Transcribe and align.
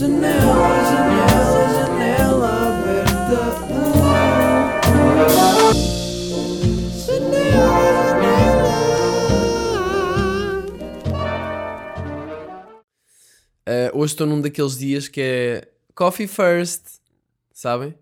Janela, 0.00 0.32
janela, 0.88 1.68
janela 1.74 2.48
aberta. 2.68 3.40
Uh, 13.68 13.92
hoje 13.92 14.14
estou 14.14 14.26
num 14.26 14.40
daqueles 14.40 14.78
dias 14.78 15.06
que 15.06 15.20
é 15.20 15.68
coffee 15.94 16.26
first, 16.26 16.82
sabem? 17.52 17.94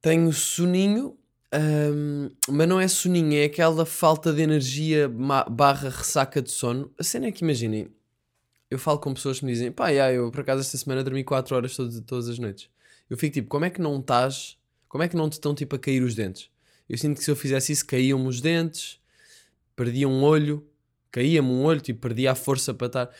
Tenho 0.00 0.32
soninho, 0.32 1.18
ahm, 1.50 2.28
mas 2.48 2.68
não 2.68 2.78
é 2.78 2.86
soninho, 2.86 3.34
é 3.34 3.46
aquela 3.46 3.84
falta 3.84 4.32
de 4.32 4.42
energia 4.42 5.08
barra 5.08 5.88
ressaca 5.88 6.40
de 6.40 6.52
sono. 6.52 6.88
A 6.96 7.02
cena 7.02 7.26
é 7.26 7.32
que 7.32 7.42
imaginem, 7.42 7.90
eu 8.70 8.78
falo 8.78 8.98
com 8.98 9.14
pessoas 9.14 9.40
que 9.40 9.46
me 9.46 9.52
dizem, 9.52 9.72
pá, 9.72 9.88
yeah, 9.88 10.12
eu 10.12 10.30
por 10.30 10.40
acaso 10.40 10.60
esta 10.60 10.76
semana 10.76 11.02
dormi 11.02 11.24
4 11.24 11.56
horas 11.56 11.76
todas, 11.76 12.28
as 12.28 12.38
noites. 12.38 12.68
Eu 13.08 13.16
fico 13.16 13.34
tipo, 13.34 13.48
como 13.48 13.64
é 13.64 13.70
que 13.70 13.80
não 13.80 13.98
estás, 13.98 14.58
como 14.88 15.02
é 15.02 15.08
que 15.08 15.16
não 15.16 15.28
te 15.28 15.34
estão 15.34 15.54
tipo 15.54 15.76
a 15.76 15.78
cair 15.78 16.02
os 16.02 16.14
dentes? 16.14 16.50
Eu 16.88 16.98
sinto 16.98 17.18
que 17.18 17.24
se 17.24 17.30
eu 17.30 17.36
fizesse 17.36 17.72
isso 17.72 17.86
caíam-me 17.86 18.26
os 18.26 18.40
dentes, 18.40 19.00
perdia 19.74 20.08
um 20.08 20.22
olho, 20.22 20.66
caía-me 21.10 21.48
um 21.48 21.64
olho, 21.64 21.80
tipo, 21.80 22.00
perdia 22.00 22.32
a 22.32 22.34
força 22.34 22.74
para 22.74 22.86
estar. 22.86 23.10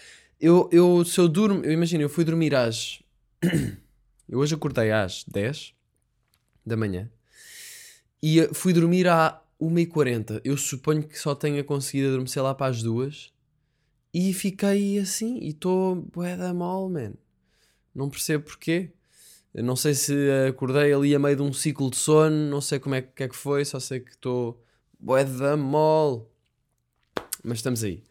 Eu, 0.40 0.68
eu, 0.72 1.04
se 1.04 1.18
eu 1.18 1.28
durmo, 1.28 1.64
eu 1.64 1.72
imagino, 1.72 2.02
eu 2.02 2.08
fui 2.08 2.24
dormir 2.24 2.54
às. 2.54 3.02
eu 4.28 4.38
hoje 4.38 4.54
acordei 4.54 4.90
às 4.90 5.24
10 5.24 5.74
da 6.64 6.76
manhã 6.76 7.10
e 8.22 8.40
eh, 8.40 8.50
fui 8.52 8.72
dormir 8.72 9.08
à 9.08 9.42
1h40. 9.60 10.40
Eu 10.44 10.56
suponho 10.56 11.02
que 11.02 11.18
só 11.18 11.34
tenha 11.34 11.64
conseguido 11.64 12.08
adormecer 12.08 12.42
lá 12.42 12.54
para 12.54 12.70
as 12.70 12.82
duas 12.82 13.32
e 14.18 14.32
fiquei 14.32 14.98
assim 14.98 15.38
e 15.40 15.50
estou 15.50 15.94
bué 15.94 16.36
da 16.36 16.52
mal, 16.52 16.88
man. 16.88 17.12
Não 17.94 18.10
percebo 18.10 18.46
porquê. 18.46 18.90
Não 19.54 19.76
sei 19.76 19.94
se 19.94 20.12
acordei 20.48 20.92
ali 20.92 21.14
a 21.14 21.20
meio 21.20 21.36
de 21.36 21.42
um 21.42 21.52
ciclo 21.52 21.88
de 21.88 21.96
sono, 21.96 22.50
não 22.50 22.60
sei 22.60 22.80
como 22.80 22.96
é 22.96 23.02
que, 23.02 23.22
é 23.22 23.28
que 23.28 23.36
foi, 23.36 23.64
só 23.64 23.78
sei 23.78 24.00
que 24.00 24.10
estou 24.10 24.60
bué 24.98 25.22
da 25.22 25.56
mol. 25.56 26.28
Mas 27.44 27.58
estamos 27.58 27.84
aí. 27.84 28.02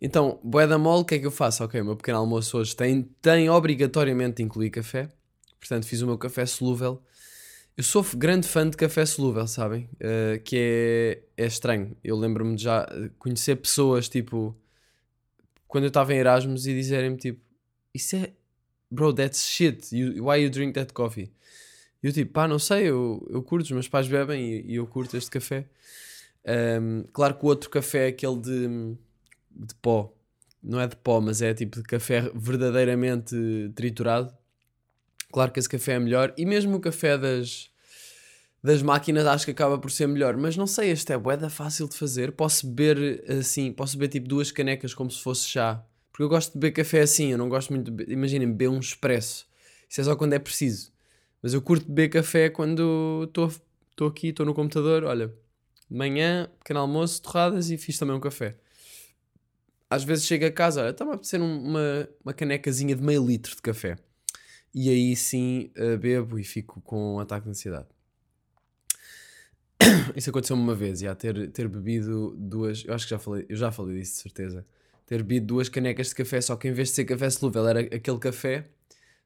Então, 0.00 0.38
bué 0.44 0.64
da 0.64 0.78
mole, 0.78 1.02
o 1.02 1.04
que 1.04 1.16
é 1.16 1.18
que 1.18 1.26
eu 1.26 1.30
faço? 1.32 1.64
Ok, 1.64 1.80
o 1.80 1.84
meu 1.84 1.96
pequeno 1.96 2.18
almoço 2.18 2.56
hoje 2.58 2.76
tem, 2.76 3.02
tem 3.20 3.50
obrigatoriamente 3.50 4.36
de 4.36 4.42
incluir 4.44 4.70
café. 4.70 5.08
Portanto, 5.58 5.86
fiz 5.86 6.02
o 6.02 6.06
meu 6.06 6.18
café 6.18 6.46
solúvel. 6.46 7.02
Eu 7.76 7.82
sou 7.82 8.04
grande 8.16 8.46
fã 8.46 8.70
de 8.70 8.76
café 8.76 9.04
solúvel, 9.04 9.48
sabem? 9.48 9.88
Uh, 9.94 10.40
que 10.44 10.56
é, 11.36 11.42
é 11.42 11.46
estranho. 11.46 11.96
Eu 12.04 12.16
lembro-me 12.16 12.54
de 12.54 12.62
já 12.62 12.84
uh, 12.84 13.10
conhecer 13.18 13.56
pessoas, 13.56 14.08
tipo... 14.08 14.56
Quando 15.72 15.84
eu 15.84 15.88
estava 15.88 16.12
em 16.12 16.18
Erasmus 16.18 16.66
e 16.66 16.74
dizerem-me, 16.74 17.16
tipo... 17.16 17.40
Isso 17.94 18.14
é... 18.16 18.30
Bro, 18.90 19.14
that's 19.14 19.48
shit. 19.48 19.96
You, 19.96 20.26
why 20.26 20.42
you 20.42 20.50
drink 20.50 20.74
that 20.74 20.92
coffee? 20.92 21.32
E 22.02 22.08
eu 22.08 22.12
tipo, 22.12 22.30
pá, 22.30 22.46
não 22.46 22.58
sei, 22.58 22.90
eu, 22.90 23.26
eu 23.30 23.42
curto, 23.42 23.64
os 23.64 23.70
meus 23.70 23.88
pais 23.88 24.06
bebem 24.06 24.52
e, 24.52 24.72
e 24.72 24.74
eu 24.74 24.86
curto 24.86 25.16
este 25.16 25.30
café. 25.30 25.64
Um, 26.46 27.04
claro 27.10 27.38
que 27.38 27.44
o 27.46 27.48
outro 27.48 27.70
café 27.70 28.04
é 28.04 28.08
aquele 28.08 28.36
de, 28.36 28.68
de 29.50 29.74
pó. 29.76 30.14
Não 30.62 30.78
é 30.78 30.86
de 30.86 30.96
pó, 30.96 31.22
mas 31.22 31.40
é 31.40 31.54
tipo 31.54 31.78
de 31.78 31.84
café 31.84 32.30
verdadeiramente 32.34 33.34
triturado. 33.74 34.30
Claro 35.32 35.52
que 35.52 35.58
esse 35.58 35.70
café 35.70 35.92
é 35.94 35.98
melhor. 35.98 36.34
E 36.36 36.44
mesmo 36.44 36.76
o 36.76 36.80
café 36.80 37.16
das, 37.16 37.70
das 38.62 38.80
máquinas 38.82 39.26
acho 39.26 39.44
que 39.44 39.50
acaba 39.50 39.78
por 39.78 39.90
ser 39.90 40.06
melhor. 40.06 40.36
Mas 40.36 40.56
não 40.56 40.66
sei, 40.66 40.90
este 40.90 41.12
é 41.12 41.18
boeda 41.18 41.50
fácil 41.50 41.88
de 41.88 41.96
fazer. 41.96 42.32
Posso 42.32 42.66
beber 42.66 43.24
assim, 43.30 43.72
posso 43.72 43.96
beber 43.98 44.12
tipo 44.12 44.28
duas 44.28 44.50
canecas 44.52 44.94
como 44.94 45.10
se 45.10 45.20
fosse 45.22 45.48
chá. 45.48 45.84
Porque 46.12 46.22
eu 46.22 46.28
gosto 46.28 46.52
de 46.52 46.58
beber 46.58 46.72
café 46.72 47.00
assim, 47.00 47.32
eu 47.32 47.38
não 47.38 47.48
gosto 47.48 47.72
muito 47.72 47.90
de 47.90 48.12
imaginem, 48.12 48.46
beber 48.48 48.68
um 48.68 48.78
expresso. 48.78 49.46
Isso 49.88 50.00
é 50.00 50.04
só 50.04 50.14
quando 50.14 50.34
é 50.34 50.38
preciso. 50.38 50.92
Mas 51.42 51.54
eu 51.54 51.62
curto 51.62 51.86
beber 51.86 52.08
café 52.10 52.48
quando 52.50 53.24
estou 53.24 53.50
aqui, 54.06 54.28
estou 54.28 54.46
no 54.46 54.54
computador, 54.54 55.04
olha, 55.04 55.28
de 55.90 55.96
manhã, 55.96 56.48
pequeno 56.58 56.80
almoço, 56.80 57.20
torradas 57.22 57.70
e 57.70 57.76
fiz 57.78 57.98
também 57.98 58.14
um 58.14 58.20
café. 58.20 58.56
Às 59.90 60.04
vezes 60.04 60.24
chego 60.24 60.46
a 60.46 60.50
casa, 60.50 60.80
olha, 60.82 60.90
está-me 60.90 61.10
a 61.10 61.14
apetecer 61.14 61.40
um- 61.40 61.62
uma, 61.68 62.08
uma 62.24 62.32
canecazinha 62.32 62.94
de 62.96 63.02
meio 63.02 63.26
litro 63.26 63.54
de 63.54 63.60
café. 63.60 63.96
E 64.74 64.88
aí 64.88 65.14
sim 65.16 65.70
eh, 65.74 65.96
bebo 65.98 66.38
e 66.38 66.44
fico 66.44 66.80
com 66.80 67.16
um 67.16 67.18
ataque 67.20 67.44
de 67.44 67.50
ansiedade. 67.50 67.88
Isso 70.16 70.30
aconteceu-me 70.30 70.62
uma 70.62 70.74
vez, 70.74 71.00
já, 71.00 71.14
ter, 71.14 71.50
ter 71.50 71.68
bebido 71.68 72.34
duas, 72.38 72.84
eu 72.84 72.94
acho 72.94 73.06
que 73.06 73.10
já 73.10 73.18
falei, 73.18 73.46
eu 73.48 73.56
já 73.56 73.70
falei 73.70 73.98
disso 73.98 74.14
de 74.14 74.22
certeza. 74.22 74.66
Ter 75.06 75.18
bebido 75.18 75.46
duas 75.46 75.68
canecas 75.68 76.08
de 76.08 76.14
café, 76.14 76.40
só 76.40 76.56
que 76.56 76.68
em 76.68 76.72
vez 76.72 76.88
de 76.88 76.94
ser 76.94 77.04
café 77.04 77.28
solúvel, 77.30 77.66
era 77.68 77.80
aquele 77.80 78.18
café 78.18 78.68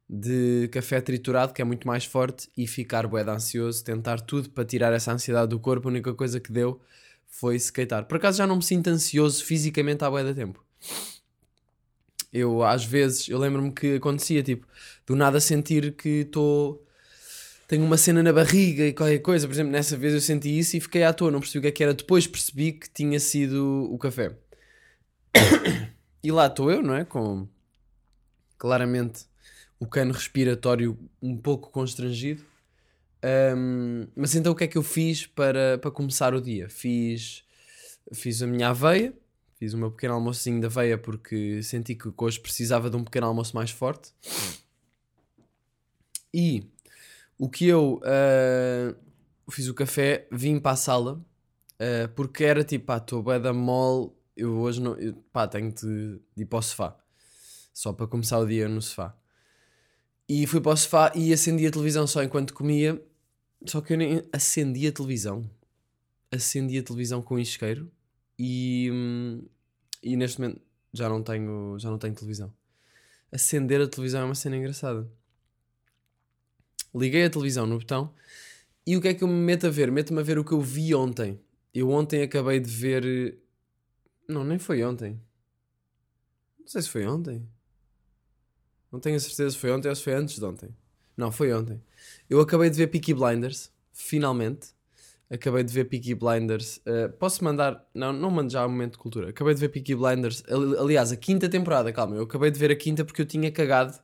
de 0.08 0.68
café 0.68 1.00
triturado, 1.00 1.52
que 1.52 1.60
é 1.60 1.64
muito 1.64 1.86
mais 1.86 2.04
forte, 2.04 2.48
e 2.56 2.66
ficar 2.66 3.06
bué 3.06 3.22
ansioso, 3.22 3.84
tentar 3.84 4.20
tudo 4.20 4.50
para 4.50 4.64
tirar 4.64 4.92
essa 4.92 5.12
ansiedade 5.12 5.48
do 5.48 5.58
corpo. 5.58 5.88
A 5.88 5.90
única 5.90 6.14
coisa 6.14 6.38
que 6.38 6.52
deu 6.52 6.80
foi 7.26 7.56
skatear. 7.56 8.06
Por 8.06 8.16
acaso 8.16 8.38
já 8.38 8.46
não 8.46 8.56
me 8.56 8.62
sinto 8.62 8.88
ansioso 8.88 9.44
fisicamente 9.44 10.04
há 10.04 10.10
bué 10.10 10.22
de 10.24 10.34
tempo. 10.34 10.64
Eu 12.32 12.62
às 12.62 12.84
vezes, 12.84 13.28
eu 13.28 13.38
lembro-me 13.38 13.72
que 13.72 13.96
acontecia, 13.96 14.42
tipo, 14.42 14.66
do 15.06 15.16
nada 15.16 15.40
sentir 15.40 15.92
que 15.96 16.20
estou. 16.20 16.85
Tenho 17.66 17.84
uma 17.84 17.96
cena 17.96 18.22
na 18.22 18.32
barriga 18.32 18.84
e 18.86 18.92
qualquer 18.92 19.18
coisa. 19.18 19.46
Por 19.46 19.52
exemplo, 19.52 19.72
nessa 19.72 19.96
vez 19.96 20.14
eu 20.14 20.20
senti 20.20 20.56
isso 20.56 20.76
e 20.76 20.80
fiquei 20.80 21.02
à 21.02 21.12
toa, 21.12 21.30
não 21.30 21.40
percebi 21.40 21.58
o 21.58 21.62
que 21.62 21.68
é 21.68 21.72
que 21.72 21.82
era. 21.82 21.94
Depois 21.94 22.26
percebi 22.26 22.72
que 22.72 22.88
tinha 22.88 23.18
sido 23.18 23.88
o 23.92 23.98
café. 23.98 24.36
E 26.22 26.32
lá 26.32 26.46
estou 26.46 26.70
eu, 26.70 26.82
não 26.82 26.94
é? 26.94 27.04
Com 27.04 27.46
claramente 28.58 29.26
o 29.78 29.86
cano 29.86 30.12
respiratório 30.12 30.98
um 31.22 31.36
pouco 31.36 31.70
constrangido. 31.70 32.44
Ahm, 33.22 34.08
mas 34.14 34.34
então 34.34 34.52
o 34.52 34.54
que 34.54 34.64
é 34.64 34.66
que 34.66 34.78
eu 34.78 34.82
fiz 34.82 35.26
para, 35.26 35.78
para 35.78 35.90
começar 35.90 36.34
o 36.34 36.40
dia? 36.40 36.68
Fiz, 36.68 37.44
fiz 38.12 38.42
a 38.42 38.46
minha 38.46 38.70
aveia, 38.70 39.14
fiz 39.58 39.72
o 39.72 39.78
meu 39.78 39.90
pequeno 39.90 40.14
almocinho 40.14 40.60
de 40.60 40.66
aveia 40.66 40.98
porque 40.98 41.62
senti 41.62 41.94
que 41.94 42.12
hoje 42.16 42.40
precisava 42.40 42.90
de 42.90 42.96
um 42.96 43.04
pequeno 43.04 43.26
almoço 43.26 43.54
mais 43.54 43.70
forte. 43.70 44.12
E 46.32 46.68
o 47.38 47.48
que 47.48 47.66
eu 47.66 48.00
ah, 48.04 48.94
fiz 49.50 49.68
o 49.68 49.74
café, 49.74 50.26
vim 50.32 50.58
para 50.58 50.72
a 50.72 50.76
sala 50.76 51.24
ah, 51.78 52.08
porque 52.14 52.44
era 52.44 52.64
tipo, 52.64 52.86
pá, 52.86 52.98
estou 52.98 53.22
bué 53.22 53.38
da 53.38 53.52
mole, 53.52 54.10
eu 54.36 54.58
hoje 54.58 54.80
não, 54.80 54.94
eu, 54.96 55.14
pá, 55.32 55.46
tenho 55.46 55.72
de, 55.72 56.20
de 56.34 56.42
ir 56.42 56.46
para 56.46 56.58
o 56.58 56.62
sofá. 56.62 56.96
Só 57.72 57.92
para 57.92 58.06
começar 58.06 58.38
o 58.38 58.46
dia 58.46 58.68
no 58.68 58.80
sofá. 58.80 59.16
E 60.28 60.46
fui 60.46 60.60
para 60.60 60.72
o 60.72 60.76
sofá 60.76 61.12
e 61.14 61.32
acendi 61.32 61.66
a 61.66 61.70
televisão 61.70 62.06
só 62.06 62.22
enquanto 62.22 62.54
comia. 62.54 63.00
Só 63.66 63.80
que 63.80 63.92
eu 63.92 63.98
nem 63.98 64.22
acendi 64.32 64.86
a 64.86 64.92
televisão. 64.92 65.48
Acendi 66.32 66.78
a 66.78 66.82
televisão 66.82 67.22
com 67.22 67.36
um 67.36 67.38
isqueiro 67.38 67.90
e, 68.38 68.90
hum, 68.92 69.46
e 70.02 70.16
neste 70.16 70.40
momento 70.40 70.60
já 70.92 71.08
não 71.08 71.22
tenho, 71.22 71.78
já 71.78 71.90
não 71.90 71.98
tenho 71.98 72.14
televisão. 72.14 72.52
Acender 73.30 73.80
a 73.80 73.88
televisão 73.88 74.22
é 74.22 74.24
uma 74.24 74.34
cena 74.34 74.56
engraçada. 74.56 75.08
Liguei 76.96 77.24
a 77.24 77.30
televisão 77.30 77.66
no 77.66 77.78
botão 77.78 78.12
e 78.86 78.96
o 78.96 79.00
que 79.00 79.08
é 79.08 79.14
que 79.14 79.24
eu 79.24 79.28
me 79.28 79.34
meto 79.34 79.66
a 79.66 79.70
ver? 79.70 79.90
Meto-me 79.90 80.20
a 80.20 80.22
ver 80.22 80.38
o 80.38 80.44
que 80.44 80.52
eu 80.52 80.60
vi 80.60 80.94
ontem. 80.94 81.40
Eu 81.74 81.90
ontem 81.90 82.22
acabei 82.22 82.60
de 82.60 82.70
ver. 82.70 83.38
Não, 84.28 84.44
nem 84.44 84.58
foi 84.58 84.82
ontem. 84.84 85.20
Não 86.58 86.66
sei 86.66 86.82
se 86.82 86.88
foi 86.88 87.06
ontem. 87.06 87.46
Não 88.90 89.00
tenho 89.00 89.16
a 89.16 89.20
certeza 89.20 89.50
se 89.50 89.58
foi 89.58 89.70
ontem 89.72 89.88
ou 89.88 89.94
se 89.94 90.02
foi 90.02 90.14
antes 90.14 90.38
de 90.38 90.44
ontem. 90.44 90.70
Não, 91.16 91.32
foi 91.32 91.52
ontem. 91.52 91.82
Eu 92.28 92.40
acabei 92.40 92.70
de 92.70 92.76
ver 92.76 92.86
Peaky 92.88 93.14
Blinders, 93.14 93.70
finalmente. 93.92 94.68
Acabei 95.28 95.64
de 95.64 95.72
ver 95.72 95.86
Peaky 95.86 96.14
Blinders. 96.14 96.76
Uh, 96.78 97.10
posso 97.18 97.42
mandar. 97.42 97.84
Não, 97.92 98.12
não 98.12 98.30
mando 98.30 98.52
já 98.52 98.62
ao 98.62 98.68
momento 98.68 98.92
de 98.92 98.98
cultura. 98.98 99.30
Acabei 99.30 99.54
de 99.54 99.60
ver 99.60 99.68
Peaky 99.70 99.94
Blinders. 99.96 100.44
Ali- 100.48 100.76
Aliás, 100.78 101.10
a 101.10 101.16
quinta 101.16 101.48
temporada, 101.48 101.92
calma. 101.92 102.14
Eu 102.16 102.22
acabei 102.22 102.50
de 102.50 102.58
ver 102.58 102.70
a 102.70 102.76
quinta 102.76 103.04
porque 103.04 103.22
eu 103.22 103.26
tinha 103.26 103.50
cagado 103.50 103.98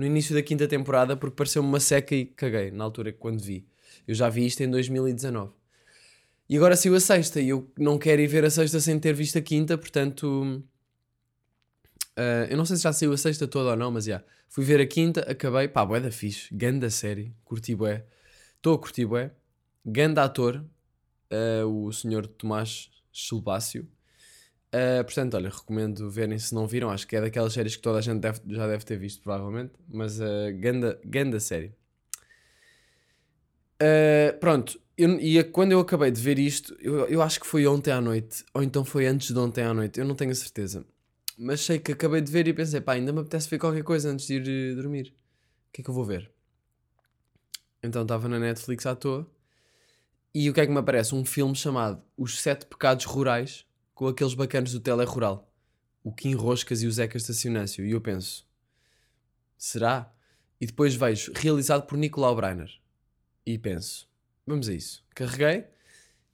no 0.00 0.06
início 0.06 0.34
da 0.34 0.42
quinta 0.42 0.66
temporada 0.66 1.14
porque 1.14 1.36
pareceu-me 1.36 1.68
uma 1.68 1.78
seca 1.78 2.14
e 2.14 2.24
caguei 2.24 2.70
na 2.70 2.84
altura 2.84 3.12
quando 3.12 3.42
vi. 3.42 3.66
Eu 4.08 4.14
já 4.14 4.30
vi 4.30 4.46
isto 4.46 4.62
em 4.62 4.70
2019. 4.70 5.52
E 6.48 6.56
agora 6.56 6.74
saiu 6.74 6.94
a 6.94 7.00
sexta 7.00 7.38
e 7.38 7.50
eu 7.50 7.70
não 7.78 7.98
quero 7.98 8.22
ir 8.22 8.26
ver 8.26 8.44
a 8.44 8.50
sexta 8.50 8.80
sem 8.80 8.98
ter 8.98 9.12
visto 9.12 9.36
a 9.36 9.42
quinta, 9.42 9.76
portanto. 9.76 10.64
Uh, 12.18 12.48
eu 12.48 12.56
não 12.56 12.64
sei 12.64 12.76
se 12.76 12.82
já 12.82 12.92
saiu 12.92 13.12
a 13.12 13.16
sexta 13.18 13.46
toda 13.46 13.70
ou 13.70 13.76
não, 13.76 13.90
mas 13.90 14.06
já. 14.06 14.24
Fui 14.48 14.64
ver 14.64 14.80
a 14.80 14.86
quinta, 14.86 15.20
acabei. 15.30 15.68
Pá, 15.68 15.84
bué 15.84 16.00
da 16.00 16.10
fixe. 16.10 16.48
Ganda 16.50 16.88
série. 16.88 17.34
Curti 17.44 17.74
bué. 17.74 18.06
Estou 18.56 18.74
a 18.74 18.78
curtir 18.78 19.04
bué. 19.04 19.30
Ganda 19.84 20.24
ator. 20.24 20.64
uh, 21.30 21.66
o 21.66 21.92
senhor 21.92 22.26
Tomás 22.26 22.90
Silvácio. 23.12 23.86
Uh, 24.72 25.02
portanto, 25.04 25.34
olha, 25.34 25.50
recomendo 25.50 26.08
verem 26.10 26.38
se 26.38 26.54
não 26.54 26.66
viram. 26.66 26.90
Acho 26.90 27.06
que 27.06 27.16
é 27.16 27.20
daquelas 27.20 27.52
séries 27.52 27.74
que 27.76 27.82
toda 27.82 27.98
a 27.98 28.02
gente 28.02 28.20
deve- 28.20 28.40
já 28.48 28.66
deve 28.68 28.84
ter 28.84 28.96
visto, 28.98 29.22
provavelmente. 29.22 29.72
Mas 29.88 30.20
uh, 30.20 30.24
ganda, 30.60 31.00
ganda 31.04 31.40
série. 31.40 31.74
Uh, 33.82 34.38
pronto, 34.38 34.78
eu- 34.96 35.18
e 35.20 35.42
quando 35.44 35.72
eu 35.72 35.80
acabei 35.80 36.10
de 36.10 36.20
ver 36.20 36.38
isto, 36.38 36.76
eu, 36.80 37.06
eu 37.08 37.22
acho 37.22 37.40
que 37.40 37.46
foi 37.46 37.66
ontem 37.66 37.90
à 37.90 38.00
noite, 38.00 38.44
ou 38.52 38.62
então 38.62 38.84
foi 38.84 39.06
antes 39.06 39.30
de 39.32 39.38
ontem 39.38 39.64
à 39.64 39.72
noite, 39.72 39.98
eu 39.98 40.04
não 40.06 40.14
tenho 40.14 40.30
a 40.30 40.34
certeza. 40.34 40.84
mas 41.38 41.62
sei 41.62 41.78
que 41.78 41.92
acabei 41.92 42.20
de 42.20 42.30
ver 42.30 42.46
e 42.48 42.52
pensei, 42.54 42.80
pá, 42.82 42.92
ainda 42.94 43.12
me 43.12 43.20
apetece 43.20 43.48
ver 43.48 43.58
qualquer 43.58 43.82
coisa 43.82 44.10
antes 44.10 44.26
de 44.26 44.34
ir 44.34 44.48
eh, 44.72 44.74
dormir. 44.74 45.14
O 45.68 45.72
que 45.72 45.80
é 45.80 45.84
que 45.84 45.90
eu 45.90 45.94
vou 45.94 46.04
ver? 46.04 46.30
Então 47.82 48.02
estava 48.02 48.28
na 48.28 48.38
Netflix 48.38 48.86
à 48.86 48.94
toa 48.94 49.26
e 50.34 50.48
o 50.48 50.54
que 50.54 50.60
é 50.60 50.66
que 50.66 50.72
me 50.72 50.78
aparece? 50.78 51.14
Um 51.14 51.24
filme 51.24 51.54
chamado 51.56 52.02
Os 52.16 52.40
Sete 52.40 52.66
Pecados 52.66 53.04
Rurais 53.04 53.64
com 54.00 54.06
aqueles 54.06 54.32
bacanos 54.32 54.72
do 54.72 54.80
Tele 54.80 55.04
Rural. 55.04 55.52
O 56.02 56.10
Kim 56.10 56.32
Roscas 56.32 56.82
e 56.82 56.86
o 56.86 56.90
Zeca 56.90 57.18
Estacionâncio. 57.18 57.84
E 57.84 57.90
eu 57.90 58.00
penso, 58.00 58.48
será? 59.58 60.10
E 60.58 60.64
depois 60.64 60.94
vejo, 60.94 61.30
realizado 61.34 61.86
por 61.86 61.98
Nicolau 61.98 62.34
Breiner. 62.34 62.70
E 63.44 63.58
penso, 63.58 64.08
vamos 64.46 64.70
a 64.70 64.72
isso. 64.72 65.04
Carreguei 65.14 65.66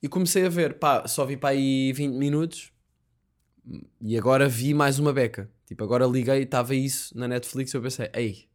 e 0.01 0.09
comecei 0.09 0.47
a 0.47 0.49
ver. 0.49 0.79
Pá, 0.79 1.09
só 1.09 1.25
vi 1.25 1.37
para 1.37 1.49
aí 1.49 1.93
20 1.93 2.13
minutos 2.13 2.73
e 4.01 4.17
agora 4.17 4.49
vi 4.49 4.73
mais 4.73 5.01
uma 5.01 5.13
beca. 5.13 5.51
Tipo, 5.67 5.83
agora 5.83 6.07
liguei, 6.07 6.45
estava 6.45 6.73
isso 6.73 7.19
na 7.19 7.27
Netflix 7.27 7.75
e 7.75 7.77
eu 7.77 7.83
pensei, 7.83 8.09
ei, 8.15 8.49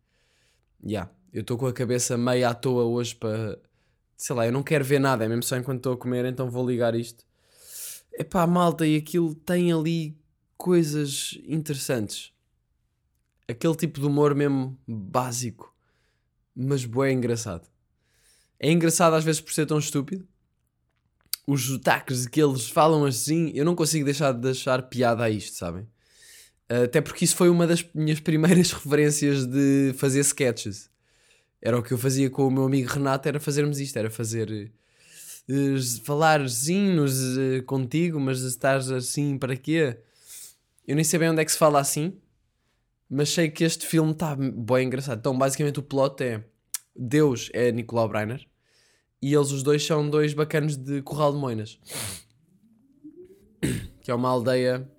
já, 0.85 0.89
yeah, 0.89 1.11
eu 1.33 1.41
estou 1.41 1.57
com 1.57 1.67
a 1.67 1.73
cabeça 1.73 2.17
meio 2.17 2.47
à 2.47 2.53
toa 2.53 2.85
hoje 2.85 3.13
para. 3.13 3.59
Sei 4.15 4.33
lá, 4.33 4.45
eu 4.45 4.53
não 4.53 4.63
quero 4.63 4.85
ver 4.85 4.99
nada, 4.99 5.25
é 5.25 5.27
mesmo 5.27 5.43
só 5.43 5.57
enquanto 5.57 5.79
estou 5.79 5.93
a 5.95 5.97
comer, 5.97 6.23
então 6.23 6.49
vou 6.49 6.65
ligar 6.65 6.95
isto. 6.95 7.25
Epá, 8.13 8.45
malta, 8.45 8.85
e 8.85 8.95
aquilo 8.95 9.33
tem 9.33 9.71
ali 9.71 10.17
coisas 10.57 11.39
interessantes. 11.45 12.31
Aquele 13.47 13.75
tipo 13.75 13.99
de 13.99 14.05
humor 14.05 14.35
mesmo 14.35 14.77
básico, 14.87 15.75
mas 16.55 16.85
bué 16.85 17.11
engraçado. 17.11 17.67
É 18.59 18.71
engraçado 18.71 19.15
às 19.15 19.23
vezes 19.23 19.41
por 19.41 19.53
ser 19.53 19.65
tão 19.65 19.79
estúpido. 19.79 20.27
Os 21.47 21.65
sotaques 21.65 22.27
que 22.27 22.41
eles 22.41 22.69
falam 22.69 23.05
assim, 23.05 23.51
eu 23.55 23.65
não 23.65 23.75
consigo 23.75 24.05
deixar 24.05 24.31
de 24.31 24.49
achar 24.49 24.83
piada 24.83 25.23
a 25.23 25.29
isto, 25.29 25.57
sabem? 25.57 25.87
Até 26.69 27.01
porque 27.01 27.25
isso 27.25 27.35
foi 27.35 27.49
uma 27.49 27.67
das 27.67 27.85
minhas 27.93 28.19
primeiras 28.21 28.71
referências 28.71 29.45
de 29.45 29.93
fazer 29.97 30.19
sketches. 30.21 30.89
Era 31.61 31.77
o 31.77 31.83
que 31.83 31.91
eu 31.91 31.97
fazia 31.97 32.29
com 32.29 32.47
o 32.47 32.51
meu 32.51 32.63
amigo 32.63 32.89
Renato, 32.89 33.27
era 33.27 33.39
fazermos 33.39 33.79
isto, 33.79 33.97
era 33.97 34.09
fazer 34.09 34.71
uh, 35.51 36.03
falar 36.05 36.47
zinos 36.47 37.13
uh, 37.37 37.63
contigo, 37.65 38.19
mas 38.19 38.41
estás 38.41 38.89
assim 38.89 39.37
para 39.37 39.55
quê? 39.55 39.99
Eu 40.87 40.95
nem 40.95 41.03
sei 41.03 41.19
bem 41.19 41.29
onde 41.29 41.41
é 41.41 41.45
que 41.45 41.51
se 41.51 41.57
fala 41.57 41.79
assim, 41.79 42.17
mas 43.09 43.29
sei 43.29 43.49
que 43.49 43.63
este 43.63 43.85
filme 43.85 44.11
está 44.11 44.35
bem 44.35 44.87
engraçado. 44.87 45.19
Então, 45.19 45.37
basicamente, 45.37 45.79
o 45.79 45.83
plot 45.83 46.23
é 46.23 46.43
Deus 46.95 47.49
é 47.53 47.71
Nicolau 47.71 48.07
Breiner 48.07 48.45
e 49.21 49.33
eles 49.33 49.51
os 49.51 49.63
dois 49.63 49.85
são 49.85 50.09
dois 50.09 50.33
bacanos 50.33 50.75
de 50.75 51.01
Corral 51.01 51.33
de 51.33 51.37
Moinas, 51.37 51.79
que 54.01 54.09
é 54.09 54.15
uma 54.15 54.29
aldeia 54.29 54.89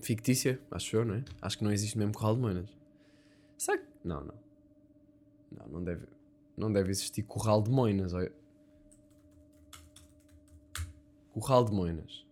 fictícia, 0.00 0.60
acho 0.70 0.96
eu, 0.96 1.04
não 1.04 1.14
é? 1.14 1.24
Acho 1.40 1.58
que 1.58 1.64
não 1.64 1.72
existe 1.72 1.96
mesmo 1.96 2.12
Corral 2.12 2.34
de 2.34 2.40
Moinas. 2.40 2.76
Será 3.56 3.78
que. 3.78 3.86
Não, 4.04 4.24
não. 4.24 4.34
Não, 5.56 5.68
não 5.68 5.84
deve, 5.84 6.06
não 6.56 6.72
deve 6.72 6.90
existir 6.90 7.22
Corral 7.22 7.62
de 7.62 7.70
Moinas. 7.70 8.12
Corral 11.40 11.64
de 11.64 11.72
Moinas. 11.72 12.24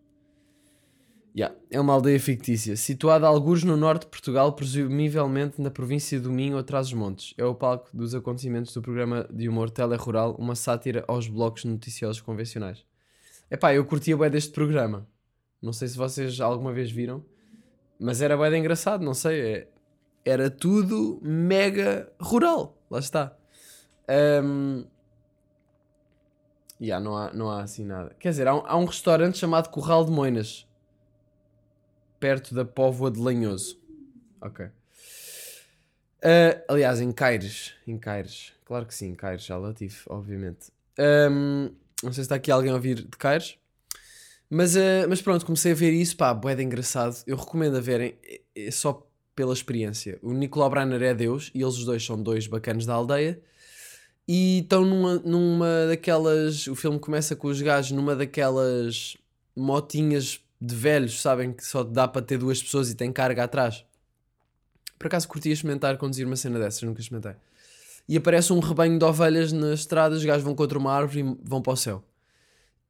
Yeah, 1.37 1.57
é 1.69 1.81
uma 1.81 1.93
aldeia 1.93 2.21
fictícia, 2.21 2.77
situada 2.77 3.27
a 3.27 3.29
algures 3.29 3.65
no 3.65 3.77
norte 3.77 4.03
de 4.03 4.09
Portugal, 4.09 4.53
presumivelmente 4.53 5.61
na 5.61 5.69
província 5.69 6.21
do 6.21 6.31
Minho, 6.31 6.57
atrás 6.57 6.87
dos 6.87 6.95
montes. 6.95 7.35
É 7.37 7.45
o 7.45 7.55
palco 7.55 7.89
dos 7.93 8.15
acontecimentos 8.15 8.73
do 8.73 8.81
programa 8.81 9.27
de 9.29 9.49
humor 9.49 9.69
Tele-Rural, 9.69 10.37
uma 10.39 10.55
sátira 10.55 11.05
aos 11.09 11.27
blocos 11.27 11.65
noticiosos 11.65 12.21
convencionais. 12.21 12.85
Epá, 13.51 13.75
eu 13.75 13.85
curtia 13.85 14.17
bem 14.17 14.31
deste 14.31 14.53
programa. 14.53 15.09
Não 15.61 15.73
sei 15.73 15.89
se 15.89 15.97
vocês 15.97 16.41
alguma 16.41 16.73
vez 16.73 16.91
viram, 16.93 17.25
mas 17.99 18.23
era 18.23 18.37
bem 18.37 18.61
engraçado, 18.61 19.05
não 19.05 19.15
sei. 19.15 19.41
É, 19.41 19.69
era 20.25 20.49
tudo 20.49 21.19
mega 21.21 22.13
rural. 22.21 22.79
Lá 22.89 23.01
está. 23.01 23.37
Um, 24.43 24.85
yeah, 26.81 27.03
não, 27.03 27.17
há, 27.17 27.33
não 27.33 27.51
há 27.51 27.63
assim 27.63 27.85
nada. 27.85 28.15
Quer 28.19 28.31
dizer, 28.31 28.49
há 28.49 28.55
um, 28.55 28.63
há 28.67 28.77
um 28.77 28.85
restaurante 28.85 29.39
chamado 29.39 29.69
Corral 29.69 30.05
de 30.05 30.11
Moinas 30.11 30.67
perto 32.19 32.55
da 32.55 32.65
Póvoa 32.65 33.11
de 33.11 33.21
Lanhoso. 33.21 33.79
Ok. 34.41 34.65
Uh, 34.65 36.63
aliás, 36.69 37.01
em 37.01 37.13
Caires. 37.13 37.75
Em 37.87 37.99
Caires. 37.99 38.53
Claro 38.65 38.87
que 38.87 38.95
sim, 38.95 39.15
Caires, 39.15 39.45
já 39.45 39.59
lá 39.59 39.75
tive, 39.75 39.97
obviamente. 40.09 40.73
Um, 40.99 41.71
não 42.03 42.13
sei 42.13 42.15
se 42.15 42.21
está 42.23 42.37
aqui 42.37 42.51
alguém 42.51 42.71
a 42.71 42.75
ouvir 42.75 43.03
de 43.03 43.17
Caires. 43.19 43.59
Mas, 44.49 44.75
uh, 44.75 45.07
mas 45.07 45.21
pronto, 45.21 45.45
comecei 45.45 45.73
a 45.73 45.75
ver 45.75 45.93
isso, 45.93 46.17
pá, 46.17 46.33
boeda 46.33 46.63
engraçado. 46.63 47.23
Eu 47.27 47.37
recomendo 47.37 47.77
a 47.77 47.81
verem, 47.81 48.17
é, 48.23 48.41
é 48.57 48.71
só 48.71 49.07
pela 49.35 49.53
experiência. 49.53 50.19
O 50.23 50.33
Nicolau 50.33 50.71
Branner 50.71 51.03
é 51.03 51.13
Deus 51.13 51.51
e 51.55 51.61
eles 51.61 51.75
os 51.75 51.85
dois 51.85 52.05
são 52.05 52.23
dois 52.23 52.47
bacanos 52.47 52.87
da 52.87 52.95
aldeia. 52.95 53.39
E 54.27 54.61
estão 54.61 54.85
numa, 54.85 55.17
numa 55.17 55.87
daquelas. 55.89 56.67
O 56.67 56.75
filme 56.75 56.99
começa 56.99 57.37
com 57.37 57.49
os 57.49 57.61
gajos 57.61 57.93
numa 57.93 58.17
daquelas 58.17 59.17
motinhas 59.55 60.41
de 60.61 60.75
velhos, 60.75 61.21
sabem? 61.21 61.53
Que 61.53 61.65
só 61.65 61.83
dá 61.85 62.09
para 62.09 62.23
ter 62.23 62.39
duas 62.39 62.63
pessoas 62.63 62.91
e 62.91 62.95
tem 62.95 63.13
carga 63.13 63.45
atrás. 63.45 63.85
Por 64.99 65.09
acaso 65.09 65.29
curtia 65.29 65.53
experimentar 65.53 65.99
conduzir 65.99 66.27
uma 66.27 66.37
cena 66.37 66.59
dessas, 66.59 66.83
nunca 66.83 67.01
experimentei. 67.01 67.37
E 68.09 68.17
aparece 68.17 68.53
um 68.53 68.61
rebanho 68.61 68.99
de 68.99 69.05
ovelhas 69.05 69.53
nas 69.53 69.81
estradas, 69.81 70.19
os 70.19 70.25
gajos 70.25 70.43
vão 70.43 70.55
contra 70.55 70.79
uma 70.79 70.93
árvore 70.93 71.21
e 71.21 71.37
vão 71.43 71.61
para 71.61 71.73
o 71.73 71.77
céu. 71.77 72.03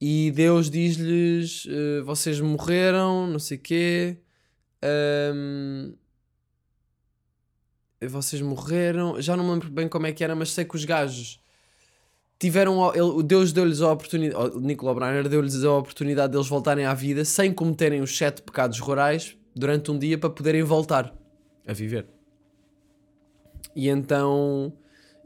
E 0.00 0.30
Deus 0.32 0.70
diz-lhes: 0.70 1.64
uh, 1.66 2.04
Vocês 2.04 2.40
morreram, 2.40 3.26
não 3.26 3.38
sei 3.38 3.56
o 3.56 3.60
quê. 3.60 4.16
Um, 5.34 5.94
vocês 8.08 8.40
morreram. 8.42 9.20
Já 9.20 9.36
não 9.36 9.44
me 9.44 9.50
lembro 9.52 9.70
bem 9.70 9.88
como 9.88 10.06
é 10.06 10.12
que 10.12 10.22
era, 10.22 10.34
mas 10.34 10.50
sei 10.50 10.64
que 10.64 10.76
os 10.76 10.84
gajos 10.84 11.40
tiveram. 12.38 12.92
Ele, 12.92 13.02
o 13.02 13.22
Deus 13.22 13.52
deu-lhes 13.52 13.80
a 13.80 13.92
oportunidade. 13.92 14.56
O 14.56 14.60
Nicolau 14.60 14.94
Breiner 14.94 15.28
deu-lhes 15.28 15.64
a 15.64 15.72
oportunidade 15.72 16.32
deles 16.32 16.46
voltarem 16.46 16.84
à 16.84 16.94
vida 16.94 17.24
sem 17.24 17.52
cometerem 17.52 18.00
os 18.00 18.16
sete 18.16 18.42
pecados 18.42 18.78
rurais 18.78 19.36
durante 19.54 19.90
um 19.90 19.98
dia 19.98 20.18
para 20.18 20.30
poderem 20.30 20.62
voltar 20.62 21.14
a 21.66 21.72
viver. 21.72 22.06
E 23.74 23.88
então. 23.88 24.72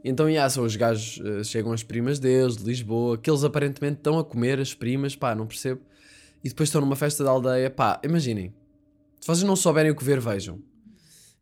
Então, 0.01 0.29
yeah, 0.29 0.49
são 0.49 0.63
os 0.63 0.75
gajos. 0.75 1.17
Uh, 1.17 1.43
chegam 1.43 1.73
as 1.73 1.83
primas 1.83 2.19
deles, 2.19 2.55
de 2.55 2.63
Lisboa, 2.63 3.17
que 3.17 3.29
eles 3.29 3.43
aparentemente 3.43 3.97
estão 3.97 4.17
a 4.17 4.23
comer 4.23 4.59
as 4.59 4.73
primas, 4.73 5.15
pá, 5.15 5.35
não 5.35 5.45
percebo. 5.45 5.81
E 6.41 6.47
depois 6.47 6.69
estão 6.69 6.79
numa 6.79 6.95
festa 6.95 7.21
da 7.21 7.31
aldeia, 7.31 7.69
pá, 7.69 7.99
imaginem. 8.01 8.53
Se 9.19 9.27
vocês 9.27 9.43
não 9.43 9.57
souberem 9.57 9.91
o 9.91 9.95
que 9.95 10.03
ver, 10.03 10.21
vejam. 10.21 10.55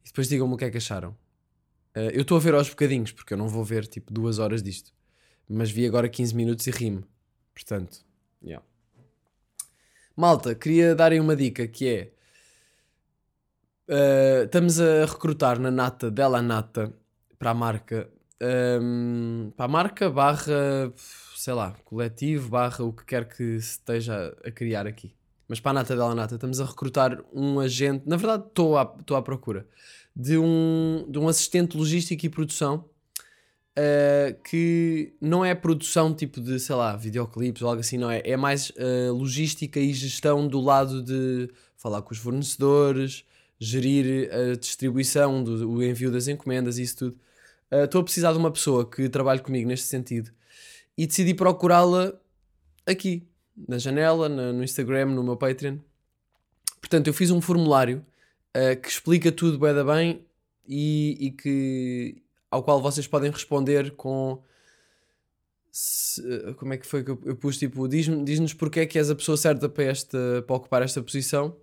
E 0.04 0.08
depois 0.08 0.28
digam-me 0.28 0.56
o 0.56 0.58
que 0.58 0.66
é 0.66 0.72
que 0.72 0.78
acharam. 0.78 1.16
Uh, 1.98 2.12
eu 2.14 2.22
estou 2.22 2.38
a 2.38 2.40
ver 2.40 2.54
aos 2.54 2.70
bocadinhos, 2.70 3.12
porque 3.12 3.34
eu 3.34 3.38
não 3.38 3.48
vou 3.48 3.64
ver 3.64 3.88
tipo 3.88 4.14
duas 4.14 4.38
horas 4.38 4.62
disto. 4.62 4.94
Mas 5.50 5.72
vi 5.72 5.84
agora 5.84 6.08
15 6.08 6.36
minutos 6.36 6.68
e 6.68 6.72
rimo. 6.72 7.04
Portanto, 7.56 8.06
yeah. 8.44 8.64
Malta, 10.16 10.54
queria 10.54 10.94
darem 10.94 11.20
uma 11.20 11.36
dica 11.36 11.68
que 11.68 11.88
é. 11.88 12.12
Uh, 13.90 14.44
estamos 14.44 14.80
a 14.80 15.06
recrutar 15.06 15.58
na 15.58 15.72
Nata, 15.72 16.12
dela 16.12 16.40
Nata, 16.40 16.94
para 17.40 17.50
a 17.50 17.54
marca. 17.56 18.08
Um, 18.40 19.52
para 19.58 19.66
a 19.66 19.68
marca 19.68 20.08
barra, 20.12 20.94
sei 21.36 21.54
lá, 21.56 21.72
coletivo, 21.84 22.50
barra 22.50 22.84
o 22.84 22.94
que 22.94 23.06
quer 23.06 23.28
que 23.28 23.44
esteja 23.56 24.38
a 24.46 24.52
criar 24.52 24.86
aqui. 24.86 25.16
Mas 25.48 25.60
para 25.60 25.72
a 25.72 25.74
Nata 25.76 25.96
dela 25.96 26.14
Nata, 26.14 26.36
estamos 26.36 26.62
a 26.62 26.66
recrutar 26.66 27.24
um 27.34 27.60
agente. 27.60 28.08
Na 28.08 28.18
verdade, 28.18 28.44
estou 28.46 28.78
à, 28.78 28.96
estou 29.00 29.18
à 29.18 29.22
procura 29.24 29.66
de 30.20 30.36
um, 30.36 31.06
de 31.08 31.20
um 31.20 31.28
assistente 31.28 31.78
logística 31.78 32.26
e 32.26 32.30
produção 32.30 32.84
uh, 33.78 34.42
que 34.44 35.14
não 35.22 35.46
é 35.46 35.54
produção 35.54 36.12
tipo 36.12 36.42
de, 36.42 36.60
sei 36.60 36.76
lá, 36.76 36.96
videoclipes 36.96 37.62
ou 37.62 37.70
algo 37.70 37.82
assim, 37.82 38.00
não 38.00 38.10
é? 38.10 38.24
É 38.26 38.36
mais 38.36 38.72
uh, 38.72 39.14
logística 39.14 39.80
e 39.80 39.94
gestão 39.94 40.48
do 40.48 40.60
lado 40.60 41.04
de 41.04 41.48
falar 41.76 42.02
com 42.02 42.14
os 42.14 42.18
fornecedores, 42.18 43.24
gerir 43.60 44.28
a 44.34 44.56
distribuição, 44.56 45.44
do, 45.44 45.70
o 45.70 45.84
envio 45.84 46.12
das 46.12 46.28
encomendas 46.28 46.80
e 46.80 46.82
isso 46.82 46.98
tudo. 46.98 47.18
Eh, 47.70 47.84
estou 47.84 48.00
uh, 48.00 48.02
a 48.02 48.04
precisar 48.04 48.32
de 48.32 48.40
uma 48.40 48.52
pessoa 48.52 48.90
que 48.90 49.08
trabalhe 49.10 49.42
comigo 49.42 49.68
neste 49.68 49.86
sentido 49.86 50.32
e 50.98 51.06
decidi 51.06 51.36
procurá-la 51.36 52.14
aqui, 52.88 53.28
na 53.68 53.78
janela, 53.78 54.28
na, 54.28 54.52
no 54.52 54.64
Instagram, 54.64 55.08
no 55.08 55.24
meu 55.24 55.38
Patreon. 55.38 55.78
Portanto, 56.80 57.08
eu 57.08 57.14
fiz 57.14 57.30
um 57.30 57.42
formulário 57.42 58.04
uh, 58.58 58.82
que 58.82 58.90
explica 58.90 59.32
tudo 59.32 59.60
bem, 59.60 59.86
bem 59.86 60.26
e, 60.68 61.28
e, 61.28 61.32
que 61.32 62.22
ao 62.50 62.64
qual 62.64 62.82
vocês 62.82 63.06
podem 63.08 63.32
responder 63.32 63.92
com 63.92 64.42
se, 65.72 66.22
como 66.58 66.74
é 66.74 66.78
que 66.78 66.88
foi 66.88 67.04
que 67.04 67.12
eu, 67.12 67.22
eu 67.26 67.36
pus 67.36 67.58
tipo 67.58 67.88
diz-nos 67.88 68.26
diz 68.26 68.54
porque 68.54 68.82
é 68.82 68.86
que 68.86 68.98
és 68.98 69.10
a 69.10 69.16
pessoa 69.16 69.38
certa 69.38 69.70
para, 69.70 69.84
esta, 69.84 70.44
para 70.46 70.56
ocupar 70.56 70.82
esta 70.82 71.02
posição. 71.02 71.56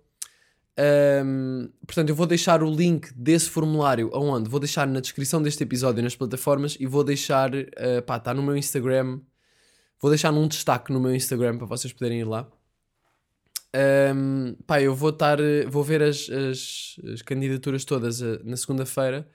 Um, 0.77 1.69
portanto 1.87 2.09
eu 2.09 2.15
vou 2.15 2.25
deixar 2.25 2.61
o 2.61 2.69
link 2.69 3.13
desse 3.13 3.49
formulário 3.49 4.09
aonde? 4.13 4.49
Vou 4.49 4.59
deixar 4.59 4.85
na 4.87 4.99
descrição 4.99 5.41
deste 5.41 5.63
episódio 5.63 6.03
nas 6.03 6.15
plataformas 6.15 6.75
e 6.79 6.85
vou 6.85 7.03
deixar 7.03 7.53
uh, 7.53 8.01
pá, 8.05 8.17
está 8.17 8.33
no 8.33 8.43
meu 8.43 8.57
Instagram. 8.57 9.19
Vou 10.01 10.11
deixar 10.11 10.31
num 10.31 10.47
destaque 10.47 10.91
no 10.91 10.99
meu 10.99 11.15
Instagram 11.15 11.57
para 11.57 11.65
vocês 11.65 11.93
poderem 11.93 12.19
ir 12.19 12.25
lá 12.25 12.49
Ahm, 13.75 14.55
pá, 14.65 14.81
eu 14.81 14.95
vou 14.95 15.09
estar, 15.09 15.37
vou 15.67 15.83
ver 15.83 16.01
as, 16.01 16.29
as, 16.29 16.95
as 17.11 17.21
candidaturas 17.21 17.83
todas 17.83 18.21
eh, 18.21 18.39
na 18.45 18.55
segunda-feira 18.55 19.27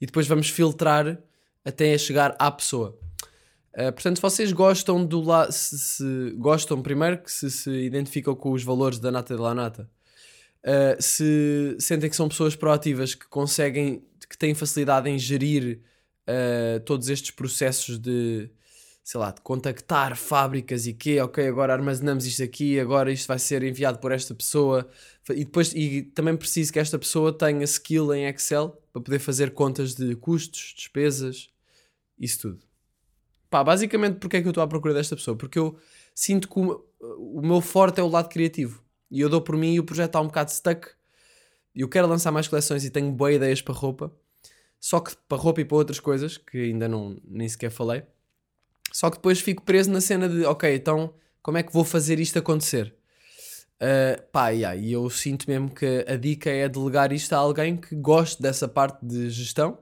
e 0.00 0.06
depois 0.06 0.26
vamos 0.26 0.48
filtrar 0.48 1.16
até 1.64 1.96
chegar 1.96 2.34
à 2.36 2.50
pessoa. 2.50 2.98
Uh, 3.72 3.92
portanto, 3.92 4.16
se 4.16 4.22
vocês 4.22 4.52
gostam 4.52 5.04
do 5.04 5.20
lado, 5.20 5.52
se, 5.52 5.78
se 5.78 6.30
gostam 6.36 6.82
primeiro 6.82 7.18
que 7.18 7.30
se, 7.30 7.48
se 7.50 7.70
identificam 7.70 8.34
com 8.34 8.50
os 8.50 8.64
valores 8.64 8.98
da 8.98 9.12
Nata 9.12 9.36
de 9.36 9.40
La 9.40 9.54
Nata, 9.54 9.88
uh, 10.64 11.00
se 11.00 11.76
sentem 11.78 12.10
que 12.10 12.16
são 12.16 12.28
pessoas 12.28 12.56
proativas 12.56 13.14
que 13.14 13.28
conseguem, 13.28 14.04
que 14.28 14.36
têm 14.36 14.54
facilidade 14.54 15.08
em 15.08 15.18
gerir 15.18 15.80
uh, 16.28 16.80
todos 16.80 17.08
estes 17.08 17.30
processos 17.30 17.96
de, 17.98 18.50
sei 19.04 19.20
lá, 19.20 19.30
de 19.30 19.42
contactar 19.42 20.16
fábricas 20.16 20.86
e 20.86 20.94
quê, 20.94 21.20
ok, 21.20 21.46
agora 21.46 21.74
armazenamos 21.74 22.24
isto 22.24 22.42
aqui, 22.42 22.80
agora 22.80 23.12
isto 23.12 23.28
vai 23.28 23.38
ser 23.38 23.62
enviado 23.62 23.98
por 23.98 24.10
esta 24.10 24.34
pessoa 24.34 24.88
e 25.30 25.44
depois 25.44 25.74
e 25.74 26.02
também 26.02 26.34
preciso 26.34 26.72
que 26.72 26.78
esta 26.78 26.98
pessoa 26.98 27.30
tenha 27.30 27.62
skill 27.64 28.14
em 28.14 28.24
Excel 28.26 28.70
para 28.90 29.02
poder 29.02 29.18
fazer 29.18 29.52
contas 29.52 29.94
de 29.94 30.16
custos, 30.16 30.72
despesas, 30.74 31.50
isso 32.18 32.40
tudo. 32.40 32.64
Pá, 33.50 33.62
basicamente 33.62 34.16
porque 34.18 34.38
é 34.38 34.40
que 34.40 34.48
eu 34.48 34.52
estou 34.52 34.64
à 34.64 34.66
procura 34.66 34.94
desta 34.94 35.14
pessoa? 35.14 35.36
Porque 35.36 35.58
eu 35.58 35.76
sinto 36.14 36.48
que 36.48 36.58
o, 36.58 37.42
meu 37.42 37.60
forte 37.60 38.00
é 38.00 38.02
o 38.02 38.08
lado 38.08 38.28
criativo. 38.28 38.82
E 39.10 39.20
eu 39.20 39.28
dou 39.28 39.40
por 39.40 39.56
mim 39.56 39.74
e 39.74 39.80
o 39.80 39.84
projeto 39.84 40.08
está 40.08 40.20
um 40.20 40.26
bocado 40.26 40.50
stuck. 40.50 40.88
E 41.74 41.82
eu 41.82 41.88
quero 41.88 42.08
lançar 42.08 42.32
mais 42.32 42.48
coleções 42.48 42.84
e 42.84 42.90
tenho 42.90 43.12
boas 43.12 43.36
ideias 43.36 43.62
para 43.62 43.74
roupa. 43.74 44.12
Só 44.80 44.98
que 44.98 45.14
para 45.28 45.38
roupa 45.38 45.60
e 45.60 45.64
para 45.64 45.76
outras 45.76 46.00
coisas, 46.00 46.36
que 46.36 46.58
ainda 46.58 46.88
não, 46.88 47.16
nem 47.24 47.48
sequer 47.48 47.70
falei. 47.70 48.02
Só 48.92 49.10
que 49.10 49.16
depois 49.16 49.40
fico 49.40 49.62
preso 49.62 49.90
na 49.90 50.00
cena 50.00 50.28
de, 50.28 50.44
ok, 50.44 50.74
então 50.74 51.12
como 51.42 51.58
é 51.58 51.62
que 51.62 51.72
vou 51.72 51.84
fazer 51.84 52.18
isto 52.20 52.38
acontecer? 52.38 52.94
Uh, 53.74 54.22
pá, 54.32 54.48
yeah, 54.50 54.74
e 54.74 54.92
eu 54.92 55.10
sinto 55.10 55.50
mesmo 55.50 55.68
que 55.68 56.04
a 56.08 56.16
dica 56.16 56.48
é 56.48 56.68
delegar 56.68 57.12
isto 57.12 57.32
a 57.32 57.36
alguém 57.36 57.76
que 57.76 57.94
goste 57.94 58.40
dessa 58.40 58.66
parte 58.66 59.04
de 59.04 59.28
gestão 59.28 59.78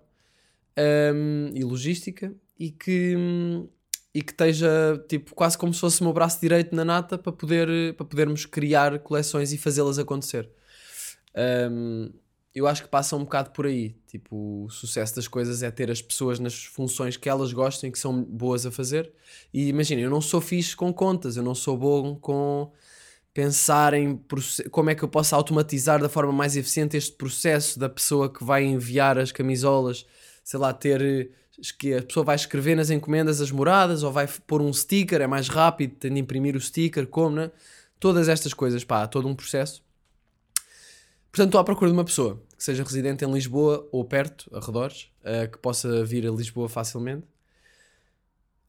um, 1.15 1.51
e 1.55 1.63
logística 1.63 2.35
e 2.59 2.71
que, 2.71 3.15
e 4.15 4.23
que 4.23 4.33
esteja 4.33 5.05
tipo, 5.09 5.35
quase 5.35 5.57
como 5.59 5.73
se 5.73 5.81
fosse 5.81 6.01
o 6.01 6.05
meu 6.05 6.13
braço 6.13 6.41
direito 6.41 6.75
na 6.75 6.85
nata 6.85 7.19
para, 7.19 7.33
poder, 7.33 7.95
para 7.95 8.07
podermos 8.07 8.47
criar 8.47 8.99
coleções 9.01 9.53
e 9.53 9.59
fazê-las 9.59 9.99
acontecer. 9.99 10.51
Um, 11.71 12.11
eu 12.55 12.67
acho 12.67 12.83
que 12.83 12.89
passa 12.89 13.17
um 13.17 13.21
bocado 13.21 13.51
por 13.51 13.67
aí. 13.67 13.97
Tipo, 14.07 14.65
o 14.65 14.71
sucesso 14.71 15.17
das 15.17 15.27
coisas 15.27 15.63
é 15.63 15.71
ter 15.71 15.91
as 15.91 16.03
pessoas 16.03 16.39
nas 16.39 16.65
funções 16.65 17.17
que 17.17 17.29
elas 17.29 17.53
gostam 17.53 17.89
e 17.89 17.93
que 17.93 17.99
são 17.99 18.23
boas 18.23 18.67
a 18.67 18.71
fazer. 18.71 19.11
E 19.53 19.69
imagina, 19.69 20.03
eu 20.03 20.11
não 20.11 20.21
sou 20.21 20.41
fixe 20.41 20.77
com 20.77 20.93
contas, 20.93 21.37
eu 21.37 21.43
não 21.43 21.55
sou 21.55 21.77
bom 21.77 22.15
com 22.17 22.71
pensar 23.33 23.95
em 23.95 24.23
como 24.71 24.91
é 24.91 24.95
que 24.95 25.03
eu 25.03 25.09
posso 25.09 25.35
automatizar 25.35 26.01
da 26.01 26.09
forma 26.09 26.33
mais 26.33 26.55
eficiente 26.57 26.97
este 26.97 27.13
processo 27.13 27.79
da 27.79 27.89
pessoa 27.89 28.31
que 28.31 28.45
vai 28.45 28.65
enviar 28.65 29.19
as 29.19 29.33
camisolas, 29.33 30.05
sei 30.45 30.61
lá, 30.61 30.73
ter 30.75 31.31
que 31.79 31.95
a 31.95 32.03
pessoa 32.03 32.25
vai 32.25 32.37
escrever 32.37 32.75
nas 32.75 32.91
encomendas 32.91 33.41
as 33.41 33.51
moradas 33.51 34.03
ou 34.03 34.11
vai 34.13 34.27
pôr 34.47 34.61
um 34.61 34.73
sticker, 34.73 35.21
é 35.21 35.27
mais 35.27 35.49
rápido, 35.49 35.95
tem 35.97 36.13
de 36.13 36.21
imprimir 36.21 36.57
o 36.57 36.61
sticker, 36.61 37.07
como, 37.07 37.37
né? 37.37 37.51
Todas 38.01 38.29
estas 38.29 38.53
coisas, 38.53 38.85
pá, 38.85 39.07
todo 39.07 39.29
um 39.29 39.35
processo. 39.35 39.83
Portanto, 41.33 41.49
estou 41.49 41.61
à 41.61 41.65
procura 41.65 41.91
de 41.91 41.97
uma 41.97 42.05
pessoa 42.05 42.41
que 42.57 42.63
seja 42.63 42.85
residente 42.85 43.25
em 43.25 43.33
Lisboa 43.33 43.89
ou 43.91 44.05
perto, 44.05 44.49
arredores, 44.55 45.11
uh, 45.23 45.51
que 45.51 45.59
possa 45.59 46.05
vir 46.05 46.27
a 46.27 46.31
Lisboa 46.31 46.69
facilmente. 46.69 47.27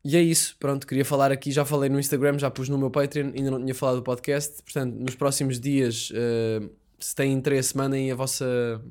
E 0.04 0.18
é 0.18 0.22
isso, 0.22 0.56
pronto, 0.60 0.88
queria 0.88 1.06
falar 1.06 1.32
aqui, 1.32 1.52
já 1.52 1.64
falei 1.64 1.90
no 1.90 2.00
Instagram, 2.00 2.40
já 2.40 2.50
pus 2.50 2.68
no 2.70 2.78
meu 2.78 2.90
Patreon, 2.90 3.32
ainda 3.36 3.52
não 3.52 3.60
tinha 3.60 3.76
falado 3.76 3.98
do 3.98 4.04
podcast, 4.04 4.62
portanto, 4.64 4.96
nos 4.96 5.16
próximos 5.16 5.60
dias, 5.60 6.10
uh, 6.12 6.70
se 7.00 7.14
têm 7.14 7.32
interesse, 7.32 7.78
mandem 7.78 8.12
a 8.12 8.16
vossa 8.16 8.82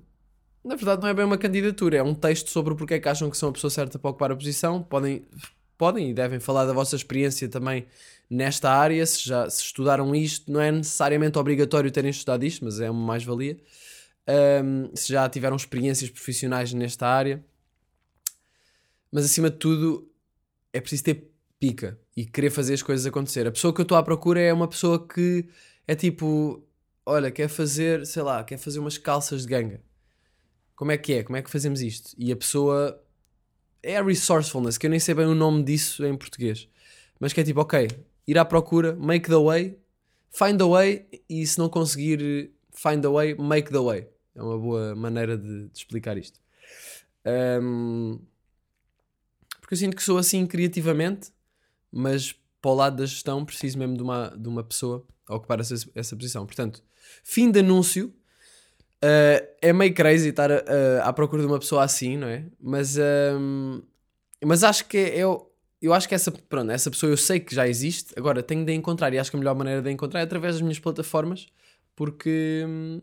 na 0.64 0.76
verdade, 0.76 1.02
não 1.02 1.08
é 1.08 1.14
bem 1.14 1.24
uma 1.24 1.38
candidatura, 1.38 1.96
é 1.96 2.02
um 2.02 2.14
texto 2.14 2.48
sobre 2.48 2.72
o 2.72 2.76
porquê 2.76 2.94
é 2.94 3.00
que 3.00 3.08
acham 3.08 3.28
que 3.28 3.36
são 3.36 3.48
a 3.48 3.52
pessoa 3.52 3.70
certa 3.70 3.98
para 3.98 4.10
ocupar 4.10 4.30
a 4.30 4.36
posição. 4.36 4.80
Podem, 4.80 5.24
podem 5.82 6.10
e 6.10 6.14
devem 6.14 6.38
falar 6.38 6.64
da 6.64 6.72
vossa 6.72 6.94
experiência 6.94 7.48
também 7.48 7.86
nesta 8.30 8.70
área. 8.70 9.04
Se 9.04 9.26
já 9.26 9.50
se 9.50 9.64
estudaram 9.64 10.14
isto, 10.14 10.52
não 10.52 10.60
é 10.60 10.70
necessariamente 10.70 11.36
obrigatório 11.36 11.90
terem 11.90 12.12
estudado 12.12 12.44
isto, 12.44 12.64
mas 12.64 12.78
é 12.78 12.88
uma 12.88 13.04
mais-valia. 13.04 13.58
Um, 14.64 14.94
se 14.94 15.12
já 15.12 15.28
tiveram 15.28 15.56
experiências 15.56 16.08
profissionais 16.08 16.72
nesta 16.72 17.08
área. 17.08 17.44
Mas 19.10 19.24
acima 19.24 19.50
de 19.50 19.56
tudo, 19.56 20.08
é 20.72 20.80
preciso 20.80 21.02
ter 21.02 21.32
pica 21.58 21.98
e 22.16 22.26
querer 22.26 22.50
fazer 22.50 22.74
as 22.74 22.82
coisas 22.82 23.04
acontecer. 23.04 23.48
A 23.48 23.50
pessoa 23.50 23.74
que 23.74 23.80
eu 23.80 23.82
estou 23.82 23.98
à 23.98 24.04
procura 24.04 24.38
é 24.38 24.52
uma 24.52 24.68
pessoa 24.68 25.04
que 25.04 25.48
é 25.88 25.96
tipo: 25.96 26.64
olha, 27.04 27.28
quer 27.28 27.48
fazer, 27.48 28.06
sei 28.06 28.22
lá, 28.22 28.44
quer 28.44 28.56
fazer 28.56 28.78
umas 28.78 28.98
calças 28.98 29.42
de 29.42 29.48
ganga 29.48 29.80
como 30.82 30.90
é 30.90 30.98
que 30.98 31.12
é? 31.12 31.22
Como 31.22 31.36
é 31.36 31.42
que 31.42 31.50
fazemos 31.50 31.80
isto? 31.80 32.12
E 32.18 32.32
a 32.32 32.36
pessoa 32.36 33.00
é 33.82 33.96
a 33.96 34.02
resourcefulness, 34.02 34.78
que 34.78 34.86
eu 34.86 34.90
nem 34.90 35.00
sei 35.00 35.14
bem 35.14 35.26
o 35.26 35.34
nome 35.34 35.62
disso 35.62 36.04
em 36.04 36.16
português, 36.16 36.68
mas 37.18 37.32
que 37.32 37.40
é 37.40 37.44
tipo, 37.44 37.60
ok, 37.60 37.88
ir 38.26 38.38
à 38.38 38.44
procura, 38.44 38.94
make 38.96 39.28
the 39.28 39.36
way, 39.36 39.78
find 40.30 40.58
the 40.58 40.64
way, 40.64 41.06
e 41.28 41.46
se 41.46 41.58
não 41.58 41.68
conseguir 41.68 42.52
find 42.72 43.02
the 43.02 43.08
way, 43.08 43.34
make 43.34 43.70
the 43.70 43.78
way. 43.78 44.08
É 44.34 44.42
uma 44.42 44.58
boa 44.58 44.94
maneira 44.94 45.36
de, 45.36 45.68
de 45.68 45.78
explicar 45.78 46.16
isto. 46.16 46.40
Um, 47.62 48.18
porque 49.60 49.74
eu 49.74 49.78
sinto 49.78 49.96
que 49.96 50.02
sou 50.02 50.18
assim 50.18 50.46
criativamente, 50.46 51.30
mas 51.90 52.34
para 52.60 52.70
o 52.70 52.74
lado 52.74 52.96
da 52.96 53.06
gestão 53.06 53.44
preciso 53.44 53.78
mesmo 53.78 53.96
de 53.96 54.02
uma, 54.02 54.28
de 54.36 54.48
uma 54.48 54.64
pessoa 54.64 55.06
a 55.26 55.34
ocupar 55.34 55.60
essa, 55.60 55.74
essa 55.94 56.16
posição. 56.16 56.46
Portanto, 56.46 56.82
fim 57.22 57.50
de 57.50 57.60
anúncio. 57.60 58.12
Uh, 59.02 59.44
é 59.60 59.72
meio 59.72 59.92
crazy 59.92 60.28
estar 60.28 60.50
uh, 60.50 60.62
à 61.02 61.12
procura 61.12 61.42
de 61.42 61.48
uma 61.48 61.58
pessoa 61.58 61.82
assim, 61.82 62.16
não 62.16 62.28
é? 62.28 62.44
Mas, 62.60 62.96
uh, 62.96 63.82
mas 64.44 64.62
acho 64.62 64.86
que 64.86 64.96
é, 64.96 65.18
eu, 65.18 65.52
eu 65.80 65.92
acho 65.92 66.08
que 66.08 66.14
essa, 66.14 66.30
pronto, 66.30 66.70
essa 66.70 66.88
pessoa 66.88 67.10
eu 67.10 67.16
sei 67.16 67.40
que 67.40 67.52
já 67.52 67.66
existe, 67.66 68.14
agora 68.16 68.44
tenho 68.44 68.64
de 68.64 68.72
encontrar 68.72 69.12
e 69.12 69.18
acho 69.18 69.28
que 69.28 69.36
a 69.36 69.40
melhor 69.40 69.56
maneira 69.56 69.82
de 69.82 69.90
encontrar 69.90 70.20
é 70.20 70.22
através 70.22 70.54
das 70.54 70.62
minhas 70.62 70.78
plataformas, 70.78 71.48
porque 71.96 72.64
hum, 72.64 73.00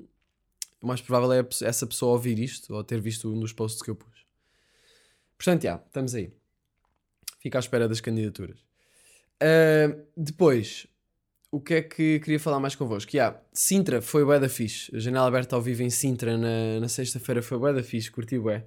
o 0.81 0.87
mais 0.87 1.01
provável 1.01 1.33
é 1.33 1.45
essa 1.63 1.85
pessoa 1.85 2.13
ouvir 2.13 2.39
isto 2.39 2.73
ou 2.73 2.81
ter 2.81 3.01
visto 3.01 3.29
um 3.29 3.37
dos 3.37 3.51
posts 3.51 3.81
que 3.81 3.89
eu 3.89 3.95
pus. 3.95 4.25
Portanto, 5.37 5.63
já, 5.63 5.75
estamos 5.85 6.15
aí. 6.15 6.31
Fica 7.39 7.57
à 7.57 7.61
espera 7.61 7.87
das 7.89 7.99
candidaturas. 7.99 8.59
Uh, 9.41 10.01
depois, 10.15 10.87
o 11.51 11.59
que 11.59 11.73
é 11.73 11.81
que 11.81 12.19
queria 12.19 12.39
falar 12.39 12.59
mais 12.59 12.75
convosco? 12.75 13.15
Yeah, 13.15 13.39
Sintra 13.51 14.01
foi 14.01 14.23
bué 14.23 14.39
da 14.39 14.49
fixe. 14.49 14.95
A 14.95 14.99
janela 14.99 15.27
aberta 15.27 15.55
ao 15.55 15.61
vivo 15.61 15.81
em 15.81 15.89
Sintra 15.89 16.37
na, 16.37 16.79
na 16.79 16.87
sexta-feira 16.87 17.41
foi 17.41 17.57
bué 17.57 17.73
da 17.73 17.81
fixe, 17.81 18.11
curti 18.11 18.37
bué. 18.37 18.65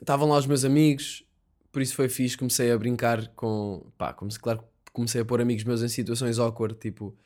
Estavam 0.00 0.28
um, 0.28 0.32
lá 0.32 0.38
os 0.38 0.46
meus 0.46 0.64
amigos, 0.64 1.24
por 1.70 1.82
isso 1.82 1.94
foi 1.94 2.08
fixe. 2.08 2.36
Comecei 2.36 2.70
a 2.72 2.78
brincar 2.78 3.28
com. 3.28 3.86
Pá, 3.96 4.12
comecei, 4.12 4.40
claro, 4.40 4.64
comecei 4.92 5.20
a 5.20 5.24
pôr 5.24 5.40
amigos 5.40 5.64
meus 5.64 5.82
em 5.82 5.88
situações 5.88 6.38
awkward, 6.38 6.76
tipo. 6.78 7.16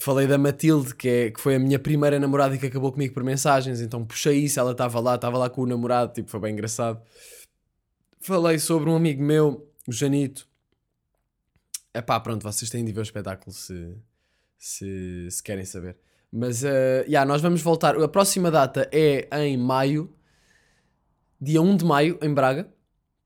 Falei 0.00 0.26
da 0.26 0.38
Matilde, 0.38 0.94
que, 0.94 1.08
é, 1.08 1.30
que 1.30 1.38
foi 1.38 1.56
a 1.56 1.58
minha 1.58 1.78
primeira 1.78 2.18
namorada 2.18 2.54
e 2.54 2.58
que 2.58 2.66
acabou 2.66 2.90
comigo 2.90 3.12
por 3.12 3.22
mensagens, 3.22 3.82
então 3.82 4.02
puxei 4.02 4.38
isso, 4.38 4.58
ela 4.58 4.72
estava 4.72 4.98
lá, 4.98 5.14
estava 5.14 5.36
lá 5.36 5.50
com 5.50 5.60
o 5.60 5.66
namorado, 5.66 6.14
tipo, 6.14 6.30
foi 6.30 6.40
bem 6.40 6.54
engraçado. 6.54 7.02
Falei 8.18 8.58
sobre 8.58 8.88
um 8.88 8.96
amigo 8.96 9.22
meu, 9.22 9.70
o 9.86 9.92
Janito, 9.92 10.48
é 11.92 12.00
pá, 12.00 12.18
pronto, 12.20 12.42
vocês 12.42 12.70
têm 12.70 12.84
de 12.84 12.92
ver 12.92 13.00
o 13.00 13.02
espetáculo 13.02 13.52
se, 13.52 13.94
se, 14.58 15.28
se 15.30 15.42
querem 15.42 15.64
saber. 15.64 15.96
Mas, 16.32 16.62
uh, 16.62 17.02
yeah, 17.06 17.24
nós 17.24 17.42
vamos 17.42 17.60
voltar. 17.60 18.00
A 18.00 18.08
próxima 18.08 18.50
data 18.50 18.88
é 18.92 19.28
em 19.44 19.56
maio, 19.56 20.14
dia 21.40 21.60
1 21.60 21.76
de 21.76 21.84
maio, 21.84 22.18
em 22.22 22.32
Braga. 22.32 22.72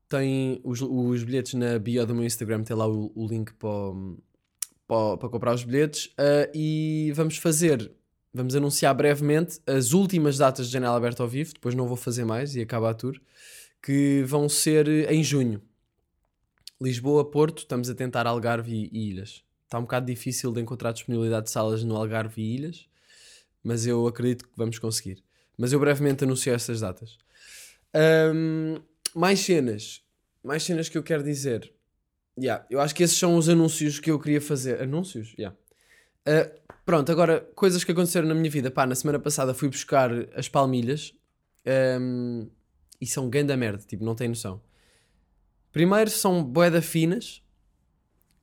Tem 0.09 0.59
os, 0.63 0.81
os 0.81 1.23
bilhetes 1.23 1.53
na 1.53 1.77
bio 1.77 2.05
do 2.05 2.15
meu 2.15 2.25
Instagram, 2.25 2.63
tem 2.63 2.75
lá 2.75 2.87
o, 2.87 3.11
o 3.15 3.27
link 3.27 3.53
para, 3.53 5.17
para, 5.17 5.29
comprar 5.29 5.53
os 5.53 5.63
bilhetes. 5.63 6.05
Uh, 6.07 6.49
e 6.53 7.11
vamos 7.15 7.37
fazer, 7.37 7.91
vamos 8.33 8.55
anunciar 8.55 8.95
brevemente 8.95 9.59
as 9.67 9.93
últimas 9.93 10.37
datas 10.37 10.67
de 10.67 10.73
janela 10.73 10.97
aberta 10.97 11.21
ao 11.21 11.29
vivo. 11.29 11.53
Depois 11.53 11.75
não 11.75 11.87
vou 11.87 11.97
fazer 11.97 12.25
mais 12.25 12.55
e 12.55 12.61
acaba 12.61 12.89
a 12.89 12.93
tour. 12.93 13.19
Que 13.81 14.23
vão 14.25 14.49
ser 14.49 14.87
em 15.11 15.23
junho. 15.23 15.61
Lisboa, 16.81 17.29
Porto, 17.29 17.59
estamos 17.59 17.89
a 17.89 17.95
tentar 17.95 18.27
Algarve 18.27 18.89
e, 18.91 19.09
Ilhas. 19.09 19.43
Está 19.63 19.79
um 19.79 19.83
bocado 19.83 20.05
difícil 20.05 20.51
de 20.51 20.61
encontrar 20.61 20.91
disponibilidade 20.91 21.45
de 21.45 21.51
salas 21.51 21.83
no 21.83 21.95
Algarve 21.95 22.41
e 22.41 22.55
Ilhas, 22.55 22.87
mas 23.63 23.87
eu 23.87 24.05
acredito 24.07 24.45
que 24.45 24.57
vamos 24.57 24.77
conseguir. 24.77 25.23
Mas 25.57 25.71
eu 25.71 25.79
brevemente 25.79 26.23
anuncio 26.23 26.53
essas 26.53 26.81
datas. 26.81 27.17
Um, 28.33 28.81
mais 29.13 29.39
cenas. 29.39 30.03
Mais 30.43 30.63
cenas 30.63 30.89
que 30.89 30.97
eu 30.97 31.03
quero 31.03 31.23
dizer. 31.23 31.73
Yeah, 32.37 32.65
eu 32.69 32.81
acho 32.81 32.93
que 32.93 33.03
esses 33.03 33.17
são 33.17 33.37
os 33.37 33.47
anúncios 33.47 33.99
que 33.99 34.11
eu 34.11 34.19
queria 34.19 34.41
fazer. 34.41 34.81
Anúncios? 34.81 35.33
Yeah. 35.39 35.57
Uh, 36.27 36.75
pronto, 36.85 37.09
agora, 37.09 37.39
coisas 37.55 37.83
que 37.85 37.91
aconteceram 37.93 38.27
na 38.27 38.35
minha 38.35 38.49
vida. 38.49 38.69
Pá, 38.69 38.85
na 38.85 38.95
semana 38.95 39.17
passada 39.17 39.53
fui 39.53 39.69
buscar 39.69 40.11
as 40.37 40.49
palmilhas 40.49 41.13
um, 42.01 42.49
e 42.99 43.07
são 43.07 43.29
ganda 43.29 43.55
merda, 43.55 43.83
tipo, 43.87 44.03
não 44.03 44.13
tem 44.13 44.27
noção. 44.27 44.61
Primeiro 45.75 46.09
são 46.09 46.41
boeda 46.41 46.81
finas, 46.81 47.43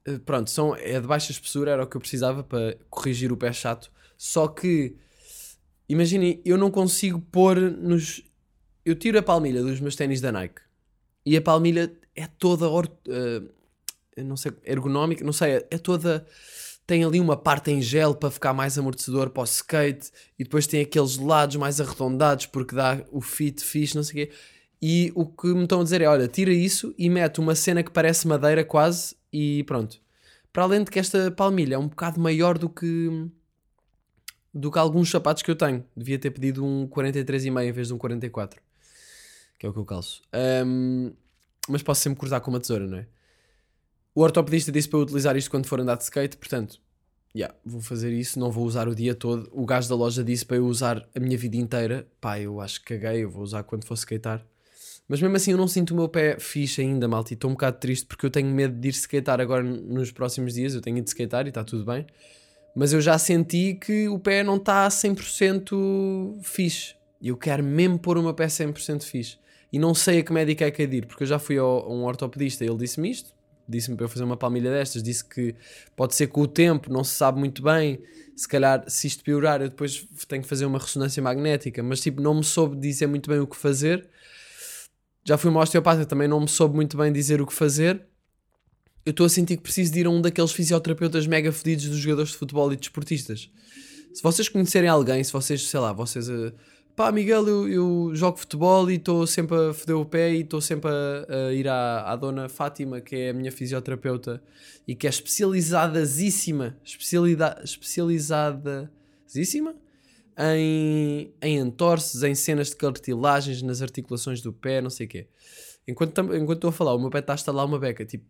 eh, 0.04 0.18
pronto, 0.18 0.50
são, 0.50 0.76
é 0.76 1.00
de 1.00 1.06
baixa 1.06 1.32
espessura, 1.32 1.70
era 1.70 1.82
o 1.82 1.86
que 1.86 1.96
eu 1.96 2.00
precisava 2.00 2.44
para 2.44 2.76
corrigir 2.90 3.32
o 3.32 3.38
pé 3.38 3.50
chato. 3.54 3.90
Só 4.18 4.46
que, 4.46 4.96
imaginem, 5.88 6.42
eu 6.44 6.58
não 6.58 6.70
consigo 6.70 7.18
pôr 7.18 7.58
nos. 7.58 8.22
Eu 8.84 8.94
tiro 8.94 9.18
a 9.18 9.22
palmilha 9.22 9.62
dos 9.62 9.80
meus 9.80 9.96
ténis 9.96 10.20
da 10.20 10.30
Nike 10.30 10.60
e 11.24 11.34
a 11.34 11.40
palmilha 11.40 11.90
é 12.14 12.26
toda 12.26 12.68
or, 12.68 12.86
eu 13.06 14.24
não 14.26 14.36
sei, 14.36 14.52
ergonómica, 14.62 15.24
não 15.24 15.32
sei, 15.32 15.64
é 15.70 15.78
toda. 15.78 16.26
Tem 16.86 17.02
ali 17.02 17.18
uma 17.18 17.36
parte 17.38 17.70
em 17.70 17.80
gel 17.80 18.14
para 18.14 18.30
ficar 18.30 18.52
mais 18.52 18.76
amortecedor 18.76 19.30
para 19.30 19.40
o 19.40 19.44
skate 19.44 20.10
e 20.38 20.44
depois 20.44 20.66
tem 20.66 20.82
aqueles 20.82 21.16
lados 21.16 21.56
mais 21.56 21.80
arredondados 21.80 22.44
porque 22.44 22.74
dá 22.74 23.02
o 23.10 23.22
fit 23.22 23.64
fixe, 23.64 23.96
não 23.96 24.02
sei 24.02 24.24
o 24.24 24.26
quê. 24.26 24.34
E 24.82 25.12
o 25.14 25.24
que 25.24 25.46
me 25.46 25.62
estão 25.62 25.80
a 25.80 25.84
dizer 25.84 26.00
é: 26.00 26.08
olha, 26.08 26.26
tira 26.26 26.52
isso 26.52 26.92
e 26.98 27.08
mete 27.08 27.38
uma 27.38 27.54
cena 27.54 27.84
que 27.84 27.90
parece 27.92 28.26
madeira 28.26 28.64
quase 28.64 29.14
e 29.32 29.62
pronto. 29.62 30.00
Para 30.52 30.64
além 30.64 30.82
de 30.82 30.90
que 30.90 30.98
esta 30.98 31.30
palmilha 31.30 31.76
é 31.76 31.78
um 31.78 31.86
bocado 31.86 32.20
maior 32.20 32.58
do 32.58 32.68
que 32.68 33.30
do 34.52 34.70
que 34.70 34.78
alguns 34.78 35.08
sapatos 35.08 35.42
que 35.42 35.50
eu 35.50 35.56
tenho. 35.56 35.84
Devia 35.96 36.18
ter 36.18 36.30
pedido 36.30 36.64
um 36.64 36.86
43,5 36.88 37.64
em 37.64 37.72
vez 37.72 37.88
de 37.88 37.94
um 37.94 37.98
44, 37.98 38.60
que 39.58 39.64
é 39.64 39.68
o 39.68 39.72
que 39.72 39.78
eu 39.78 39.84
calço. 39.84 40.20
Ahm, 40.32 41.12
mas 41.68 41.82
posso 41.82 42.02
sempre 42.02 42.18
cortar 42.18 42.40
com 42.40 42.50
uma 42.50 42.60
tesoura, 42.60 42.86
não 42.86 42.98
é? 42.98 43.06
O 44.14 44.20
ortopedista 44.20 44.70
disse 44.70 44.88
para 44.88 44.98
eu 44.98 45.04
utilizar 45.04 45.36
isto 45.36 45.50
quando 45.50 45.66
for 45.66 45.80
andar 45.80 45.96
de 45.96 46.02
skate, 46.02 46.36
portanto, 46.36 46.78
yeah, 47.34 47.54
vou 47.64 47.80
fazer 47.80 48.12
isso, 48.12 48.38
não 48.38 48.50
vou 48.50 48.66
usar 48.66 48.88
o 48.88 48.94
dia 48.94 49.14
todo. 49.14 49.48
O 49.52 49.64
gajo 49.64 49.88
da 49.88 49.94
loja 49.94 50.22
disse 50.22 50.44
para 50.44 50.58
eu 50.58 50.66
usar 50.66 51.08
a 51.14 51.20
minha 51.20 51.38
vida 51.38 51.56
inteira. 51.56 52.06
Pá, 52.20 52.38
eu 52.38 52.60
acho 52.60 52.80
que 52.80 52.98
caguei, 52.98 53.24
eu 53.24 53.30
vou 53.30 53.42
usar 53.42 53.62
quando 53.62 53.86
for 53.86 53.94
skatear. 53.94 54.44
Mas 55.08 55.20
mesmo 55.20 55.36
assim 55.36 55.50
eu 55.52 55.58
não 55.58 55.68
sinto 55.68 55.90
o 55.92 55.96
meu 55.96 56.08
pé 56.08 56.38
fixe 56.38 56.80
ainda, 56.80 57.06
malta, 57.06 57.32
e 57.32 57.34
estou 57.34 57.50
um 57.50 57.54
bocado 57.54 57.78
triste 57.78 58.06
porque 58.06 58.24
eu 58.24 58.30
tenho 58.30 58.48
medo 58.48 58.74
de 58.78 58.88
ir 58.88 58.92
skatear 58.92 59.40
agora 59.40 59.62
nos 59.62 60.10
próximos 60.10 60.54
dias. 60.54 60.74
Eu 60.74 60.80
tenho 60.80 60.98
ido 60.98 61.06
skatear 61.08 61.46
e 61.46 61.48
está 61.48 61.62
tudo 61.64 61.84
bem. 61.84 62.06
Mas 62.74 62.92
eu 62.92 63.00
já 63.00 63.18
senti 63.18 63.74
que 63.74 64.08
o 64.08 64.18
pé 64.18 64.42
não 64.42 64.56
está 64.56 64.88
100% 64.88 66.38
fixe. 66.42 66.94
E 67.20 67.28
eu 67.28 67.36
quero 67.36 67.62
mesmo 67.62 67.98
pôr 67.98 68.16
o 68.18 68.22
meu 68.22 68.34
pé 68.34 68.48
100% 68.48 69.04
fixe. 69.04 69.36
E 69.72 69.78
não 69.78 69.94
sei 69.94 70.18
a 70.20 70.22
que 70.22 70.32
médico 70.32 70.64
é 70.64 70.70
que 70.70 70.82
é 70.82 70.86
de 70.86 70.96
ir, 70.98 71.06
porque 71.06 71.22
eu 71.22 71.26
já 71.26 71.38
fui 71.38 71.56
ao- 71.58 71.86
a 71.86 71.88
um 71.92 72.04
ortopedista 72.04 72.64
e 72.64 72.68
ele 72.68 72.76
disse-me 72.78 73.10
isto. 73.10 73.32
Disse-me 73.68 73.96
para 73.96 74.04
eu 74.04 74.08
fazer 74.08 74.24
uma 74.24 74.36
palmilha 74.36 74.70
destas. 74.70 75.02
Disse 75.02 75.24
que 75.24 75.54
pode 75.96 76.14
ser 76.14 76.26
com 76.28 76.42
o 76.42 76.46
tempo, 76.46 76.92
não 76.92 77.04
se 77.04 77.14
sabe 77.14 77.38
muito 77.38 77.62
bem. 77.62 78.00
Se 78.36 78.48
calhar, 78.48 78.84
se 78.88 79.06
isto 79.06 79.22
piorar, 79.22 79.60
eu 79.62 79.68
depois 79.68 80.06
tenho 80.28 80.42
que 80.42 80.48
fazer 80.48 80.66
uma 80.66 80.78
ressonância 80.78 81.22
magnética. 81.22 81.82
Mas 81.82 82.00
tipo, 82.00 82.20
não 82.20 82.34
me 82.34 82.44
soube 82.44 82.76
dizer 82.76 83.06
muito 83.06 83.30
bem 83.30 83.38
o 83.38 83.46
que 83.46 83.56
fazer. 83.56 84.08
Já 85.24 85.38
fui 85.38 85.50
uma 85.50 85.60
osteopata, 85.60 86.04
também 86.04 86.26
não 86.26 86.40
me 86.40 86.48
soube 86.48 86.74
muito 86.74 86.96
bem 86.96 87.12
dizer 87.12 87.40
o 87.40 87.46
que 87.46 87.52
fazer. 87.52 88.02
Eu 89.06 89.10
estou 89.10 89.26
a 89.26 89.28
sentir 89.28 89.56
que 89.56 89.62
preciso 89.62 89.92
de 89.92 90.00
ir 90.00 90.06
a 90.06 90.10
um 90.10 90.20
daqueles 90.20 90.52
fisioterapeutas 90.52 91.26
mega 91.26 91.52
fedidos 91.52 91.86
dos 91.86 91.98
jogadores 91.98 92.32
de 92.32 92.38
futebol 92.38 92.72
e 92.72 92.76
desportistas. 92.76 93.48
Se 94.12 94.22
vocês 94.22 94.48
conhecerem 94.48 94.88
alguém, 94.88 95.22
se 95.22 95.32
vocês, 95.32 95.68
sei 95.68 95.80
lá, 95.80 95.92
vocês. 95.92 96.28
eh, 96.28 96.52
pá, 96.94 97.10
Miguel, 97.12 97.48
eu, 97.48 97.68
eu 97.68 98.10
jogo 98.14 98.36
futebol 98.36 98.90
e 98.90 98.96
estou 98.96 99.26
sempre 99.26 99.56
a 99.56 99.72
foder 99.72 99.96
o 99.96 100.04
pé 100.04 100.34
e 100.34 100.42
estou 100.42 100.60
sempre 100.60 100.90
a, 100.90 101.48
a 101.48 101.52
ir 101.52 101.66
à, 101.68 102.10
à 102.10 102.16
dona 102.16 102.48
Fátima, 102.48 103.00
que 103.00 103.16
é 103.16 103.30
a 103.30 103.32
minha 103.32 103.50
fisioterapeuta 103.50 104.42
e 104.86 104.94
que 104.94 105.06
é 105.06 105.10
especializadíssima, 105.10 106.76
especialida, 106.84 107.58
especializadíssima 107.64 109.74
em, 110.38 111.32
em 111.40 111.58
entorces, 111.58 112.22
em 112.22 112.34
cenas 112.34 112.70
de 112.70 112.76
cartilagens, 112.76 113.62
nas 113.62 113.82
articulações 113.82 114.40
do 114.40 114.52
pé, 114.52 114.80
não 114.80 114.90
sei 114.90 115.06
o 115.06 115.08
quê. 115.08 115.28
Enquanto 115.86 116.20
enquanto 116.34 116.52
estou 116.52 116.70
a 116.70 116.72
falar, 116.72 116.94
o 116.94 116.98
meu 116.98 117.10
pé 117.10 117.18
está 117.18 117.32
a 117.32 117.36
estalar 117.36 117.66
uma 117.66 117.78
beca. 117.78 118.04
Tipo, 118.04 118.24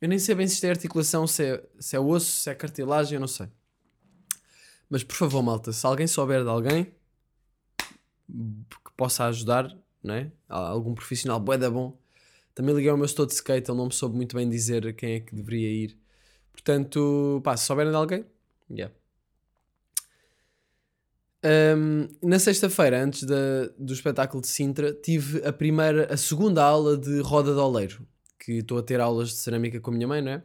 eu 0.00 0.08
nem 0.08 0.18
sei 0.18 0.34
bem 0.34 0.46
se 0.46 0.54
isto 0.54 0.64
é 0.64 0.70
articulação, 0.70 1.26
se 1.26 1.44
é, 1.44 1.64
se 1.78 1.96
é 1.96 2.00
osso, 2.00 2.26
se 2.26 2.50
é 2.50 2.54
cartilagem, 2.54 3.14
eu 3.14 3.20
não 3.20 3.28
sei. 3.28 3.48
Mas 4.88 5.02
por 5.04 5.14
favor, 5.14 5.42
malta, 5.42 5.72
se 5.72 5.86
alguém 5.86 6.06
souber 6.06 6.42
de 6.42 6.48
alguém 6.48 6.84
que 8.84 8.92
possa 8.96 9.26
ajudar, 9.26 9.76
né? 10.02 10.32
algum 10.48 10.94
profissional 10.94 11.40
bué 11.40 11.56
da 11.56 11.70
bom, 11.70 11.96
também 12.54 12.74
liguei 12.74 12.90
ao 12.90 12.96
meu 12.96 13.06
estou 13.06 13.24
de 13.24 13.32
skate, 13.32 13.70
ele 13.70 13.78
não 13.78 13.86
me 13.86 13.92
soube 13.92 14.16
muito 14.16 14.36
bem 14.36 14.48
dizer 14.48 14.94
quem 14.94 15.14
é 15.14 15.20
que 15.20 15.34
deveria 15.34 15.68
ir. 15.70 15.98
Portanto, 16.52 17.40
pá, 17.42 17.56
se 17.56 17.64
souberem 17.64 17.90
de 17.90 17.96
alguém, 17.96 18.26
yeah. 18.70 18.94
Um, 21.44 22.08
na 22.22 22.38
sexta-feira, 22.38 23.02
antes 23.02 23.24
da- 23.24 23.66
do 23.78 23.92
espetáculo 23.92 24.40
de 24.40 24.46
Sintra, 24.48 24.92
tive 24.92 25.44
a 25.44 25.52
primeira, 25.52 26.12
a 26.12 26.16
segunda 26.16 26.62
aula 26.62 26.96
de 26.96 27.20
roda 27.20 27.52
de 27.52 27.58
oleiro, 27.58 28.06
que 28.38 28.58
estou 28.58 28.78
a 28.78 28.82
ter 28.82 29.00
aulas 29.00 29.30
de 29.30 29.34
cerâmica 29.36 29.80
com 29.80 29.90
a 29.90 29.94
minha 29.94 30.06
mãe, 30.06 30.22
não 30.22 30.32
é? 30.32 30.42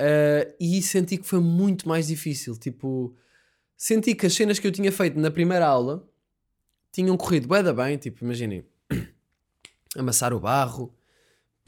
Uh, 0.00 0.54
e 0.60 0.82
senti 0.82 1.16
que 1.18 1.26
foi 1.26 1.40
muito 1.40 1.88
mais 1.88 2.06
difícil. 2.08 2.56
Tipo, 2.58 3.14
senti 3.76 4.14
que 4.14 4.26
as 4.26 4.34
cenas 4.34 4.58
que 4.58 4.66
eu 4.66 4.72
tinha 4.72 4.90
feito 4.92 5.18
na 5.18 5.30
primeira 5.30 5.66
aula 5.66 6.04
tinham 6.92 7.16
corrido 7.16 7.46
bué 7.48 7.62
da 7.62 7.72
bem. 7.72 7.96
Tipo, 7.96 8.24
imaginem, 8.24 8.64
amassar 9.96 10.32
o 10.32 10.40
barro, 10.40 10.92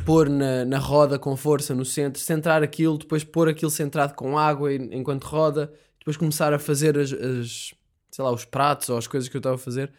pôr 0.05 0.29
na, 0.29 0.65
na 0.65 0.79
roda 0.79 1.19
com 1.19 1.37
força 1.37 1.75
no 1.75 1.85
centro, 1.85 2.21
centrar 2.21 2.63
aquilo, 2.63 2.99
depois 2.99 3.25
pôr 3.25 3.49
aquilo 3.49 3.71
centrado 3.71 4.15
com 4.15 4.37
água 4.39 4.73
en- 4.73 4.91
enquanto 4.93 5.25
roda, 5.25 5.73
depois 5.99 6.17
começar 6.17 6.53
a 6.53 6.59
fazer 6.59 6.99
as, 6.99 7.13
as- 7.13 7.75
sei 8.17 8.25
lá, 8.25 8.33
os 8.33 8.47
pratos 8.47 8.89
ou 8.89 8.97
as 8.97 9.07
coisas 9.07 9.29
que 9.29 9.37
eu 9.37 9.41
estava 9.41 9.57
a 9.57 9.59
fazer. 9.59 9.93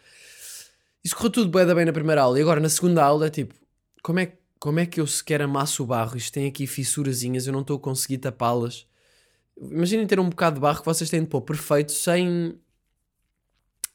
Isso 1.04 1.14
correu 1.14 1.30
tudo 1.30 1.64
da 1.64 1.72
bem 1.72 1.84
na 1.84 1.92
primeira 1.92 2.22
aula. 2.22 2.36
E 2.36 2.42
agora 2.42 2.58
na 2.58 2.68
segunda 2.68 3.04
aula 3.04 3.28
é 3.28 3.30
tipo, 3.30 3.54
como 4.02 4.18
é, 4.18 4.32
como 4.58 4.80
é 4.80 4.86
que 4.86 5.00
eu 5.00 5.06
sequer 5.06 5.40
amasso 5.40 5.84
o 5.84 5.86
barro? 5.86 6.16
Isto 6.16 6.32
tem 6.32 6.48
aqui 6.48 6.66
fissurazinhas, 6.66 7.46
eu 7.46 7.52
não 7.52 7.60
estou 7.60 7.76
a 7.76 7.80
conseguir 7.80 8.18
tapá-las. 8.18 8.88
Imaginem 9.56 10.04
ter 10.04 10.18
um 10.18 10.28
bocado 10.28 10.56
de 10.56 10.60
barro 10.60 10.80
que 10.80 10.84
vocês 10.84 11.08
têm 11.08 11.20
de 11.20 11.28
pôr 11.28 11.42
perfeito 11.42 11.92
sem 11.92 12.58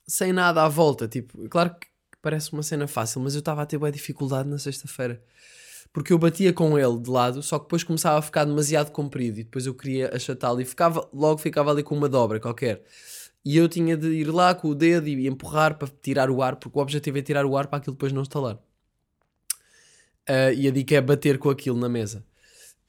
sem 0.07 0.31
nada 0.31 0.63
à 0.63 0.69
volta. 0.69 1.05
Tipo, 1.05 1.49
claro 1.49 1.75
que 1.75 1.87
parece 2.21 2.53
uma 2.53 2.63
cena 2.63 2.87
fácil, 2.87 3.19
mas 3.19 3.35
eu 3.35 3.39
estava 3.39 3.61
a 3.61 3.65
ter 3.65 3.77
boa 3.77 3.91
dificuldade 3.91 4.47
na 4.47 4.57
sexta-feira. 4.57 5.21
Porque 5.91 6.13
eu 6.13 6.17
batia 6.17 6.53
com 6.53 6.79
ele 6.79 6.97
de 6.97 7.09
lado, 7.09 7.43
só 7.43 7.59
que 7.59 7.65
depois 7.65 7.83
começava 7.83 8.19
a 8.19 8.21
ficar 8.21 8.45
demasiado 8.45 8.89
comprido 8.91 9.41
e 9.41 9.43
depois 9.43 9.65
eu 9.65 9.75
queria 9.75 10.15
achatá-lo 10.15 10.61
e 10.61 10.65
ficava, 10.65 11.07
logo 11.13 11.39
ficava 11.39 11.71
ali 11.71 11.83
com 11.83 11.93
uma 11.93 12.07
dobra 12.07 12.39
qualquer. 12.39 12.83
E 13.45 13.57
eu 13.57 13.67
tinha 13.67 13.97
de 13.97 14.07
ir 14.07 14.31
lá 14.31 14.55
com 14.55 14.69
o 14.69 14.75
dedo 14.75 15.07
e 15.07 15.27
empurrar 15.27 15.77
para 15.77 15.89
tirar 16.01 16.29
o 16.29 16.41
ar, 16.41 16.55
porque 16.55 16.77
o 16.77 16.81
objetivo 16.81 17.17
é 17.17 17.21
tirar 17.21 17.45
o 17.45 17.57
ar 17.57 17.67
para 17.67 17.79
aquilo 17.79 17.95
depois 17.95 18.13
não 18.13 18.21
estalar. 18.21 18.57
Ah, 20.27 20.51
e 20.53 20.67
a 20.67 20.71
dica 20.71 20.95
é 20.95 21.01
bater 21.01 21.37
com 21.37 21.49
aquilo 21.49 21.77
na 21.77 21.89
mesa. 21.89 22.25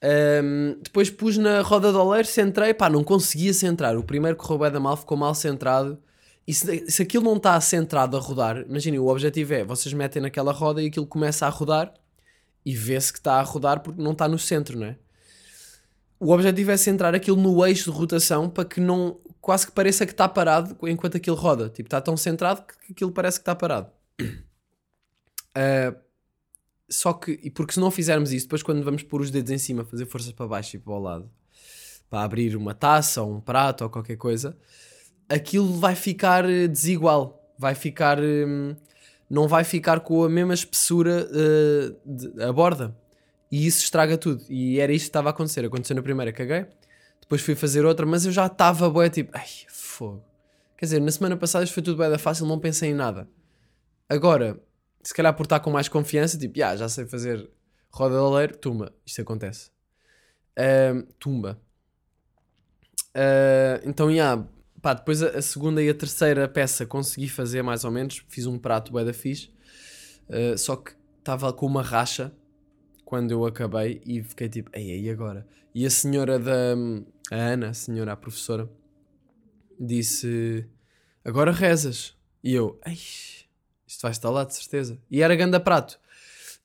Ahm, 0.02 0.78
depois 0.82 1.10
pus 1.10 1.38
na 1.38 1.62
roda 1.62 1.90
de 1.90 1.96
oleiro, 1.96 2.28
centrei, 2.28 2.74
pá, 2.74 2.90
não 2.90 3.02
conseguia 3.02 3.54
centrar. 3.54 3.96
O 3.96 4.04
primeiro 4.04 4.36
correu 4.36 4.58
bem 4.58 4.70
da 4.70 4.80
mal, 4.80 4.96
ficou 4.96 5.16
mal 5.16 5.34
centrado. 5.34 5.98
E 6.46 6.52
se, 6.52 6.90
se 6.90 7.02
aquilo 7.02 7.24
não 7.24 7.36
está 7.36 7.58
centrado 7.60 8.16
a 8.16 8.20
rodar, 8.20 8.64
imaginem, 8.68 9.00
o 9.00 9.06
objetivo 9.08 9.54
é 9.54 9.64
vocês 9.64 9.92
metem 9.94 10.20
naquela 10.22 10.52
roda 10.52 10.82
e 10.82 10.88
aquilo 10.88 11.06
começa 11.06 11.46
a 11.46 11.48
rodar 11.48 11.94
e 12.64 12.74
vê-se 12.74 13.12
que 13.12 13.18
está 13.18 13.34
a 13.40 13.42
rodar 13.42 13.80
porque 13.80 14.00
não 14.02 14.12
está 14.12 14.28
no 14.28 14.38
centro, 14.38 14.78
não 14.78 14.86
é? 14.88 14.96
O 16.20 16.32
objetivo 16.32 16.70
é 16.70 16.76
centrar 16.76 17.14
aquilo 17.14 17.36
no 17.36 17.64
eixo 17.66 17.90
de 17.90 17.96
rotação 17.96 18.48
para 18.48 18.64
que 18.64 18.80
não 18.80 19.18
quase 19.44 19.66
que 19.66 19.72
pareça 19.72 20.06
que 20.06 20.12
está 20.12 20.26
parado 20.26 20.74
enquanto 20.88 21.18
aquilo 21.18 21.36
roda. 21.36 21.68
Tipo, 21.68 21.86
está 21.86 22.00
tão 22.00 22.16
centrado 22.16 22.64
que 22.64 22.92
aquilo 22.92 23.12
parece 23.12 23.38
que 23.38 23.42
está 23.42 23.54
parado. 23.54 23.90
Ah, 25.54 25.94
só 26.88 27.12
que, 27.12 27.38
e 27.42 27.50
porque 27.50 27.74
se 27.74 27.80
não 27.80 27.90
fizermos 27.90 28.32
isso, 28.32 28.46
depois 28.46 28.62
quando 28.62 28.82
vamos 28.82 29.02
pôr 29.02 29.20
os 29.20 29.30
dedos 29.30 29.50
em 29.50 29.58
cima, 29.58 29.84
fazer 29.84 30.06
força 30.06 30.32
para 30.32 30.46
baixo 30.46 30.76
e 30.76 30.78
para 30.78 30.92
o 30.94 30.98
lado, 30.98 31.30
para 32.08 32.22
abrir 32.22 32.56
uma 32.56 32.72
taça 32.74 33.20
ou 33.22 33.34
um 33.36 33.40
prato 33.40 33.84
ou 33.84 33.90
qualquer 33.90 34.16
coisa, 34.16 34.56
aquilo 35.28 35.74
vai 35.78 35.94
ficar 35.94 36.48
eh, 36.48 36.66
desigual. 36.66 37.40
Vai 37.58 37.74
ficar. 37.74 38.18
hum, 38.20 38.74
não 39.28 39.46
vai 39.48 39.62
ficar 39.64 40.00
com 40.00 40.24
a 40.24 40.28
mesma 40.28 40.54
espessura 40.54 41.28
eh, 41.32 41.94
de- 42.06 42.42
a 42.42 42.50
borda. 42.52 42.96
E 43.52 43.66
isso 43.66 43.82
estraga 43.84 44.16
tudo. 44.18 44.42
E 44.48 44.80
era 44.80 44.92
isto 44.92 45.04
que 45.04 45.08
estava 45.10 45.28
a 45.28 45.32
acontecer. 45.32 45.64
Aconteceu 45.64 45.94
na 45.96 46.02
primeira, 46.02 46.32
caguei. 46.32 46.66
Depois 47.24 47.40
fui 47.42 47.54
fazer 47.54 47.84
outra, 47.86 48.04
mas 48.06 48.26
eu 48.26 48.32
já 48.32 48.46
estava 48.46 48.88
bué 48.90 49.08
tipo, 49.10 49.30
ai, 49.34 49.48
fogo. 49.68 50.22
Quer 50.76 50.84
dizer, 50.86 51.00
na 51.00 51.10
semana 51.10 51.36
passada 51.36 51.64
isto 51.64 51.72
foi 51.74 51.82
tudo 51.82 51.96
bué 51.96 52.10
da 52.10 52.18
fácil, 52.18 52.46
não 52.46 52.58
pensei 52.58 52.90
em 52.90 52.94
nada. 52.94 53.26
Agora, 54.08 54.60
se 55.02 55.14
calhar 55.14 55.34
por 55.34 55.44
estar 55.44 55.60
com 55.60 55.70
mais 55.70 55.88
confiança, 55.88 56.38
tipo, 56.38 56.58
"Ya, 56.58 56.76
já 56.76 56.88
sei 56.88 57.06
fazer 57.06 57.50
roda 57.90 58.16
de 58.16 58.20
oleiro, 58.20 58.56
tumba, 58.58 58.92
isto 59.06 59.22
acontece. 59.22 59.70
Ahm, 60.56 61.02
tumba. 61.18 61.58
Ah, 63.14 63.80
então, 63.84 64.10
ya, 64.10 64.44
pá, 64.82 64.94
depois 64.94 65.22
a, 65.22 65.38
a 65.38 65.42
segunda 65.42 65.82
e 65.82 65.88
a 65.88 65.94
terceira 65.94 66.48
peça 66.48 66.84
consegui 66.86 67.28
fazer 67.28 67.62
mais 67.62 67.84
ou 67.84 67.90
menos, 67.90 68.24
fiz 68.28 68.46
um 68.46 68.58
prato 68.58 68.92
bué 68.92 69.04
da 69.04 69.12
fixe, 69.12 69.50
Ah, 70.28 70.56
só 70.56 70.76
que 70.76 70.92
estava 71.18 71.52
com 71.52 71.66
uma 71.66 71.82
racha 71.82 72.32
quando 73.04 73.30
eu 73.30 73.44
acabei 73.46 74.00
e 74.06 74.22
fiquei 74.22 74.48
tipo, 74.48 74.70
ei, 74.74 75.02
e 75.02 75.10
agora? 75.10 75.46
E 75.74 75.84
a 75.86 75.90
senhora 75.90 76.38
da, 76.38 76.74
a 77.30 77.36
Ana, 77.36 77.70
a 77.70 77.74
senhora, 77.74 78.12
a 78.12 78.16
professora, 78.16 78.70
disse, 79.78 80.68
agora 81.24 81.50
rezas. 81.52 82.16
E 82.42 82.52
eu, 82.54 82.78
isto 82.86 84.02
vai 84.02 84.10
estar 84.12 84.30
lá 84.30 84.44
de 84.44 84.54
certeza. 84.54 85.00
E 85.10 85.22
era 85.22 85.34
ganda 85.34 85.58
prato. 85.58 85.98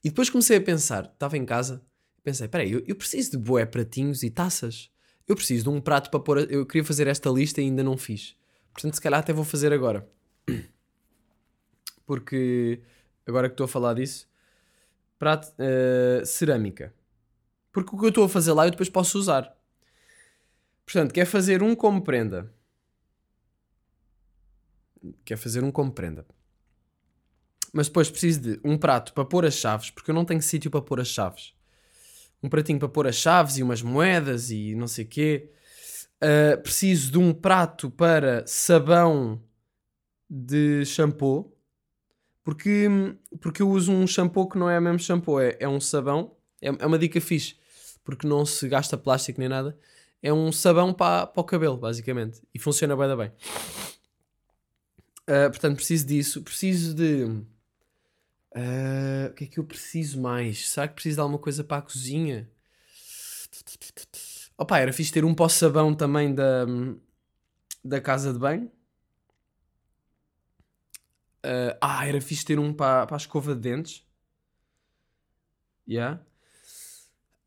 E 0.03 0.09
depois 0.09 0.29
comecei 0.29 0.57
a 0.57 0.61
pensar, 0.61 1.05
estava 1.05 1.37
em 1.37 1.45
casa, 1.45 1.83
Pensei, 2.21 2.49
peraí, 2.49 2.71
eu, 2.73 2.83
eu 2.85 2.95
preciso 2.97 3.31
de 3.31 3.37
boé 3.37 3.65
pratinhos 3.65 4.23
e 4.23 4.29
taças. 4.29 4.91
Eu 5.25 5.35
preciso 5.37 5.63
de 5.63 5.69
um 5.69 5.79
prato 5.79 6.11
para 6.11 6.19
pôr. 6.19 6.37
a- 6.39 6.41
Eu 6.41 6.65
queria 6.65 6.83
fazer 6.83 7.07
esta 7.07 7.29
lista 7.29 7.61
e 7.61 7.63
ainda 7.63 7.81
não 7.81 7.97
fiz. 7.97 8.35
Portanto, 8.73 8.93
se 8.95 9.01
calhar 9.01 9.21
até 9.21 9.31
vou 9.31 9.45
fazer 9.45 9.71
agora. 9.71 10.07
Porque 12.05 12.81
agora 13.25 13.47
que 13.47 13.53
estou 13.53 13.65
a 13.65 13.67
falar 13.67 13.93
disso, 13.93 14.27
prato, 15.17 15.53
eh, 15.59 16.21
cerâmica. 16.25 16.93
Porque 17.71 17.95
o 17.95 17.99
que 17.99 18.05
eu 18.05 18.09
estou 18.09 18.25
a 18.25 18.29
fazer 18.29 18.51
lá 18.53 18.65
eu 18.67 18.71
depois 18.71 18.89
posso 18.89 19.17
usar. 19.17 19.55
Portanto, 20.91 21.13
quer 21.13 21.25
fazer 21.25 21.61
um 21.61 21.75
como 21.75 22.01
prenda. 22.01 22.51
Quer 25.23 25.37
fazer 25.37 25.63
um 25.63 25.71
como 25.71 25.91
prenda. 25.91 26.25
Mas 27.71 27.87
depois 27.87 28.09
preciso 28.09 28.41
de 28.41 28.59
um 28.63 28.75
prato 28.75 29.13
para 29.13 29.23
pôr 29.23 29.45
as 29.45 29.53
chaves, 29.53 29.91
porque 29.91 30.09
eu 30.09 30.15
não 30.15 30.25
tenho 30.25 30.41
sítio 30.41 30.71
para 30.71 30.81
pôr 30.81 30.99
as 30.99 31.07
chaves. 31.07 31.53
Um 32.41 32.49
pratinho 32.49 32.79
para 32.79 32.89
pôr 32.89 33.05
as 33.05 33.15
chaves 33.15 33.59
e 33.59 33.61
umas 33.61 33.83
moedas 33.83 34.49
e 34.49 34.73
não 34.73 34.87
sei 34.87 35.05
quê. 35.05 35.51
Uh, 36.23 36.59
preciso 36.59 37.11
de 37.11 37.19
um 37.19 37.35
prato 37.35 37.91
para 37.91 38.43
sabão 38.47 39.39
de 40.27 40.83
shampoo. 40.85 41.55
Porque, 42.43 42.87
porque 43.39 43.61
eu 43.61 43.69
uso 43.69 43.91
um 43.91 44.07
shampoo 44.07 44.49
que 44.49 44.57
não 44.57 44.67
é 44.67 44.79
mesmo 44.79 44.97
shampoo, 44.97 45.39
é, 45.39 45.55
é 45.59 45.69
um 45.69 45.79
sabão. 45.79 46.35
É, 46.59 46.69
é 46.69 46.85
uma 46.87 46.97
dica 46.97 47.21
fixe, 47.21 47.57
porque 48.03 48.25
não 48.25 48.43
se 48.43 48.67
gasta 48.67 48.97
plástico 48.97 49.39
nem 49.39 49.47
nada. 49.47 49.77
É 50.21 50.33
um 50.33 50.51
sabão 50.51 50.93
para, 50.93 51.27
para 51.27 51.41
o 51.41 51.43
cabelo, 51.43 51.77
basicamente. 51.77 52.41
E 52.53 52.59
funciona 52.59 52.95
bem, 52.95 53.15
bem. 53.15 53.31
Uh, 55.21 55.49
portanto, 55.49 55.75
preciso 55.77 56.05
disso. 56.05 56.41
Preciso 56.41 56.93
de. 56.93 57.23
Uh, 58.55 59.29
o 59.29 59.33
que 59.33 59.43
é 59.45 59.47
que 59.47 59.59
eu 59.59 59.63
preciso 59.63 60.19
mais? 60.19 60.69
Será 60.69 60.87
que 60.87 60.95
preciso 60.95 61.15
de 61.15 61.21
alguma 61.21 61.39
coisa 61.39 61.63
para 61.63 61.77
a 61.77 61.81
cozinha? 61.81 62.49
Opa, 64.57 64.79
era 64.79 64.91
fixe 64.91 65.11
ter 65.11 65.23
um 65.23 65.33
pó-sabão 65.33 65.93
também 65.93 66.33
da, 66.33 66.65
da 67.83 68.01
casa 68.01 68.33
de 68.33 68.39
banho. 68.39 68.71
Uh, 71.45 71.77
ah, 71.79 72.05
era 72.05 72.19
fixe 72.19 72.43
ter 72.43 72.59
um 72.59 72.73
para, 72.73 73.07
para 73.07 73.15
a 73.15 73.17
escova 73.17 73.55
de 73.55 73.61
dentes. 73.61 74.05
Yeah. 75.87 76.21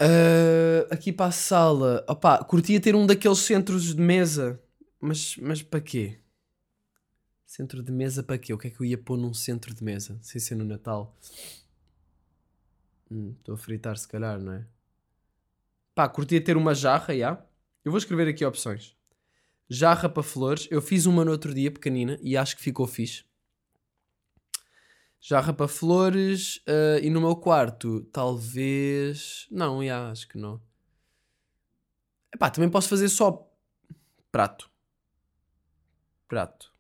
Uh, 0.03 0.93
aqui 0.93 1.13
para 1.13 1.27
a 1.27 1.31
sala. 1.31 2.05
Opa, 2.09 2.43
curtia 2.43 2.81
ter 2.81 2.97
um 2.97 3.07
daqueles 3.07 3.39
centros 3.39 3.95
de 3.95 4.03
mesa. 4.03 4.61
Mas, 5.01 5.37
mas 5.37 5.63
para 5.63 5.81
quê? 5.81 6.19
Centro 7.47 7.83
de 7.83 7.93
mesa 7.93 8.21
para 8.21 8.37
quê? 8.37 8.53
O 8.53 8.59
que 8.59 8.67
é 8.67 8.71
que 8.71 8.81
eu 8.81 8.85
ia 8.85 8.99
pôr 8.99 9.17
num 9.17 9.33
centro 9.33 9.73
de 9.73 9.85
mesa? 9.85 10.19
Sem 10.21 10.41
ser 10.41 10.57
no 10.57 10.65
Natal. 10.65 11.17
Hum, 13.09 13.35
Estou 13.39 13.55
a 13.55 13.59
fritar 13.59 13.97
se 13.97 14.09
calhar, 14.09 14.41
não 14.41 14.55
é? 14.55 14.67
Pá, 15.95 16.09
curtia 16.09 16.43
ter 16.43 16.57
uma 16.57 16.75
jarra, 16.75 17.17
já. 17.17 17.45
Eu 17.85 17.93
vou 17.93 17.99
escrever 17.99 18.27
aqui 18.27 18.45
opções. 18.45 18.97
Jarra 19.69 20.09
para 20.09 20.23
flores. 20.23 20.67
Eu 20.71 20.83
fiz 20.83 21.07
uma 21.07 21.25
no 21.25 21.31
outro 21.31 21.55
dia, 21.55 21.71
pequenina, 21.71 22.19
e 22.23 22.37
acho 22.37 22.57
que 22.57 22.63
ficou 22.63 22.89
fixe. 22.89 23.25
Jarra 25.23 25.53
para 25.53 25.69
flores. 25.69 26.61
ah, 26.67 26.99
e 27.01 27.09
no 27.09 27.21
meu 27.21 27.37
quarto, 27.37 28.03
talvez... 28.13 29.47
Não, 29.51 29.85
já, 29.85 30.11
acho 30.11 30.29
que 30.29 30.37
não. 30.37 30.61
Epá, 32.35 32.51
também 32.51 32.69
posso 32.69 32.89
fazer 32.89 33.09
só 33.09 33.49
prato. 34.31 34.71
Prato. 36.29 36.73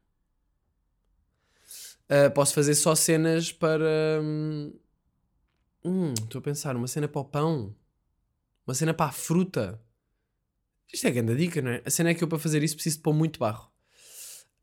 Uh, 2.11 2.31
posso 2.35 2.52
fazer 2.52 2.74
só 2.74 2.94
cenas 2.94 3.52
para. 3.52 4.20
hum, 4.22 4.72
Hum, 5.85 6.12
estou 6.12 6.38
a 6.38 6.42
pensar, 6.42 6.76
uma 6.76 6.87
cena 6.87 7.09
para 7.09 7.20
o 7.20 7.24
pão, 7.24 7.74
uma 8.64 8.74
cena 8.74 8.94
para 8.94 9.07
a 9.07 9.12
fruta. 9.12 9.83
Isto 10.92 11.09
é 11.09 11.11
grande 11.11 11.35
dica, 11.35 11.61
não 11.61 11.72
é? 11.72 11.83
A 11.85 11.90
cena 11.90 12.11
é 12.11 12.14
que 12.14 12.22
eu 12.22 12.28
para 12.28 12.38
fazer 12.38 12.62
isso 12.62 12.76
preciso 12.76 12.98
de 12.98 13.02
pôr 13.02 13.12
muito 13.12 13.40
barro. 13.40 13.72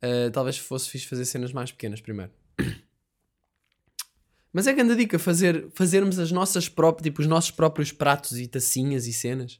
Uh, 0.01 0.31
talvez 0.31 0.57
fosse 0.57 0.89
fixe 0.89 1.07
fazer 1.07 1.25
cenas 1.25 1.51
mais 1.51 1.71
pequenas 1.71 1.99
primeiro. 1.99 2.31
Mas 4.51 4.65
é 4.67 4.73
grande 4.73 4.95
dica 4.95 5.19
fazer, 5.19 5.67
fazermos 5.73 6.17
as 6.17 6.31
nossas 6.31 6.67
próprias, 6.67 7.03
tipo, 7.03 7.21
os 7.21 7.27
nossos 7.27 7.51
próprios 7.51 7.91
pratos 7.91 8.39
e 8.39 8.47
tacinhas 8.47 9.05
e 9.05 9.13
cenas. 9.13 9.59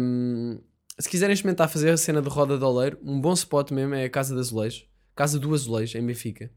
Um, 0.00 0.60
se 0.98 1.08
quiserem 1.08 1.34
experimentar 1.34 1.68
fazer 1.68 1.90
a 1.90 1.96
cena 1.96 2.22
de 2.22 2.28
roda 2.28 2.56
de 2.56 2.64
oleiro, 2.64 2.98
um 3.02 3.20
bom 3.20 3.32
spot 3.32 3.70
mesmo 3.72 3.94
é 3.94 4.04
a 4.04 4.10
Casa 4.10 4.34
de 4.34 4.40
Azulejos. 4.40 4.86
Casa 5.14 5.38
do 5.38 5.52
Azulejo, 5.52 5.98
em 5.98 6.06
Benfica. 6.06 6.50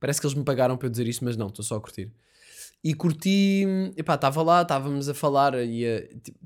Parece 0.00 0.20
que 0.20 0.26
eles 0.26 0.36
me 0.36 0.44
pagaram 0.44 0.76
para 0.76 0.86
eu 0.86 0.90
dizer 0.90 1.06
isto, 1.06 1.24
mas 1.24 1.36
não, 1.36 1.48
estou 1.48 1.64
só 1.64 1.76
a 1.76 1.80
curtir. 1.80 2.10
E 2.82 2.94
curti, 2.94 3.66
epá, 3.96 4.14
estava 4.14 4.40
lá, 4.42 4.62
estávamos 4.62 5.08
a 5.08 5.14
falar 5.14 5.54
e 5.64 5.84
a, 5.84 6.08
tipo, 6.20 6.38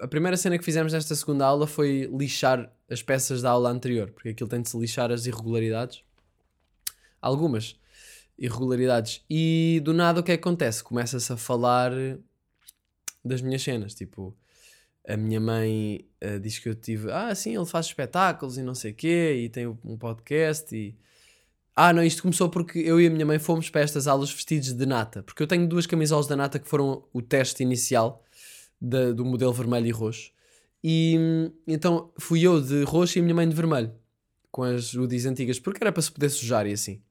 a 0.00 0.08
primeira 0.08 0.36
cena 0.36 0.58
que 0.58 0.64
fizemos 0.64 0.92
nesta 0.92 1.14
segunda 1.14 1.44
aula 1.44 1.66
foi 1.66 2.10
lixar 2.12 2.72
as 2.90 3.02
peças 3.02 3.42
da 3.42 3.50
aula 3.50 3.70
anterior, 3.70 4.10
porque 4.10 4.30
aquilo 4.30 4.48
tem 4.48 4.62
de 4.62 4.68
se 4.68 4.78
lixar 4.78 5.12
as 5.12 5.26
irregularidades. 5.26 6.02
Algumas 7.20 7.78
irregularidades. 8.38 9.24
E 9.28 9.80
do 9.84 9.92
nada 9.92 10.20
o 10.20 10.22
que 10.22 10.32
é 10.32 10.36
que 10.36 10.42
acontece? 10.42 10.82
Começa-se 10.82 11.32
a 11.32 11.36
falar 11.36 11.92
das 13.24 13.40
minhas 13.40 13.62
cenas, 13.62 13.94
tipo, 13.94 14.36
a 15.06 15.16
minha 15.16 15.40
mãe 15.40 16.06
eh, 16.20 16.38
diz 16.38 16.58
que 16.58 16.68
eu 16.68 16.74
tive, 16.74 17.10
ah, 17.10 17.34
sim, 17.34 17.54
ele 17.56 17.66
faz 17.66 17.86
espetáculos 17.86 18.58
e 18.58 18.62
não 18.62 18.74
sei 18.74 18.92
o 18.92 18.94
quê, 18.94 19.42
e 19.44 19.48
tem 19.48 19.66
um 19.66 19.96
podcast 19.96 20.74
e... 20.74 20.96
Ah, 21.76 21.92
não, 21.92 22.04
isto 22.04 22.22
começou 22.22 22.48
porque 22.48 22.78
eu 22.78 23.00
e 23.00 23.06
a 23.06 23.10
minha 23.10 23.26
mãe 23.26 23.38
fomos 23.38 23.68
para 23.68 23.80
estas 23.80 24.06
aulas 24.06 24.32
vestidos 24.32 24.72
de 24.72 24.86
nata, 24.86 25.22
porque 25.24 25.42
eu 25.42 25.46
tenho 25.46 25.68
duas 25.68 25.86
camisolas 25.86 26.26
da 26.28 26.36
nata 26.36 26.58
que 26.58 26.68
foram 26.68 27.04
o 27.12 27.20
teste 27.20 27.62
inicial 27.64 28.24
do 28.80 29.24
modelo 29.24 29.52
vermelho 29.52 29.86
e 29.86 29.90
roxo. 29.90 30.30
E 30.82 31.16
então 31.66 32.12
fui 32.18 32.42
eu 32.46 32.60
de 32.60 32.84
roxo 32.84 33.18
e 33.18 33.20
a 33.20 33.22
minha 33.22 33.34
mãe 33.34 33.48
de 33.48 33.56
vermelho, 33.56 33.92
com 34.52 34.62
as 34.62 34.94
UDIs 34.94 35.26
antigas, 35.26 35.58
porque 35.58 35.82
era 35.82 35.90
para 35.90 36.02
se 36.02 36.12
poder 36.12 36.28
sujar 36.28 36.66
e 36.66 36.72
assim. 36.72 37.02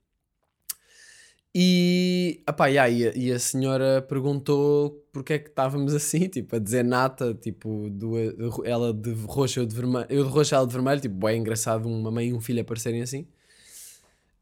E, 1.55 2.41
apá, 2.47 2.69
e, 2.71 2.79
a, 2.79 2.89
e 2.89 3.31
a 3.31 3.37
senhora 3.37 4.01
perguntou 4.01 5.05
porque 5.11 5.33
é 5.33 5.39
que 5.39 5.49
estávamos 5.49 5.93
assim, 5.95 6.27
tipo, 6.27 6.55
a 6.55 6.59
dizer 6.59 6.83
nata, 6.83 7.33
tipo, 7.35 7.89
do, 7.91 8.13
ela 8.65 8.93
de 8.93 9.11
roxo, 9.13 9.59
eu 9.59 9.65
de 9.65 9.75
vermelho, 9.75 10.07
eu 10.09 10.23
de 10.23 10.29
roxo, 10.29 10.55
ela 10.55 10.65
de 10.65 10.73
vermelho, 10.73 11.01
tipo, 11.01 11.27
é 11.27 11.35
engraçado 11.35 11.87
uma 11.87 12.09
mãe 12.11 12.29
e 12.29 12.33
um 12.33 12.41
filho 12.41 12.61
aparecerem 12.61 13.01
assim. 13.01 13.27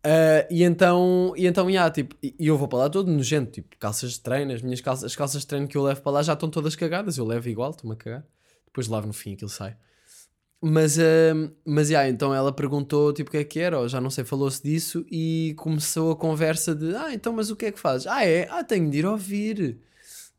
Ah, 0.04 0.48
e 0.50 0.64
então, 0.64 1.34
e 1.38 1.46
então, 1.46 1.70
yeah, 1.70 1.92
tipo, 1.92 2.16
e 2.22 2.36
eu 2.40 2.58
vou 2.58 2.68
para 2.68 2.80
lá 2.80 2.90
todo 2.90 3.12
nojento, 3.12 3.52
tipo, 3.52 3.78
calças 3.78 4.14
de 4.14 4.22
treino, 4.22 4.52
as 4.54 4.62
minhas 4.62 4.82
calças, 4.82 5.06
as 5.06 5.16
calças 5.16 5.42
de 5.42 5.48
treino 5.48 5.68
que 5.68 5.78
eu 5.78 5.84
levo 5.84 6.02
para 6.02 6.12
lá 6.14 6.24
já 6.24 6.34
estão 6.34 6.50
todas 6.50 6.76
cagadas, 6.76 7.18
eu 7.18 7.26
levo 7.26 7.48
igual, 7.50 7.72
estou-me 7.72 7.94
a 7.94 7.98
cagar. 7.98 8.26
Depois 8.66 8.88
lavo 8.88 9.08
no 9.08 9.14
fim, 9.14 9.34
aquilo 9.34 9.50
sai. 9.50 9.76
Mas, 10.64 11.00
ah, 11.00 11.34
mas 11.66 11.90
yeah, 11.90 12.08
então 12.10 12.34
ela 12.34 12.54
perguntou 12.54 13.12
tipo 13.14 13.30
o 13.30 13.32
que 13.32 13.38
é 13.38 13.44
que 13.44 13.60
era, 13.60 13.80
ou 13.80 13.90
já 13.90 14.00
não 14.00 14.12
sei, 14.12 14.24
falou-se 14.24 14.62
disso 14.62 15.04
e 15.10 15.56
começou 15.58 16.12
a 16.12 16.16
conversa 16.16 16.76
de 16.76 16.96
ah, 16.96 17.12
então, 17.14 17.34
mas 17.34 17.50
o 17.50 17.56
que 17.56 17.66
é 17.66 17.72
que 17.72 17.80
fazes? 17.80 18.06
Ah, 18.08 18.24
é? 18.26 18.48
Ah, 18.50 18.64
tenho 18.64 18.90
de 18.90 19.00
ir 19.00 19.06
ouvir. 19.06 19.80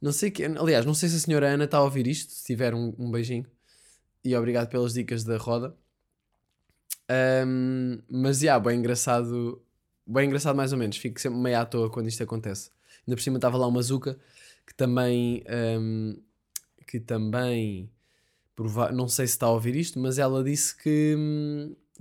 Não 0.00 0.12
sei 0.12 0.30
que. 0.30 0.44
Aliás, 0.44 0.86
não 0.86 0.94
sei 0.94 1.08
se 1.08 1.16
a 1.16 1.20
senhora 1.20 1.48
Ana 1.48 1.64
está 1.64 1.78
a 1.78 1.84
ouvir 1.84 2.06
isto, 2.06 2.32
se 2.32 2.44
tiver 2.44 2.74
um, 2.74 2.94
um 2.98 3.10
beijinho. 3.10 3.46
E 4.24 4.36
obrigado 4.36 4.68
pelas 4.70 4.94
dicas 4.94 5.24
da 5.24 5.36
roda. 5.38 5.76
Ahm, 7.08 8.00
mas 8.08 8.40
já, 8.40 8.58
bem 8.58 8.78
engraçado. 8.78 9.62
Bem 10.06 10.26
engraçado 10.26 10.56
mais 10.56 10.72
ou 10.72 10.78
menos. 10.78 10.96
Fico 10.96 11.20
sempre 11.20 11.38
meio 11.40 11.58
à 11.58 11.64
toa 11.64 11.90
quando 11.90 12.08
isto 12.08 12.22
acontece. 12.22 12.70
Ainda 13.06 13.16
por 13.16 13.22
cima 13.22 13.38
estava 13.38 13.56
lá 13.58 13.66
uma 13.66 13.82
Zuka 13.82 14.18
que 14.66 14.74
também. 14.74 15.44
ahm, 15.48 16.14
que 16.86 17.00
também. 17.00 17.90
Prova- 18.54 18.92
Não 18.92 19.08
sei 19.08 19.26
se 19.26 19.34
está 19.34 19.46
a 19.46 19.50
ouvir 19.50 19.76
isto, 19.76 19.98
mas 19.98 20.18
ela 20.18 20.42
disse 20.42 20.76
que. 20.76 21.16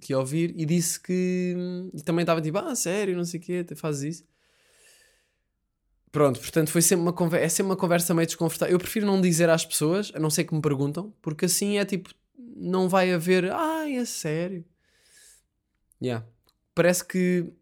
que 0.02 0.14
ia 0.14 0.20
ouvir 0.20 0.54
e 0.58 0.66
disse 0.66 1.00
que. 1.00 1.56
E 1.94 2.02
também 2.02 2.24
estava 2.24 2.42
tipo, 2.42 2.58
ah, 2.58 2.76
sério, 2.76 3.16
não 3.16 3.26
sei 3.26 3.40
o 3.40 3.44
quê, 3.44 3.66
fazes 3.76 4.18
isso. 4.18 4.32
Pronto, 6.12 6.40
portanto 6.42 6.70
foi 6.70 6.82
sempre 6.82 7.04
uma 7.04 7.14
conversa, 7.14 7.46
é 7.46 7.50
sempre 7.50 7.70
uma 7.72 7.78
conversa 7.78 8.14
meio 8.14 8.28
desconfortável. 8.28 8.74
Eu 8.76 8.80
prefiro 8.80 9.06
não 9.06 9.22
dizer 9.22 9.50
às 9.50 9.66
pessoas, 9.66 10.12
a 10.14 10.20
não 10.20 10.30
ser 10.30 10.44
que 10.44 10.54
me 10.54 10.62
perguntam, 10.62 11.14
porque 11.22 11.46
assim 11.46 11.78
é 11.78 11.86
tipo, 11.86 12.10
não 12.38 12.90
vai 12.90 13.14
haver, 13.14 13.50
ai, 13.52 13.96
é 13.96 14.04
sério. 14.04 14.66
Yeah. 16.04 16.26
Parece 16.76 17.06
que 17.06 17.54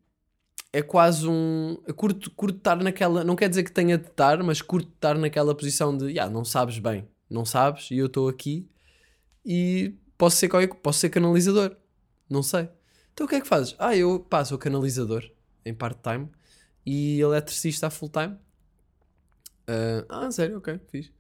é 0.73 0.81
quase 0.81 1.27
um. 1.27 1.77
Eu 1.85 1.93
curto, 1.93 2.31
curto 2.31 2.57
estar 2.57 2.75
naquela. 2.81 3.23
Não 3.23 3.35
quer 3.35 3.49
dizer 3.49 3.63
que 3.63 3.71
tenha 3.71 3.97
de 3.97 4.07
estar, 4.07 4.41
mas 4.41 4.61
curto 4.61 4.89
estar 4.95 5.15
naquela 5.17 5.53
posição 5.53 5.95
de, 5.95 6.05
yeah, 6.05 6.31
não 6.31 6.43
sabes 6.43 6.79
bem, 6.79 7.07
não 7.29 7.45
sabes, 7.45 7.91
e 7.91 7.97
eu 7.97 8.07
estou 8.07 8.27
aqui 8.27 8.67
e 9.51 9.95
posso 10.15 10.37
ser, 10.37 10.47
qualquer, 10.47 10.67
posso 10.75 10.99
ser 10.99 11.09
canalizador. 11.09 11.75
Não 12.29 12.43
sei. 12.43 12.69
Então 13.11 13.25
o 13.25 13.27
que 13.27 13.33
é 13.33 13.41
que 13.41 13.47
fazes? 13.47 13.75
Ah, 13.79 13.95
eu 13.95 14.19
pá, 14.19 14.45
sou 14.45 14.59
canalizador 14.59 15.27
em 15.65 15.73
part-time 15.73 16.29
e 16.85 17.19
eletricista 17.19 17.87
a 17.87 17.89
full-time. 17.89 18.37
Ah, 19.67 20.05
ah, 20.07 20.31
sério, 20.31 20.59
ok, 20.59 20.79
fiz. 20.91 21.11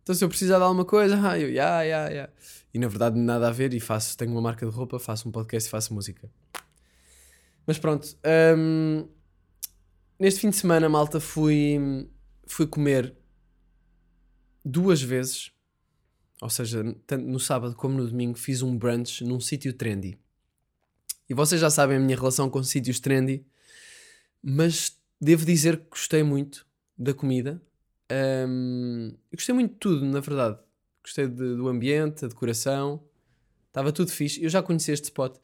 Então 0.00 0.14
se 0.14 0.24
eu 0.24 0.28
precisar 0.28 0.58
de 0.58 0.62
alguma 0.62 0.84
coisa, 0.84 1.18
ah, 1.28 1.36
eu, 1.36 1.50
ya, 1.50 1.82
ya, 1.82 2.08
ya. 2.08 2.30
E 2.72 2.78
na 2.78 2.86
verdade 2.86 3.18
nada 3.18 3.48
a 3.48 3.50
ver 3.50 3.74
e 3.74 3.80
faço, 3.80 4.16
tenho 4.16 4.30
uma 4.30 4.40
marca 4.40 4.64
de 4.64 4.70
roupa, 4.70 5.00
faço 5.00 5.28
um 5.28 5.32
podcast 5.32 5.66
e 5.66 5.70
faço 5.70 5.92
música. 5.92 6.30
Mas 7.66 7.78
pronto, 7.80 8.16
hum, 8.56 9.08
neste 10.20 10.38
fim 10.38 10.50
de 10.50 10.56
semana, 10.56 10.88
malta, 10.88 11.18
fui, 11.18 12.08
fui 12.46 12.68
comer 12.68 13.12
duas 14.64 15.02
vezes, 15.02 15.50
ou 16.40 16.50
seja, 16.50 16.84
tanto 17.06 17.24
no 17.26 17.40
sábado 17.40 17.74
como 17.74 17.96
no 17.96 18.06
domingo, 18.08 18.38
fiz 18.38 18.62
um 18.62 18.76
brunch 18.76 19.24
num 19.24 19.40
sítio 19.40 19.72
trendy. 19.72 20.18
E 21.28 21.34
vocês 21.34 21.60
já 21.60 21.70
sabem 21.70 21.96
a 21.96 22.00
minha 22.00 22.16
relação 22.16 22.48
com 22.48 22.62
sítios 22.62 23.00
trendy, 23.00 23.44
mas 24.42 24.96
devo 25.20 25.44
dizer 25.44 25.78
que 25.78 25.90
gostei 25.90 26.22
muito 26.22 26.66
da 26.96 27.12
comida. 27.14 27.60
Eu 28.08 29.18
gostei 29.34 29.54
muito 29.54 29.72
de 29.72 29.78
tudo, 29.78 30.04
na 30.06 30.20
verdade. 30.20 30.58
Gostei 31.02 31.26
de- 31.26 31.56
do 31.56 31.68
ambiente, 31.68 32.24
a 32.24 32.28
decoração, 32.28 33.02
estava 33.68 33.92
tudo 33.92 34.10
fixe. 34.10 34.42
Eu 34.42 34.48
já 34.48 34.62
conheci 34.62 34.92
este 34.92 35.04
spot. 35.04 35.36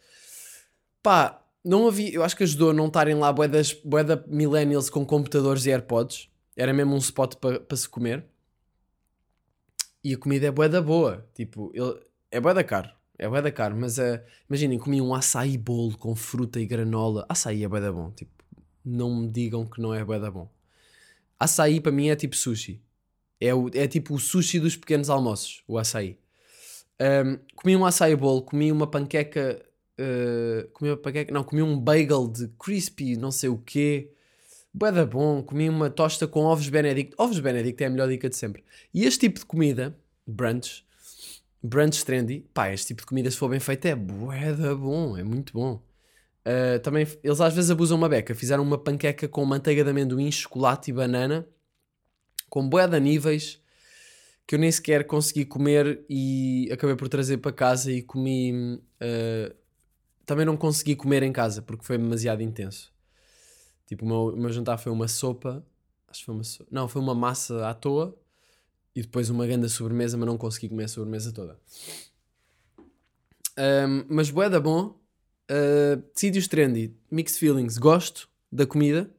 Pá, 1.02 1.42
não 1.64 1.86
havia. 1.88 2.10
Eu 2.12 2.22
acho 2.22 2.36
que 2.36 2.42
ajudou 2.44 2.70
a 2.70 2.72
não 2.72 2.86
estarem 2.86 3.14
lá 3.14 3.32
bué 3.32 3.48
das- 3.48 3.72
bué 3.72 4.04
da 4.04 4.22
millennials 4.26 4.88
com 4.90 5.04
computadores 5.04 5.66
e 5.66 5.70
AirPods. 5.70 6.28
Era 6.56 6.72
mesmo 6.72 6.94
um 6.94 6.98
spot 6.98 7.34
para 7.36 7.76
se 7.76 7.88
comer. 7.88 8.24
E 10.04 10.14
a 10.14 10.18
comida 10.18 10.46
é 10.46 10.50
bué 10.50 10.68
da 10.68 10.80
boa. 10.82 11.26
Tipo, 11.34 11.70
ele, 11.74 12.00
é 12.30 12.40
bué 12.40 12.54
da 12.54 12.64
caro. 12.64 12.90
É 13.18 13.28
bué 13.28 13.40
da 13.42 13.52
caro. 13.52 13.76
Mas 13.76 13.98
eh, 13.98 14.24
imaginem, 14.48 14.78
comi 14.78 15.00
um 15.00 15.14
açaí 15.14 15.56
bolo 15.56 15.96
com 15.96 16.14
fruta 16.16 16.60
e 16.60 16.66
granola. 16.66 17.24
Açaí 17.28 17.64
é 17.64 17.68
bué 17.68 17.80
da 17.80 17.92
bom. 17.92 18.10
Tipo, 18.10 18.32
não 18.84 19.14
me 19.14 19.28
digam 19.28 19.66
que 19.66 19.80
não 19.80 19.94
é 19.94 20.04
bué 20.04 20.18
da 20.18 20.30
bom. 20.30 20.48
Açaí 21.38 21.80
para 21.80 21.92
mim 21.92 22.08
é 22.08 22.16
tipo 22.16 22.36
sushi. 22.36 22.82
É, 23.40 23.54
o, 23.54 23.68
é 23.74 23.88
tipo 23.88 24.14
o 24.14 24.18
sushi 24.20 24.60
dos 24.60 24.76
pequenos 24.76 25.10
almoços, 25.10 25.62
o 25.66 25.78
açaí. 25.78 26.18
Ahm, 27.00 27.38
comi 27.56 27.76
um 27.76 27.84
açaí 27.84 28.14
bolo, 28.16 28.42
comi 28.42 28.70
uma 28.72 28.86
panqueca. 28.86 29.60
eh, 29.98 30.68
comi 30.72 30.90
uma 30.90 30.96
panqueca. 30.96 31.32
Não, 31.34 31.44
comi 31.44 31.62
um 31.62 31.78
bagel 31.78 32.28
de 32.28 32.48
crispy, 32.58 33.16
não 33.16 33.30
sei 33.32 33.48
o 33.50 33.58
quê. 33.58 34.12
Bué 34.74 34.90
da 34.90 35.04
bom. 35.04 35.42
Comi 35.42 35.68
uma 35.68 35.90
tosta 35.90 36.26
com 36.26 36.40
ovos 36.44 36.68
Benedict. 36.68 37.14
Ovos 37.18 37.38
Benedict 37.40 37.82
é 37.82 37.86
a 37.86 37.90
melhor 37.90 38.08
dica 38.08 38.28
de 38.28 38.36
sempre. 38.36 38.64
E 38.92 39.04
este 39.04 39.20
tipo 39.20 39.40
de 39.40 39.46
comida, 39.46 39.96
brunch, 40.26 40.84
brunch 41.62 42.04
trendy, 42.04 42.46
pá, 42.54 42.72
este 42.72 42.88
tipo 42.88 43.02
de 43.02 43.06
comida, 43.06 43.30
se 43.30 43.36
for 43.36 43.48
bem 43.48 43.60
feito, 43.60 43.86
é 43.86 43.94
bué 43.94 44.52
da 44.52 44.74
bom. 44.74 45.16
É 45.16 45.22
muito 45.22 45.52
bom. 45.52 45.82
Uh, 46.44 46.80
também 46.80 47.06
eles 47.22 47.40
às 47.40 47.54
vezes 47.54 47.70
abusam 47.70 47.98
uma 47.98 48.08
beca. 48.08 48.34
Fizeram 48.34 48.62
uma 48.62 48.78
panqueca 48.78 49.28
com 49.28 49.44
manteiga 49.44 49.84
de 49.84 49.90
amendoim, 49.90 50.30
chocolate 50.32 50.90
e 50.90 50.94
banana, 50.94 51.46
com 52.48 52.68
de 52.68 53.00
níveis 53.00 53.60
que 54.46 54.56
eu 54.56 54.58
nem 54.58 54.70
sequer 54.70 55.06
consegui 55.06 55.44
comer 55.44 56.04
e 56.10 56.68
acabei 56.72 56.96
por 56.96 57.08
trazer 57.08 57.38
para 57.38 57.52
casa 57.52 57.92
e 57.92 58.02
comi. 58.02 58.80
uh, 59.00 59.54
também 60.26 60.46
não 60.46 60.56
consegui 60.56 60.96
comer 60.96 61.22
em 61.22 61.32
casa 61.32 61.62
porque 61.62 61.84
foi 61.84 61.98
demasiado 61.98 62.42
intenso. 62.42 62.91
Tipo, 63.92 64.06
o 64.06 64.08
meu, 64.08 64.28
o 64.28 64.36
meu 64.38 64.50
jantar 64.50 64.78
foi 64.78 64.90
uma 64.90 65.06
sopa, 65.06 65.62
acho 66.08 66.20
que 66.20 66.24
foi 66.24 66.34
uma 66.34 66.44
sopa, 66.44 66.70
não, 66.72 66.88
foi 66.88 67.02
uma 67.02 67.14
massa 67.14 67.68
à 67.68 67.74
toa 67.74 68.18
e 68.96 69.02
depois 69.02 69.28
uma 69.28 69.46
grande 69.46 69.68
sobremesa, 69.68 70.16
mas 70.16 70.26
não 70.26 70.38
consegui 70.38 70.70
comer 70.70 70.84
a 70.84 70.88
sobremesa 70.88 71.30
toda. 71.30 71.60
Um, 73.58 74.06
mas 74.08 74.30
bué 74.30 74.48
da 74.48 74.58
bom. 74.58 74.98
Uh, 75.50 76.02
sítios 76.14 76.48
trendy, 76.48 76.96
mixed 77.10 77.38
feelings, 77.38 77.76
gosto 77.76 78.30
da 78.50 78.64
comida, 78.64 79.14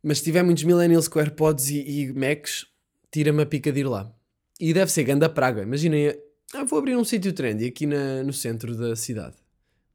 mas 0.00 0.18
se 0.18 0.24
tiver 0.24 0.44
muitos 0.44 0.62
millennials 0.62 1.08
com 1.08 1.18
AirPods 1.18 1.68
e, 1.68 1.80
e 1.80 2.12
Macs, 2.12 2.68
tira-me 3.10 3.42
a 3.42 3.46
pica 3.46 3.72
de 3.72 3.80
ir 3.80 3.88
lá. 3.88 4.14
E 4.60 4.72
deve 4.72 4.92
ser 4.92 5.02
ganda 5.02 5.28
praga. 5.28 5.62
Imaginem, 5.62 6.16
ah, 6.54 6.62
vou 6.62 6.78
abrir 6.78 6.96
um 6.96 7.04
sítio 7.04 7.32
trendy 7.32 7.66
aqui 7.66 7.84
na, 7.84 8.22
no 8.22 8.32
centro 8.32 8.76
da 8.76 8.94
cidade. 8.94 9.34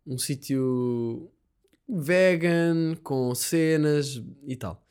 Um 0.05 0.17
sítio 0.17 1.31
vegan, 1.99 2.95
com 3.03 3.33
cenas 3.35 4.21
e 4.45 4.55
tal. 4.55 4.83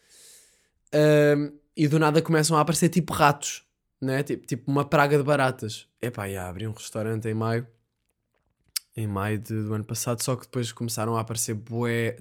Um, 0.95 1.53
e 1.77 1.89
do 1.89 1.99
nada 1.99 2.21
começam 2.21 2.57
a 2.57 2.61
aparecer 2.61 2.89
tipo 2.89 3.13
ratos, 3.13 3.65
né? 4.01 4.23
tipo, 4.23 4.47
tipo 4.47 4.71
uma 4.71 4.85
praga 4.85 5.17
de 5.17 5.23
baratas. 5.23 5.87
Epá, 6.03 6.29
já 6.29 6.49
abri 6.49 6.67
um 6.67 6.73
restaurante 6.73 7.27
em 7.29 7.35
maio 7.35 7.67
em 8.97 9.07
maio 9.07 9.39
de- 9.39 9.63
do 9.63 9.73
ano 9.73 9.85
passado, 9.85 10.23
só 10.23 10.35
que 10.37 10.43
depois 10.43 10.73
começaram 10.73 11.17
a 11.17 11.21
aparecer 11.21 11.55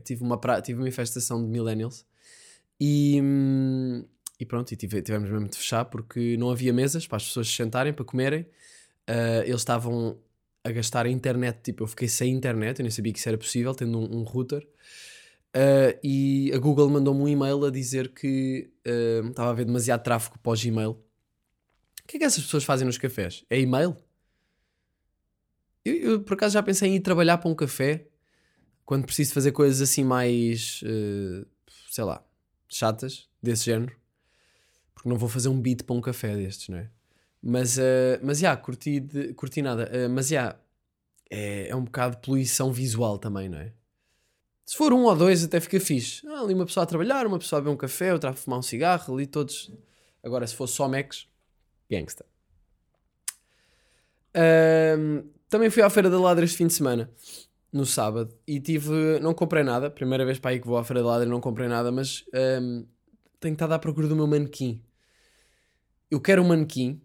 tive 0.05 0.23
uma, 0.23 0.37
pra- 0.37 0.61
tive 0.61 0.79
uma 0.79 0.87
infestação 0.87 1.41
de 1.43 1.49
millennials 1.49 2.05
e, 2.79 3.19
e 4.39 4.45
pronto, 4.45 4.71
e 4.71 4.75
tive- 4.77 5.01
tivemos 5.01 5.29
mesmo 5.29 5.47
de 5.49 5.57
fechar 5.57 5.85
porque 5.85 6.37
não 6.37 6.49
havia 6.51 6.71
mesas 6.71 7.07
para 7.07 7.17
as 7.17 7.25
pessoas 7.25 7.47
se 7.49 7.55
sentarem 7.55 7.91
para 7.91 8.05
comerem, 8.05 8.45
Ah, 9.07 9.41
eles 9.45 9.59
estavam 9.61 10.17
a 10.69 10.73
gastar 10.73 11.05
a 11.05 11.10
internet, 11.10 11.60
tipo, 11.63 11.84
eu 11.84 11.88
fiquei 11.88 12.08
sem 12.08 12.34
internet, 12.34 12.79
eu 12.79 12.84
nem 12.84 12.91
sabia 12.91 13.12
que 13.13 13.19
isso 13.19 13.29
era 13.29 13.38
possível, 13.38 13.73
tendo 13.75 13.97
um, 13.99 14.19
um 14.19 14.23
router, 14.23 14.65
Ah, 15.53 15.97
e 16.03 16.51
a 16.53 16.58
Google 16.58 16.89
mandou-me 16.89 17.21
um 17.21 17.27
e-mail 17.27 17.65
a 17.65 17.71
dizer 17.71 18.13
que 18.13 18.71
ah, 18.86 19.27
estava 19.29 19.49
a 19.49 19.51
haver 19.51 19.65
demasiado 19.65 20.03
tráfego 20.03 20.38
para 20.39 20.51
o 20.51 20.55
que 22.10 22.17
é 22.17 22.19
que 22.19 22.25
essas 22.25 22.43
pessoas 22.43 22.63
fazem 22.63 22.88
nos 22.88 22.97
cafés? 22.97 23.45
É 23.51 23.60
e-mail? 23.60 23.95
Eu, 25.86 25.95
eu, 25.95 26.23
por 26.23 26.34
acaso 26.34 26.53
já 26.53 26.63
pensei 26.63 26.89
em 26.89 26.95
ir 26.95 27.01
trabalhar 27.01 27.38
para 27.38 27.49
um 27.49 27.55
café 27.55 28.08
quando 28.84 29.05
preciso 29.05 29.32
fazer 29.34 29.51
coisas 29.51 29.79
assim 29.79 30.03
mais, 30.03 30.82
eh, 30.84 31.45
sei 31.91 32.03
lá, 32.03 32.25
chatas, 32.67 33.29
desse 33.41 33.65
género. 33.65 33.95
Porque 34.95 35.08
não 35.08 35.17
vou 35.17 35.29
fazer 35.29 35.49
um 35.49 35.62
beat 35.62 35.84
para 35.84 35.95
um 35.95 36.01
café 36.01 36.36
destes, 36.36 36.69
não 36.69 36.79
é? 36.79 36.89
Mas, 37.41 37.78
eh, 37.78 38.19
mas 38.23 38.39
já, 38.39 38.56
curti, 38.58 38.99
de- 38.99 39.34
curti 39.34 39.62
nada. 39.62 39.84
Eh, 39.93 40.08
mas 40.08 40.28
já, 40.28 40.58
é, 41.32 41.69
é 41.69 41.75
um 41.75 41.84
bocado 41.86 42.15
de 42.17 42.21
poluição 42.21 42.71
visual 42.73 43.17
também, 43.19 43.49
não 43.49 43.60
é? 43.60 43.73
Se 44.65 44.78
for 44.78 44.93
um 44.93 45.04
ou 45.06 45.15
dois, 45.15 45.43
até 45.43 45.60
fica 45.60 45.80
fixe. 45.80 46.28
Ah, 46.28 46.41
ali 46.41 46.54
uma 46.54 46.65
pessoa 46.65 46.84
a 46.84 46.88
trabalhar, 46.88 47.25
uma 47.28 47.39
pessoa 47.39 47.60
a 47.60 47.62
beber 47.62 47.73
um 47.73 47.78
café, 47.78 48.13
outra 48.13 48.32
a 48.32 48.34
fumar 48.34 48.60
um 48.60 48.62
cigarro, 48.63 49.13
ali 49.13 49.25
todos. 49.28 49.71
Agora, 50.23 50.45
se 50.47 50.56
fosse 50.56 50.73
só 50.75 50.88
Macs, 50.88 51.28
gangsta. 51.89 52.25
Ahm, 54.34 55.23
também 55.49 55.69
fui 55.69 55.82
à 55.82 55.89
Feira 55.89 56.10
da 56.10 56.19
Ladra 56.19 56.45
este 56.45 56.58
fim 56.58 56.67
de 56.67 56.73
semana, 56.73 57.10
no 57.71 57.86
sábado, 57.86 58.34
e 58.47 58.60
tive. 58.60 59.19
Não 59.21 59.34
comprei 59.34 59.63
nada, 59.63 59.89
primeira 59.89 60.25
vez 60.25 60.39
para 60.39 60.52
aí 60.52 60.60
que 60.60 60.67
vou 60.67 60.78
à 60.78 60.84
Feira 60.84 61.02
da 61.02 61.10
Ladra 61.10 61.28
não 61.28 61.41
comprei 61.41 61.67
nada, 61.67 61.91
mas 61.91 62.23
ahm, 62.34 62.84
tenho 63.39 63.54
estado 63.54 63.73
à 63.73 63.80
procura 63.80 64.08
do 64.08 64.15
meu 64.15 64.28
manequim. 64.28 64.84
Eu 66.12 66.19
quero 66.19 66.41
um 66.43 66.47
manequim 66.47 67.02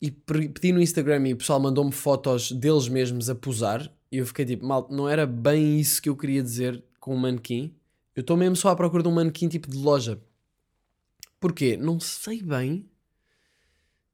e 0.00 0.10
pe- 0.10 0.48
pedi 0.48 0.72
no 0.72 0.80
Instagram 0.80 1.28
e 1.28 1.32
o 1.32 1.36
pessoal 1.36 1.60
mandou-me 1.60 1.92
fotos 1.92 2.52
deles 2.52 2.88
mesmos 2.88 3.30
a 3.30 3.34
posar. 3.34 3.90
E 4.10 4.18
eu 4.18 4.26
fiquei 4.26 4.44
tipo, 4.44 4.64
mal, 4.66 4.86
não 4.90 5.08
era 5.08 5.26
bem 5.26 5.80
isso 5.80 6.00
que 6.00 6.08
eu 6.08 6.16
queria 6.16 6.42
dizer 6.42 6.82
com 7.00 7.14
um 7.14 7.18
manequim. 7.18 7.74
Eu 8.14 8.20
estou 8.20 8.36
mesmo 8.36 8.54
só 8.54 8.68
à 8.68 8.76
procura 8.76 9.02
de 9.02 9.08
um 9.08 9.12
manequim 9.12 9.48
tipo 9.48 9.68
de 9.68 9.76
loja. 9.76 10.20
Porquê? 11.40 11.76
Não 11.76 11.98
sei 11.98 12.42
bem. 12.42 12.88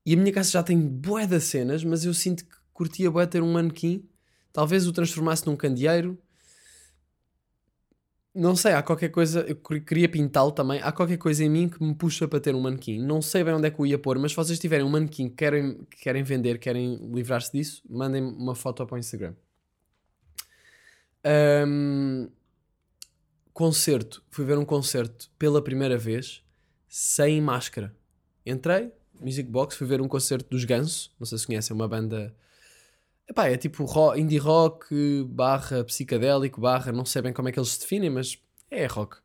E 0.04 0.14
a 0.14 0.16
minha 0.16 0.32
casa 0.32 0.50
já 0.50 0.62
tem 0.62 0.78
bué 0.78 1.26
de 1.26 1.38
cenas, 1.40 1.84
mas 1.84 2.04
eu 2.04 2.14
sinto 2.14 2.44
que 2.44 2.56
curtia 2.72 3.10
bué 3.10 3.26
ter 3.26 3.42
um 3.42 3.52
manequim. 3.52 4.08
Talvez 4.52 4.86
o 4.86 4.92
transformasse 4.92 5.46
num 5.46 5.54
candeeiro. 5.54 6.18
Não 8.32 8.54
sei, 8.54 8.72
há 8.74 8.82
qualquer 8.82 9.08
coisa. 9.08 9.40
Eu 9.40 9.56
quer- 9.56 9.80
queria 9.80 10.08
pintá-lo 10.08 10.52
também. 10.52 10.80
Há 10.82 10.92
qualquer 10.92 11.16
coisa 11.18 11.44
em 11.44 11.48
mim 11.50 11.68
que 11.68 11.82
me 11.82 11.94
puxa 11.94 12.28
para 12.28 12.38
ter 12.40 12.54
um 12.54 12.60
manequim. 12.60 12.98
Não 13.00 13.20
sei 13.20 13.42
bem 13.42 13.54
onde 13.54 13.66
é 13.66 13.70
que 13.70 13.80
eu 13.80 13.86
ia 13.86 13.98
pôr, 13.98 14.18
mas 14.18 14.30
se 14.32 14.36
vocês 14.36 14.58
tiverem 14.58 14.84
um 14.86 14.88
manequim 14.90 15.28
que 15.28 15.34
querem, 15.36 15.84
que 15.90 15.98
querem 15.98 16.22
vender, 16.22 16.58
querem 16.58 16.96
livrar-se 17.12 17.50
disso, 17.52 17.82
mandem 17.88 18.22
uma 18.22 18.54
foto 18.54 18.86
para 18.86 18.94
o 18.94 18.98
Instagram. 18.98 19.34
Ahm, 21.24 22.28
concerto. 23.52 24.22
Fui 24.30 24.44
ver 24.44 24.58
um 24.58 24.64
concerto 24.64 25.28
pela 25.38 25.62
primeira 25.62 25.98
vez 25.98 26.42
sem 26.88 27.40
máscara. 27.40 27.94
Entrei, 28.46 28.92
Music 29.20 29.48
Box, 29.50 29.76
fui 29.76 29.86
ver 29.86 30.00
um 30.00 30.08
concerto 30.08 30.48
dos 30.50 30.64
Ganso. 30.64 31.12
Não 31.18 31.26
sei 31.26 31.36
se 31.38 31.46
conhecem, 31.46 31.74
uma 31.74 31.88
banda. 31.88 32.34
Epá, 33.30 33.46
é 33.48 33.56
tipo 33.56 33.84
ro- 33.84 34.16
indie 34.16 34.38
rock, 34.38 35.24
barra 35.28 35.84
psicadélico, 35.84 36.60
barra. 36.60 36.90
Não 36.90 37.04
sei 37.04 37.22
bem 37.22 37.32
como 37.32 37.48
é 37.48 37.52
que 37.52 37.58
eles 37.60 37.70
se 37.70 37.80
definem, 37.80 38.10
mas 38.10 38.36
é 38.70 38.86
rock. 38.86 39.18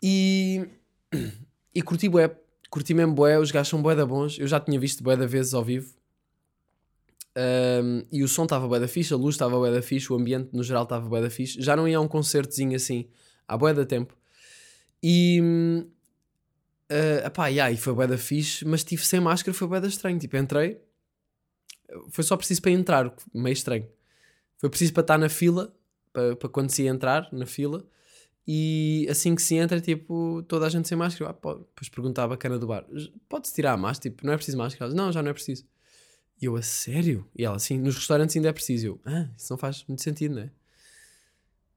E. 0.00 0.64
E 1.74 1.82
curti 1.82 2.08
bué. 2.08 2.30
Curti 2.70 2.94
mesmo 2.94 3.14
bué. 3.14 3.36
Os 3.38 3.50
gajos 3.50 3.68
são 3.70 3.82
bué 3.82 3.96
da 3.96 4.06
bons. 4.06 4.38
Eu 4.38 4.46
já 4.46 4.60
tinha 4.60 4.78
visto 4.78 5.02
bué 5.02 5.16
da 5.16 5.26
vezes 5.26 5.54
ao 5.54 5.64
vivo. 5.64 5.92
Ahm, 7.36 8.04
e 8.12 8.22
o 8.22 8.28
som 8.28 8.44
estava 8.44 8.68
bué 8.68 8.78
da 8.78 8.86
fixe, 8.86 9.12
a 9.12 9.16
luz 9.16 9.34
estava 9.34 9.58
bué 9.58 9.72
da 9.72 9.82
fixe, 9.82 10.12
o 10.12 10.16
ambiente 10.16 10.50
no 10.52 10.62
geral 10.62 10.84
estava 10.84 11.08
bué 11.08 11.20
da 11.20 11.30
fixe. 11.30 11.60
Já 11.60 11.74
não 11.74 11.88
ia 11.88 11.98
a 11.98 12.00
um 12.00 12.06
concertozinho 12.06 12.76
assim 12.76 13.08
há 13.48 13.56
bué 13.56 13.74
da 13.74 13.84
tempo. 13.84 14.16
E... 15.02 15.40
ah, 16.90 17.26
epá, 17.26 17.48
yeah, 17.48 17.72
e 17.72 17.76
foi 17.76 17.92
bué 17.94 18.06
da 18.06 18.18
fixe, 18.18 18.64
mas 18.64 18.80
estive 18.80 19.04
sem 19.04 19.20
máscara, 19.20 19.52
foi 19.56 19.66
bué 19.68 19.80
da 19.80 19.88
estranho. 19.88 20.18
Tipo, 20.18 20.36
entrei, 20.36 20.80
foi 22.10 22.24
só 22.24 22.36
preciso 22.36 22.62
para 22.62 22.70
entrar, 22.70 23.14
meio 23.32 23.52
estranho. 23.52 23.86
Foi 24.58 24.68
preciso 24.70 24.92
para 24.92 25.02
estar 25.02 25.18
na 25.18 25.28
fila, 25.28 25.74
para, 26.12 26.36
para 26.36 26.48
quando 26.48 26.70
se 26.70 26.82
ia 26.82 26.90
entrar 26.90 27.28
na 27.32 27.46
fila, 27.46 27.86
e 28.46 29.06
assim 29.10 29.34
que 29.34 29.42
se 29.42 29.54
entra, 29.54 29.80
tipo, 29.80 30.42
toda 30.46 30.66
a 30.66 30.68
gente 30.68 30.86
sem 30.86 30.96
máscara. 30.96 31.30
Ah, 31.30 31.34
pode. 31.34 31.60
Depois 31.60 31.88
perguntava 31.88 32.34
a 32.34 32.36
cana 32.36 32.58
do 32.58 32.66
bar: 32.66 32.84
pode-se 33.28 33.54
tirar 33.54 33.72
a 33.72 33.76
máscara? 33.76 34.10
Tipo, 34.10 34.26
não 34.26 34.32
é 34.32 34.36
preciso 34.36 34.58
máscara? 34.58 34.92
Não, 34.92 35.10
já 35.10 35.22
não 35.22 35.30
é 35.30 35.32
preciso. 35.32 35.64
E 36.40 36.44
eu, 36.46 36.56
a 36.56 36.62
sério? 36.62 37.26
E 37.34 37.44
ela, 37.44 37.56
assim, 37.56 37.78
nos 37.78 37.96
restaurantes 37.96 38.36
ainda 38.36 38.48
é 38.48 38.52
preciso. 38.52 38.86
Eu, 38.86 39.00
ah, 39.04 39.28
isso 39.36 39.50
não 39.50 39.58
faz 39.58 39.84
muito 39.88 40.02
sentido, 40.02 40.34
não 40.34 40.42
é? 40.42 40.50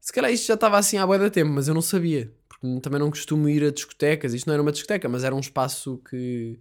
Se 0.01 0.11
calhar 0.11 0.31
isto 0.31 0.47
já 0.47 0.53
estava 0.53 0.77
assim 0.77 0.97
há 0.97 1.05
bué 1.05 1.17
da 1.17 1.29
tempo, 1.29 1.51
mas 1.51 1.67
eu 1.67 1.73
não 1.73 1.81
sabia. 1.81 2.33
Porque 2.47 2.79
também 2.81 2.99
não 2.99 3.09
costumo 3.09 3.47
ir 3.47 3.63
a 3.63 3.71
discotecas. 3.71 4.33
Isto 4.33 4.47
não 4.47 4.53
era 4.53 4.61
uma 4.61 4.71
discoteca, 4.71 5.07
mas 5.07 5.23
era 5.23 5.35
um 5.35 5.39
espaço 5.39 6.01
que... 6.09 6.59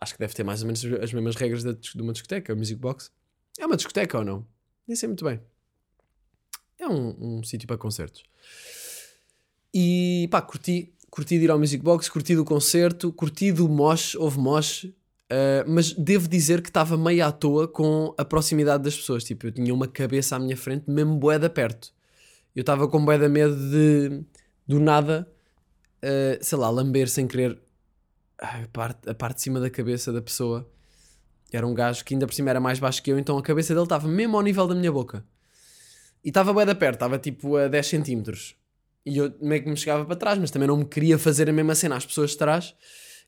Acho 0.00 0.14
que 0.14 0.18
deve 0.18 0.34
ter 0.34 0.44
mais 0.44 0.62
ou 0.62 0.66
menos 0.66 0.84
as 1.02 1.12
mesmas 1.12 1.36
regras 1.36 1.64
de 1.64 2.02
uma 2.02 2.12
discoteca, 2.12 2.52
a 2.52 2.56
Music 2.56 2.78
Box. 2.78 3.10
É 3.58 3.64
uma 3.64 3.76
discoteca 3.76 4.18
ou 4.18 4.24
não? 4.24 4.46
Nem 4.86 4.94
sei 4.94 5.08
muito 5.08 5.24
bem. 5.24 5.40
É 6.78 6.86
um, 6.86 7.38
um 7.38 7.42
sítio 7.42 7.66
para 7.66 7.78
concertos. 7.78 8.22
E 9.72 10.28
pá, 10.30 10.42
curti, 10.42 10.94
curti 11.10 11.38
de 11.38 11.44
ir 11.44 11.50
ao 11.50 11.58
Music 11.58 11.82
Box, 11.82 12.10
curti 12.10 12.36
do 12.36 12.44
concerto, 12.44 13.12
curti 13.12 13.50
do 13.52 13.68
mosh, 13.68 14.14
houve 14.14 14.38
mosh, 14.38 14.86
eh, 15.28 15.64
mas 15.66 15.92
devo 15.92 16.28
dizer 16.28 16.62
que 16.62 16.68
estava 16.68 16.96
meio 16.96 17.24
à 17.24 17.32
toa 17.32 17.66
com 17.66 18.14
a 18.16 18.24
proximidade 18.24 18.84
das 18.84 18.96
pessoas. 18.96 19.24
Tipo, 19.24 19.46
eu 19.46 19.52
tinha 19.52 19.72
uma 19.74 19.88
cabeça 19.88 20.36
à 20.36 20.38
minha 20.38 20.56
frente, 20.56 20.88
mesmo 20.88 21.16
boeda 21.16 21.50
perto. 21.50 21.92
Eu 22.54 22.60
estava 22.60 22.88
com 22.88 23.04
boeda 23.04 23.28
medo 23.28 23.54
de, 23.54 24.22
do 24.66 24.78
nada, 24.80 25.30
eh, 26.02 26.38
sei 26.42 26.58
lá, 26.58 26.70
lamber 26.70 27.08
sem 27.08 27.26
querer 27.26 27.58
a 28.38 28.66
parte, 28.72 29.08
a 29.08 29.14
parte 29.14 29.36
de 29.36 29.42
cima 29.42 29.60
da 29.60 29.70
cabeça 29.70 30.12
da 30.12 30.20
pessoa. 30.20 30.68
Era 31.52 31.66
um 31.66 31.74
gajo 31.74 32.04
que 32.04 32.14
ainda 32.14 32.26
por 32.26 32.34
cima 32.34 32.50
era 32.50 32.60
mais 32.60 32.78
baixo 32.78 33.02
que 33.02 33.10
eu, 33.10 33.18
então 33.18 33.38
a 33.38 33.42
cabeça 33.42 33.72
dele 33.72 33.84
estava 33.84 34.08
mesmo 34.08 34.36
ao 34.36 34.42
nível 34.42 34.66
da 34.66 34.74
minha 34.74 34.90
boca. 34.90 35.24
E 36.24 36.28
estava 36.28 36.52
bué 36.52 36.64
da 36.64 36.74
perto, 36.74 36.96
estava 36.96 37.18
tipo 37.18 37.56
a 37.56 37.68
10 37.68 37.86
centímetros. 37.86 38.56
E 39.04 39.18
eu 39.18 39.32
meio 39.40 39.62
que 39.62 39.68
me 39.68 39.76
chegava 39.76 40.04
para 40.04 40.16
trás, 40.16 40.38
mas 40.38 40.50
também 40.50 40.66
não 40.66 40.76
me 40.76 40.84
queria 40.84 41.18
fazer 41.18 41.48
a 41.48 41.52
mesma 41.52 41.74
cena 41.74 41.96
às 41.96 42.04
pessoas 42.04 42.32
de 42.32 42.38
trás. 42.38 42.74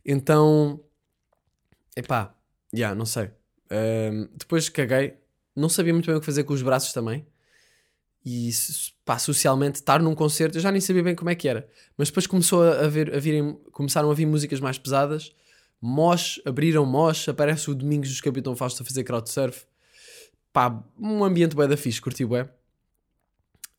Então, 0.05 0.81
epá, 1.97 2.35
já, 2.75 2.95
não 2.95 3.07
sei. 3.07 3.31
Ahm, 3.71 4.29
depois 4.35 4.69
caguei, 4.69 5.17
não 5.55 5.69
sabia 5.69 5.93
muito 5.93 6.07
bem 6.07 6.17
o 6.17 6.21
que 6.21 6.27
fazer 6.27 6.43
com 6.43 6.53
os 6.53 6.63
braços 6.63 6.93
também. 6.93 7.25
E 8.25 8.51
pá, 9.09 9.19
socialmente, 9.19 9.77
estar 9.77 10.03
num 10.03 10.15
concerto, 10.15 10.59
eu 10.59 10.61
já 10.61 10.71
nem 10.71 10.83
sabia 10.83 11.03
bem 11.03 11.15
como 11.15 11.31
é 11.31 11.35
que 11.35 11.49
era. 11.49 11.67
Mas 11.97 12.09
depois 12.09 12.27
começou 12.27 12.63
a, 12.63 12.87
ver, 12.89 13.15
a 13.15 13.19
virem, 13.19 13.59
começaram 13.73 14.11
a 14.11 14.15
vir 14.15 14.27
músicas 14.27 14.61
mais 14.61 14.77
pesadas. 14.77 15.33
Mosh, 15.81 16.39
abriram 16.45 16.85
Mosh, 16.85 17.27
aparece 17.27 17.71
o 17.71 17.75
Domingos 17.75 18.11
dos 18.11 18.21
Capitão 18.21 18.55
Fausto 18.55 18.83
a 18.83 18.85
fazer 18.87 19.05
crowdsurf. 19.05 19.65
Pá, 20.53 20.85
um 21.01 21.25
ambiente 21.25 21.57
bué 21.57 21.67
da 21.67 21.75
fixe, 21.75 22.03
curti 22.03 22.23
bué. 22.27 22.51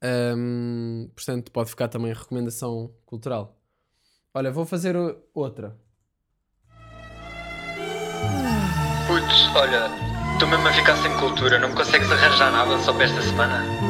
Ahm, 0.01 1.09
portanto, 1.15 1.51
pode 1.51 1.69
ficar 1.69 1.89
também 1.89 2.11
recomendação 2.11 2.91
cultural. 3.05 3.55
Olha, 4.33 4.49
vou 4.49 4.65
fazer 4.65 4.95
outra. 5.31 5.77
Putz, 9.05 9.55
olha, 9.55 9.91
estou 10.33 10.47
mesmo 10.47 10.67
a 10.67 10.73
ficar 10.73 10.95
sem 11.03 11.15
cultura, 11.17 11.59
não 11.59 11.69
me 11.69 11.75
consegues 11.75 12.11
arranjar 12.11 12.51
nada 12.51 12.79
só 12.79 12.91
para 12.93 13.03
esta 13.03 13.21
semana? 13.21 13.88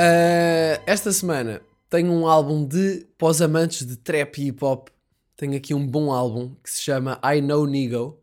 Ah, 0.00 0.80
esta 0.86 1.10
semana 1.10 1.60
tenho 1.90 2.12
um 2.12 2.28
álbum 2.28 2.64
de 2.64 3.04
pós-amantes 3.18 3.84
de 3.84 3.96
trap 3.96 4.38
e 4.38 4.46
hip 4.46 4.64
hop. 4.64 4.90
Tenho 5.36 5.56
aqui 5.56 5.74
um 5.74 5.84
bom 5.84 6.12
álbum 6.12 6.54
que 6.62 6.70
se 6.70 6.82
chama 6.82 7.20
I 7.24 7.40
Know 7.40 7.66
Nigo, 7.66 8.16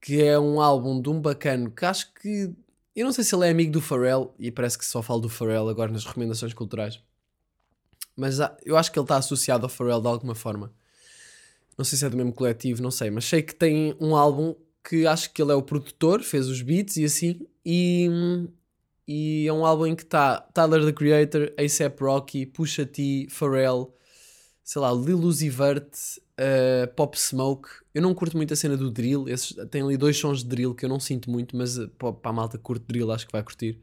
que 0.00 0.22
é 0.22 0.38
um 0.38 0.62
álbum 0.62 0.98
de 1.00 1.10
um 1.10 1.20
bacano 1.20 1.70
que 1.70 1.84
acho 1.84 2.10
que. 2.14 2.50
Eu 2.96 3.04
não 3.04 3.12
sei 3.12 3.22
se 3.22 3.34
ele 3.34 3.46
é 3.46 3.50
amigo 3.50 3.70
do 3.70 3.82
Pharrell, 3.82 4.34
e 4.38 4.50
parece 4.50 4.78
que 4.78 4.84
só 4.84 5.02
falo 5.02 5.20
do 5.20 5.28
Pharrell 5.28 5.68
agora 5.68 5.92
nas 5.92 6.06
recomendações 6.06 6.54
culturais. 6.54 7.02
Mas 8.16 8.40
ah, 8.40 8.56
eu 8.64 8.78
acho 8.78 8.90
que 8.90 8.98
ele 8.98 9.04
está 9.04 9.16
associado 9.16 9.66
ao 9.66 9.70
Pharrell 9.70 10.00
de 10.00 10.08
alguma 10.08 10.34
forma. 10.34 10.72
Não 11.76 11.84
sei 11.84 11.98
se 11.98 12.06
é 12.06 12.08
do 12.08 12.16
mesmo 12.16 12.32
coletivo, 12.32 12.82
não 12.82 12.90
sei, 12.90 13.10
mas 13.10 13.26
sei 13.26 13.42
que 13.42 13.54
tem 13.54 13.94
um 14.00 14.16
álbum 14.16 14.54
que 14.82 15.06
acho 15.06 15.32
que 15.34 15.42
ele 15.42 15.52
é 15.52 15.54
o 15.54 15.62
produtor, 15.62 16.22
fez 16.22 16.48
os 16.48 16.62
beats 16.62 16.96
e 16.96 17.04
assim, 17.04 17.46
e, 17.64 18.08
e 19.12 19.48
é 19.48 19.52
um 19.52 19.66
álbum 19.66 19.86
em 19.86 19.96
que 19.96 20.04
está 20.04 20.40
Tyler 20.54 20.84
the 20.84 20.92
Creator, 20.92 21.52
A$AP 21.58 22.00
Rocky, 22.00 22.46
Pusha 22.46 22.86
T, 22.86 23.26
Pharrell, 23.28 23.92
sei 24.62 24.80
lá, 24.80 24.92
Lil 24.92 25.18
Uzi 25.18 25.50
Vert, 25.50 25.90
eh, 26.36 26.86
Pop 26.94 27.18
Smoke. 27.18 27.68
Eu 27.92 28.02
não 28.02 28.14
curto 28.14 28.36
muito 28.36 28.52
a 28.54 28.56
cena 28.56 28.76
do 28.76 28.88
drill, 28.88 29.28
esses, 29.28 29.56
tem 29.68 29.82
ali 29.82 29.96
dois 29.96 30.16
sons 30.16 30.44
de 30.44 30.48
drill 30.48 30.76
que 30.76 30.84
eu 30.84 30.88
não 30.88 31.00
sinto 31.00 31.28
muito, 31.28 31.56
mas 31.56 31.76
eh, 31.76 31.88
para 31.98 32.14
a 32.22 32.32
malta 32.32 32.56
que 32.56 32.62
curte 32.62 32.86
drill 32.86 33.10
acho 33.10 33.26
que 33.26 33.32
vai 33.32 33.42
curtir. 33.42 33.80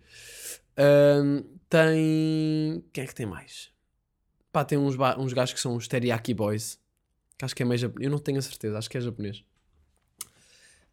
Ahm, 0.77 1.43
tem. 1.69 2.81
Quem 2.93 3.03
é 3.03 3.07
que 3.07 3.13
tem 3.13 3.25
mais? 3.25 3.69
Pá, 4.49 4.63
tem 4.63 4.77
uns, 4.77 4.95
uns 5.17 5.33
gajos 5.33 5.53
que 5.53 5.59
são 5.59 5.75
os 5.75 5.89
Teriyaki 5.89 6.33
Boys. 6.33 6.79
Que 7.37 7.43
acho 7.43 7.53
que 7.53 7.63
é 7.63 7.77
japonês. 7.77 8.05
Eu 8.05 8.11
não 8.11 8.19
tenho 8.19 8.39
a 8.39 8.41
certeza, 8.41 8.77
acho 8.77 8.89
que 8.89 8.97
é 8.97 9.01
japonês. 9.01 9.43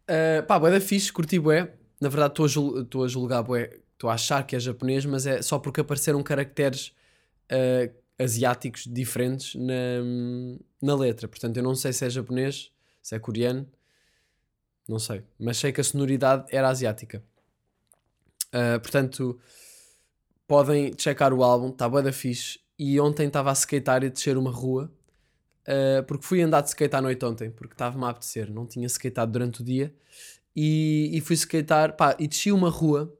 Uh, 0.03 0.45
pá, 0.45 0.59
bué 0.59 0.71
da 0.71 0.81
fixe, 0.81 1.09
curti 1.09 1.39
bué. 1.39 1.73
Na 2.01 2.09
verdade 2.09 2.33
estou 2.33 2.45
a, 2.45 2.49
jul 2.49 3.03
a 3.05 3.07
julgar 3.07 3.41
bué, 3.41 3.79
estou 3.95 4.09
a 4.09 4.13
achar 4.13 4.45
que 4.45 4.55
é 4.55 4.59
japonês, 4.59 5.05
mas 5.05 5.25
é 5.25 5.41
só 5.41 5.57
porque 5.57 5.81
apareceram 5.81 6.21
caracteres 6.21 6.93
uh, 7.51 7.93
asiáticos 8.19 8.83
diferentes 8.85 9.55
na, 9.55 10.03
na 10.81 10.95
letra. 10.95 11.27
Portanto, 11.27 11.57
eu 11.57 11.63
não 11.63 11.75
sei 11.75 11.91
se 11.91 12.05
é 12.05 12.09
japonês, 12.09 12.71
se 13.01 13.15
é 13.15 13.19
coreano, 13.19 13.67
não 14.87 14.99
sei. 14.99 15.23
Mas 15.39 15.57
sei 15.57 15.71
que 15.71 15.81
a 15.81 15.83
sonoridade 15.83 16.45
era 16.51 16.69
asiática. 16.69 17.23
Uh, 18.47 18.79
portanto, 18.79 19.39
podem 20.47 20.93
checar 20.97 21.33
o 21.33 21.43
álbum, 21.43 21.69
está 21.69 21.89
bué 21.89 22.01
da 22.01 22.13
fixe. 22.13 22.59
E 22.77 22.99
ontem 22.99 23.27
estava 23.27 23.49
a 23.49 23.55
skatear 23.55 24.03
e 24.03 24.09
descer 24.09 24.37
uma 24.37 24.51
rua 24.51 24.91
Uh, 25.65 26.03
porque 26.03 26.23
fui 26.23 26.43
andar 26.43 26.61
de 26.61 26.69
skate 26.69 26.95
à 26.95 27.01
noite 27.01 27.25
ontem, 27.25 27.49
porque 27.49 27.73
estava-me 27.73 28.05
a 28.05 28.09
apetecer, 28.09 28.51
não 28.51 28.67
tinha 28.67 28.85
skatado 28.85 29.31
durante 29.31 29.61
o 29.61 29.63
dia, 29.63 29.91
e, 30.55 31.09
e 31.11 31.21
fui 31.21 31.35
skatear, 31.35 31.95
pá, 31.97 32.15
e 32.19 32.27
desci 32.27 32.51
uma 32.51 32.69
rua 32.69 33.11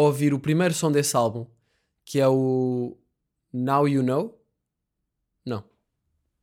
a 0.00 0.06
ouvir 0.06 0.34
o 0.34 0.40
primeiro 0.40 0.74
som 0.74 0.90
desse 0.90 1.16
álbum, 1.16 1.46
que 2.04 2.18
é 2.18 2.28
o 2.28 2.96
Now 3.52 3.86
You 3.88 4.02
Know? 4.02 4.40
Não. 5.44 5.62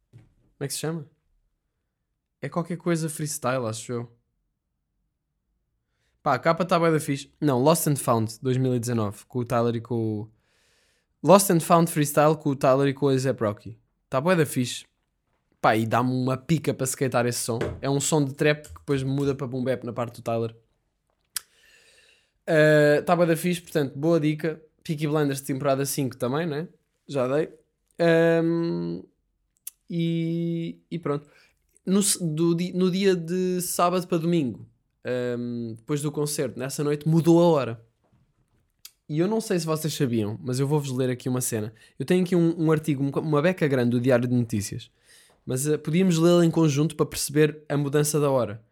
Como 0.10 0.62
é 0.62 0.68
que 0.68 0.74
se 0.74 0.80
chama? 0.80 1.06
É 2.42 2.48
qualquer 2.48 2.78
coisa 2.78 3.10
freestyle, 3.10 3.66
acho 3.66 3.92
eu. 3.92 4.18
Pá, 6.24 6.36
a 6.36 6.40
capa 6.40 6.64
está 6.64 6.80
bem 6.80 6.92
da 6.92 7.00
fixe. 7.00 7.32
Não, 7.42 7.62
Lost 7.62 7.88
and 7.88 7.96
Found, 7.98 8.40
2019, 8.42 9.26
com 9.26 9.40
o 9.40 9.46
Tyler 9.46 9.76
e 9.76 9.82
com 9.82 10.22
o... 10.22 10.32
Lost 11.22 11.50
and 11.50 11.60
Found 11.60 11.92
Freestyle 11.92 12.38
com 12.38 12.50
o 12.50 12.56
Tyler 12.56 12.88
e 12.88 12.94
com 12.94 13.08
o 13.08 13.10
A$AP 13.10 13.42
Rocky. 13.42 13.80
Está 14.06 14.22
bué 14.22 14.36
da 14.36 14.46
fixe. 14.46 14.86
Pá, 15.60 15.76
e 15.76 15.86
dá-me 15.86 16.12
uma 16.12 16.38
pica 16.38 16.74
para 16.74 16.86
skatear 16.88 17.26
esse 17.28 17.40
som. 17.40 17.60
É 17.82 17.90
um 17.90 18.00
som 18.00 18.24
de 18.24 18.34
trap 18.34 18.68
que 18.68 18.74
depois 18.74 19.04
muda 19.04 19.36
para 19.36 19.46
boom 19.46 19.64
bap 19.64 19.84
na 19.84 19.94
parte 19.94 20.16
do 20.16 20.22
Tyler. 20.24 20.56
Está 23.00 23.16
bué 23.16 23.26
da 23.26 23.36
fixe, 23.36 23.62
portanto, 23.62 23.94
boa 23.98 24.20
dica. 24.20 24.62
Peaky 24.84 25.08
Blinders 25.08 25.40
de 25.40 25.46
temporada 25.46 25.86
5 25.86 26.18
também, 26.18 26.46
né? 26.48 26.68
Já 27.08 27.28
dei. 27.28 27.50
Ahm, 28.00 29.02
e, 29.90 30.80
e 30.90 30.98
pronto. 31.00 31.28
No, 31.86 32.02
do 32.22 32.56
no 32.74 32.92
dia 32.92 33.16
de 33.16 33.62
sábado 33.62 34.08
para 34.08 34.18
domingo, 34.18 34.68
ahm, 35.06 35.74
depois 35.76 36.02
do 36.02 36.12
concerto, 36.12 36.58
nessa 36.60 36.84
noite, 36.84 37.08
mudou 37.08 37.40
a 37.42 37.46
hora. 37.46 37.86
E 39.08 39.20
eu 39.20 39.28
não 39.28 39.42
sei 39.42 39.60
se 39.60 39.66
vocês 39.66 39.94
sabiam, 39.94 40.40
mas 40.42 40.60
eu 40.60 40.68
vou-vos 40.68 40.92
ler 40.92 41.10
aqui 41.10 41.28
uma 41.28 41.42
cena. 41.42 41.74
Eu 42.00 42.06
tenho 42.06 42.24
aqui 42.24 42.36
um, 42.36 42.56
um 42.66 42.72
artigo, 42.72 43.04
um- 43.04 43.20
uma 43.20 43.42
beca 43.42 43.68
grande 43.68 43.92
do 43.92 44.00
Diário 44.00 44.28
de 44.28 44.34
Notícias. 44.34 44.90
Mas 45.46 45.68
eh, 45.68 45.78
podíamos 45.78 46.18
lê-lo 46.18 46.44
em 46.44 46.52
conjunto 46.52 46.96
para 46.96 47.06
perceber 47.06 47.64
a 47.68 47.76
mudança 47.76 48.20
da 48.20 48.30
hora. 48.30 48.64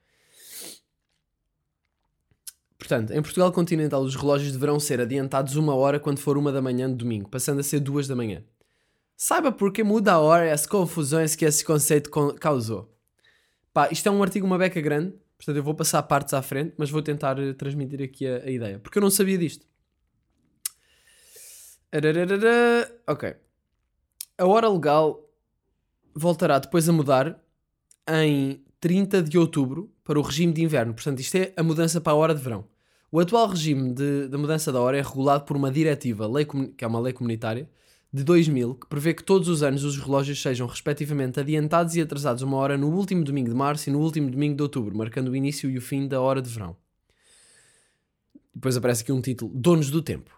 Portanto, 2.80 3.12
em 3.12 3.22
Portugal 3.22 3.52
continental 3.52 4.02
os 4.02 4.16
relógios 4.16 4.54
deverão 4.54 4.80
ser 4.80 5.02
adiantados 5.02 5.56
uma 5.58 5.76
hora 5.76 6.00
quando 6.00 6.18
for 6.20 6.38
uma 6.38 6.50
da 6.52 6.62
manhã 6.62 6.90
de 6.90 6.96
domingo, 6.96 7.30
passando 7.30 7.60
a 7.60 7.64
ser 7.64 7.82
duas 7.82 8.08
da 8.08 8.16
manhã. 8.16 8.42
Saiba 9.18 9.52
porque 9.52 9.84
muda 9.84 10.14
a 10.14 10.20
hora 10.20 10.48
e 10.48 10.52
as 10.52 10.66
confusões 10.66 11.36
que 11.36 11.44
esse 11.44 11.64
conceito 11.64 12.10
con- 12.10 12.34
causou. 12.36 12.90
Pá, 13.74 13.90
isto 13.92 14.08
é 14.08 14.12
um 14.12 14.24
artigo 14.24 14.48
uma 14.48 14.58
beca 14.58 14.80
grande, 14.80 15.14
portanto 15.38 15.58
eu 15.58 15.64
vou 15.64 15.76
passar 15.76 16.02
partes 16.04 16.34
à 16.34 16.42
frente, 16.42 16.74
mas 16.78 16.90
vou 16.90 17.02
tentar 17.02 17.38
eh, 17.38 17.52
transmitir 17.54 18.02
aqui 18.02 18.26
a, 18.26 18.38
a 18.46 18.50
ideia, 18.50 18.80
porque 18.80 18.98
eu 18.98 19.02
não 19.02 19.12
sabia 19.12 19.38
disto. 19.38 19.68
Ok. 23.08 23.36
A 24.38 24.46
hora 24.46 24.70
legal 24.70 25.22
voltará 26.16 26.60
depois 26.60 26.88
a 26.88 26.94
mudar 26.94 27.44
em 28.08 28.64
30 28.80 29.22
de 29.22 29.38
outubro 29.38 29.92
para 30.10 30.20
o 30.20 30.24
regime 30.24 30.52
de 30.52 30.64
inverno. 30.64 30.92
Portanto, 30.92 31.20
isto 31.20 31.36
é 31.36 31.54
a 31.56 31.62
mudança 31.62 32.02
para 32.02 32.14
a 32.14 32.16
hora 32.16 32.34
de 32.34 32.42
verão. 32.42 32.66
O 33.12 33.20
atual 33.20 33.46
regime 33.46 33.94
da 34.28 34.40
mudança 34.40 34.72
da 34.72 34.82
hora 34.82 34.98
é 34.98 35.04
regulado 35.04 35.44
por 35.44 35.56
uma 35.56 35.70
diretiva, 35.70 36.26
lei 36.26 36.48
que 36.76 36.84
é 36.84 36.88
uma 36.88 37.00
lei 37.00 37.14
comunitária, 37.14 37.70
de 38.12 38.24
2000, 38.24 38.74
que 38.74 38.88
prevê 38.88 39.14
que 39.14 39.24
todos 39.24 39.48
os 39.48 39.62
anos 39.62 39.84
os 39.84 40.00
relógios 40.00 40.42
sejam 40.42 40.66
respectivamente 40.66 41.40
adiantados 41.40 41.96
e 41.96 42.02
atrasados 42.02 42.42
uma 42.42 42.58
hora 42.58 42.76
no 42.76 42.90
último 42.90 43.24
domingo 43.24 43.50
de 43.50 43.56
março 43.56 43.88
e 43.88 43.94
no 43.94 44.00
último 44.00 44.32
domingo 44.32 44.56
de 44.56 44.64
outubro, 44.64 44.98
marcando 44.98 45.28
o 45.28 45.36
início 45.36 45.70
e 45.70 45.78
o 45.78 45.82
fim 45.82 46.08
da 46.08 46.20
hora 46.20 46.42
de 46.42 46.50
verão. 46.50 46.76
Depois 48.56 48.76
aparece 48.76 49.04
aqui 49.04 49.12
um 49.12 49.22
título: 49.22 49.52
Donos 49.54 49.92
do 49.92 50.02
Tempo. 50.02 50.32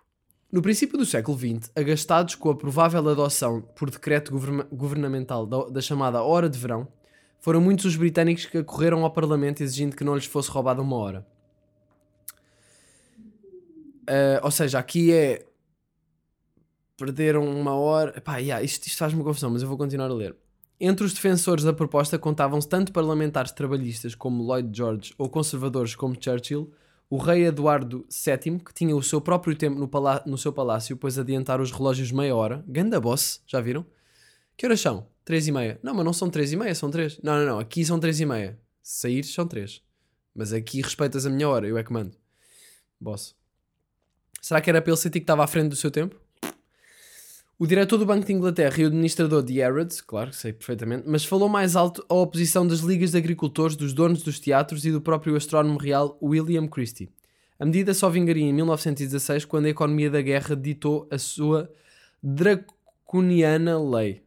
No 0.52 0.62
princípio 0.62 0.98
do 0.98 1.06
século 1.06 1.38
XX, 1.38 1.72
agastados 1.74 2.36
com 2.36 2.50
a 2.50 2.56
provável 2.58 3.08
adoção 3.08 3.62
por 3.62 3.90
decreto 3.90 4.34
governa- 4.34 4.68
governamental 4.70 5.46
da 5.46 5.80
chamada 5.80 6.22
Hora 6.22 6.50
de 6.50 6.60
Verão, 6.60 6.90
foram 7.42 7.60
muitos 7.60 7.86
os 7.86 7.96
britânicos 7.98 8.46
que 8.46 8.60
acorreram 8.60 9.04
ao 9.04 9.12
Parlamento 9.12 9.62
exigindo 9.62 9.96
que 9.96 10.04
não 10.04 10.16
lhes 10.16 10.26
fosse 10.26 10.50
roubada 10.50 10.82
uma 10.82 10.96
hora. 10.96 11.28
Ah, 14.08 14.42
ou 14.44 14.52
seja, 14.52 14.78
aqui 14.80 15.14
é. 15.14 15.46
Perderam 16.98 17.46
uma 17.46 17.74
hora. 17.74 18.14
Epá, 18.18 18.38
yeah, 18.38 18.64
isto, 18.64 18.86
isto 18.86 18.98
faz-me 18.98 19.24
confusão, 19.24 19.50
mas 19.50 19.62
eu 19.62 19.68
vou 19.68 19.78
continuar 19.78 20.10
a 20.10 20.14
ler. 20.14 20.36
Entre 20.80 21.06
os 21.06 21.14
defensores 21.14 21.64
da 21.64 21.74
proposta 21.74 22.18
contavam-se 22.18 22.68
tanto 22.68 22.92
parlamentares 22.92 23.52
trabalhistas 23.52 24.16
como 24.16 24.44
Lloyd 24.44 24.76
George 24.76 25.14
ou 25.18 25.30
conservadores 25.30 25.96
como 25.96 26.18
Churchill, 26.20 26.72
o 27.10 27.18
rei 27.18 27.46
Eduardo 27.46 28.06
VII, 28.10 28.60
que 28.60 28.74
tinha 28.74 28.96
o 28.96 29.04
seu 29.04 29.22
próprio 29.22 29.56
tempo 29.56 29.80
no, 29.80 29.90
no 30.26 30.38
seu 30.38 30.52
palácio, 30.52 30.98
pois 30.98 31.20
adiantar 31.20 31.62
os 31.62 31.72
relógios 31.72 32.12
meia 32.12 32.36
hora. 32.36 32.64
Ganda 32.68 33.00
boss, 33.00 33.42
já 33.46 33.62
viram? 33.62 33.86
Que 34.62 34.68
horas 34.68 34.80
são? 34.80 35.08
Três 35.26 35.48
e 35.48 35.52
meia. 35.52 35.80
Não, 35.82 35.92
mas 35.92 36.06
não 36.06 36.14
são 36.14 36.30
três 36.30 36.54
e 36.54 36.56
meia, 36.56 36.76
são 36.76 36.92
três. 36.92 37.20
Não, 37.24 37.36
não, 37.36 37.46
não, 37.48 37.60
aqui 37.60 37.84
são 37.84 38.00
três 38.00 38.20
e 38.20 38.28
meia. 38.28 38.60
Saíres 38.84 39.34
são 39.34 39.48
três. 39.48 39.82
Mas 40.36 40.54
aqui 40.54 40.84
respeitas 40.84 41.26
a 41.26 41.32
minha 41.32 41.50
hora, 41.50 41.68
eu 41.68 41.80
é 41.80 41.84
que 41.84 41.92
mando. 41.92 42.16
Boss. 43.00 43.34
Será 44.40 44.62
que 44.62 44.70
era 44.70 44.80
para 44.80 44.94
ele 44.94 45.10
que 45.10 45.18
estava 45.18 45.44
à 45.44 45.48
frente 45.48 45.70
do 45.70 45.76
seu 45.76 45.90
tempo? 45.90 46.16
O 47.58 47.66
diretor 47.66 47.98
do 47.98 48.06
Banco 48.06 48.24
de 48.24 48.34
Inglaterra 48.34 48.76
e 48.78 48.84
o 48.84 48.88
administrador 48.90 49.42
de 49.42 49.58
Harrods, 49.60 50.00
claro, 50.00 50.32
sei 50.32 50.54
perfeitamente, 50.54 51.06
mas 51.08 51.26
falou 51.26 51.50
mais 51.50 51.76
alto 51.76 52.06
a 52.08 52.14
oposição 52.14 52.68
das 52.68 52.82
ligas 52.82 53.14
de 53.14 53.18
agricultores, 53.18 53.76
dos 53.76 53.94
donos 53.94 54.22
dos 54.22 54.40
teatros 54.40 54.86
e 54.86 54.92
do 54.92 55.02
próprio 55.02 55.36
astrónomo 55.36 55.80
real 55.80 56.20
William 56.22 56.68
Christie. 56.68 57.10
A 57.58 57.66
medida 57.66 57.96
só 57.96 58.12
vingaria 58.12 58.46
em 58.46 58.54
1916, 58.54 59.44
quando 59.44 59.66
a 59.66 59.70
economia 59.70 60.12
da 60.12 60.22
guerra 60.22 60.56
ditou 60.56 61.08
a 61.10 61.18
sua 61.18 61.68
draconiana 62.22 63.82
lei. 63.82 64.22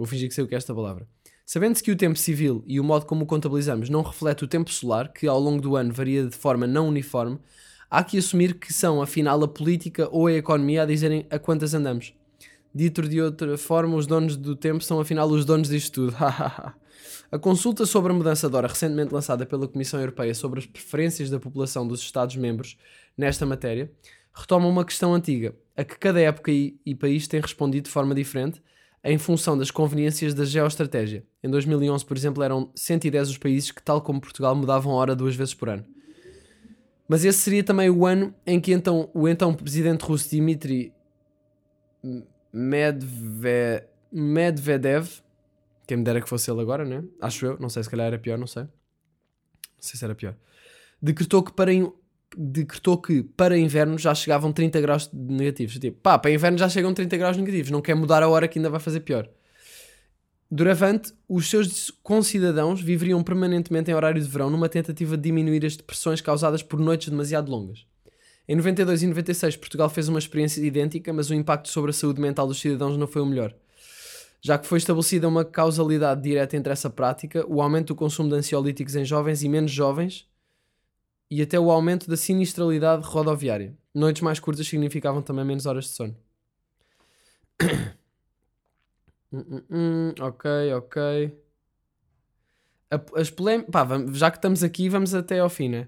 Vou 0.00 0.06
fingir 0.06 0.30
que 0.30 0.34
sei 0.34 0.42
o 0.42 0.48
que 0.48 0.54
é 0.54 0.56
esta 0.56 0.74
palavra. 0.74 1.06
Sabendo-se 1.44 1.82
que 1.82 1.90
o 1.90 1.96
tempo 1.96 2.18
civil 2.18 2.64
e 2.66 2.80
o 2.80 2.84
modo 2.84 3.04
como 3.04 3.24
o 3.24 3.26
contabilizamos 3.26 3.90
não 3.90 4.00
reflete 4.00 4.42
o 4.42 4.48
tempo 4.48 4.70
solar, 4.70 5.12
que 5.12 5.26
ao 5.26 5.38
longo 5.38 5.60
do 5.60 5.76
ano 5.76 5.92
varia 5.92 6.24
de 6.24 6.34
forma 6.34 6.66
não 6.66 6.88
uniforme, 6.88 7.38
há 7.90 8.02
que 8.02 8.16
assumir 8.16 8.54
que 8.54 8.72
são, 8.72 9.02
afinal, 9.02 9.44
a 9.44 9.46
política 9.46 10.08
ou 10.10 10.26
a 10.26 10.32
economia 10.32 10.84
a 10.84 10.86
dizerem 10.86 11.26
a 11.28 11.38
quantas 11.38 11.74
andamos. 11.74 12.14
Dito 12.74 13.06
de 13.06 13.20
outra 13.20 13.58
forma, 13.58 13.94
os 13.94 14.06
donos 14.06 14.38
do 14.38 14.56
tempo 14.56 14.82
são 14.82 15.00
afinal 15.00 15.28
os 15.28 15.44
donos 15.44 15.68
disto 15.68 16.06
tudo. 16.06 16.16
a 17.30 17.38
consulta 17.38 17.84
sobre 17.84 18.10
a 18.10 18.14
mudança 18.14 18.48
de 18.48 18.56
hora, 18.56 18.68
recentemente 18.68 19.12
lançada 19.12 19.44
pela 19.44 19.68
Comissão 19.68 20.00
Europeia 20.00 20.34
sobre 20.34 20.60
as 20.60 20.66
preferências 20.66 21.28
da 21.28 21.38
população 21.38 21.86
dos 21.86 22.00
Estados-membros 22.00 22.78
nesta 23.18 23.44
matéria, 23.44 23.92
retoma 24.32 24.66
uma 24.66 24.82
questão 24.82 25.12
antiga, 25.12 25.54
a 25.76 25.84
que 25.84 25.98
cada 25.98 26.18
época 26.22 26.50
e, 26.50 26.94
país 26.98 27.28
tem 27.28 27.38
respondido 27.38 27.84
de 27.84 27.90
forma 27.90 28.14
diferente 28.14 28.62
em 29.02 29.16
função 29.18 29.56
das 29.56 29.70
conveniências 29.70 30.34
da 30.34 30.44
geoestratégia. 30.44 31.24
Em 31.42 31.48
2011, 31.50 32.04
por 32.04 32.16
exemplo, 32.16 32.42
eram 32.42 32.70
110 32.74 33.30
os 33.30 33.38
países 33.38 33.70
que, 33.70 33.82
tal 33.82 34.00
como 34.02 34.20
Portugal, 34.20 34.54
mudavam 34.54 34.92
a 34.92 34.96
hora 34.96 35.16
duas 35.16 35.34
vezes 35.34 35.54
por 35.54 35.68
ano. 35.68 35.84
Mas 37.08 37.24
esse 37.24 37.38
seria 37.38 37.64
também 37.64 37.90
o 37.90 38.06
ano 38.06 38.34
em 38.46 38.60
que 38.60 38.72
então, 38.72 39.10
o 39.12 39.26
então 39.26 39.52
presidente 39.54 40.02
russo 40.04 40.30
Dmitry 40.30 40.92
Medve- 42.52 43.84
Medvedev, 44.12 45.08
quem 45.86 45.96
me 45.96 46.04
dera 46.04 46.20
que 46.20 46.28
fosse 46.28 46.50
ele 46.50 46.60
agora, 46.60 46.84
né? 46.84 47.02
Acho 47.20 47.46
eu, 47.46 47.58
não 47.58 47.68
sei, 47.68 47.82
se 47.82 47.90
calhar 47.90 48.06
era 48.06 48.18
pior, 48.18 48.38
não 48.38 48.46
sei. 48.46 48.62
Não 48.64 48.70
sei 49.80 49.98
se 49.98 50.04
era 50.04 50.14
pior. 50.14 50.36
Decretou 51.02 51.42
que 51.42 51.52
para, 51.52 51.70
decretou 52.36 52.98
que 52.98 53.22
para 53.22 53.58
inverno 53.58 53.98
já 53.98 54.14
chegavam 54.14 54.52
30 54.52 54.80
graus 54.80 55.10
negativos. 55.12 55.78
Tipo, 55.78 55.98
pá, 56.00 56.18
para 56.18 56.30
inverno 56.30 56.58
já 56.58 56.68
chegam 56.68 56.94
30 56.94 57.16
graus 57.16 57.36
negativos, 57.36 57.70
não 57.70 57.80
quer 57.80 57.94
mudar 57.94 58.22
a 58.22 58.28
hora 58.28 58.46
que 58.46 58.58
ainda 58.58 58.70
vai 58.70 58.80
fazer 58.80 59.00
pior. 59.00 59.28
Doravante, 60.50 61.12
os 61.28 61.48
seus 61.48 61.92
concidadãos 62.02 62.80
viveriam 62.80 63.22
permanentemente 63.22 63.90
em 63.90 63.94
horário 63.94 64.20
de 64.20 64.28
verão 64.28 64.50
numa 64.50 64.68
tentativa 64.68 65.16
de 65.16 65.22
diminuir 65.22 65.64
as 65.64 65.76
depressões 65.76 66.20
causadas 66.20 66.62
por 66.62 66.80
noites 66.80 67.08
demasiado 67.08 67.50
longas. 67.50 67.86
Em 68.48 68.56
92 68.56 69.04
e 69.04 69.06
96, 69.06 69.56
Portugal 69.56 69.88
fez 69.88 70.08
uma 70.08 70.18
experiência 70.18 70.60
idêntica, 70.60 71.12
mas 71.12 71.30
o 71.30 71.34
impacto 71.34 71.68
sobre 71.68 71.90
a 71.90 71.94
saúde 71.94 72.20
mental 72.20 72.48
dos 72.48 72.60
cidadãos 72.60 72.96
não 72.96 73.06
foi 73.06 73.22
o 73.22 73.26
melhor. 73.26 73.54
Já 74.42 74.58
que 74.58 74.66
foi 74.66 74.78
estabelecida 74.78 75.28
uma 75.28 75.44
causalidade 75.44 76.22
direta 76.22 76.56
entre 76.56 76.72
essa 76.72 76.90
prática, 76.90 77.44
o 77.46 77.62
aumento 77.62 77.88
do 77.88 77.94
consumo 77.94 78.28
de 78.28 78.34
ansiolíticos 78.34 78.96
em 78.96 79.04
jovens 79.04 79.44
e 79.44 79.48
menos 79.48 79.70
jovens 79.70 80.26
e 81.30 81.40
até 81.40 81.58
o 81.58 81.70
aumento 81.70 82.08
da 82.08 82.16
sinistralidade 82.16 83.06
rodoviária. 83.06 83.76
Noites 83.94 84.22
mais 84.22 84.40
curtas 84.40 84.66
significavam 84.66 85.22
também 85.22 85.44
menos 85.44 85.66
horas 85.66 85.84
de 85.84 85.90
sono. 85.90 86.16
Hum, 89.32 89.44
hum, 89.48 89.62
hum, 89.70 90.14
ok, 90.18 90.50
ok. 90.74 91.38
As 93.14 93.30
polém... 93.30 93.62
Pá, 93.62 93.86
já 94.12 94.28
que 94.28 94.38
estamos 94.38 94.64
aqui, 94.64 94.88
vamos 94.88 95.14
até 95.14 95.38
ao 95.38 95.48
fim, 95.48 95.68
né? 95.68 95.86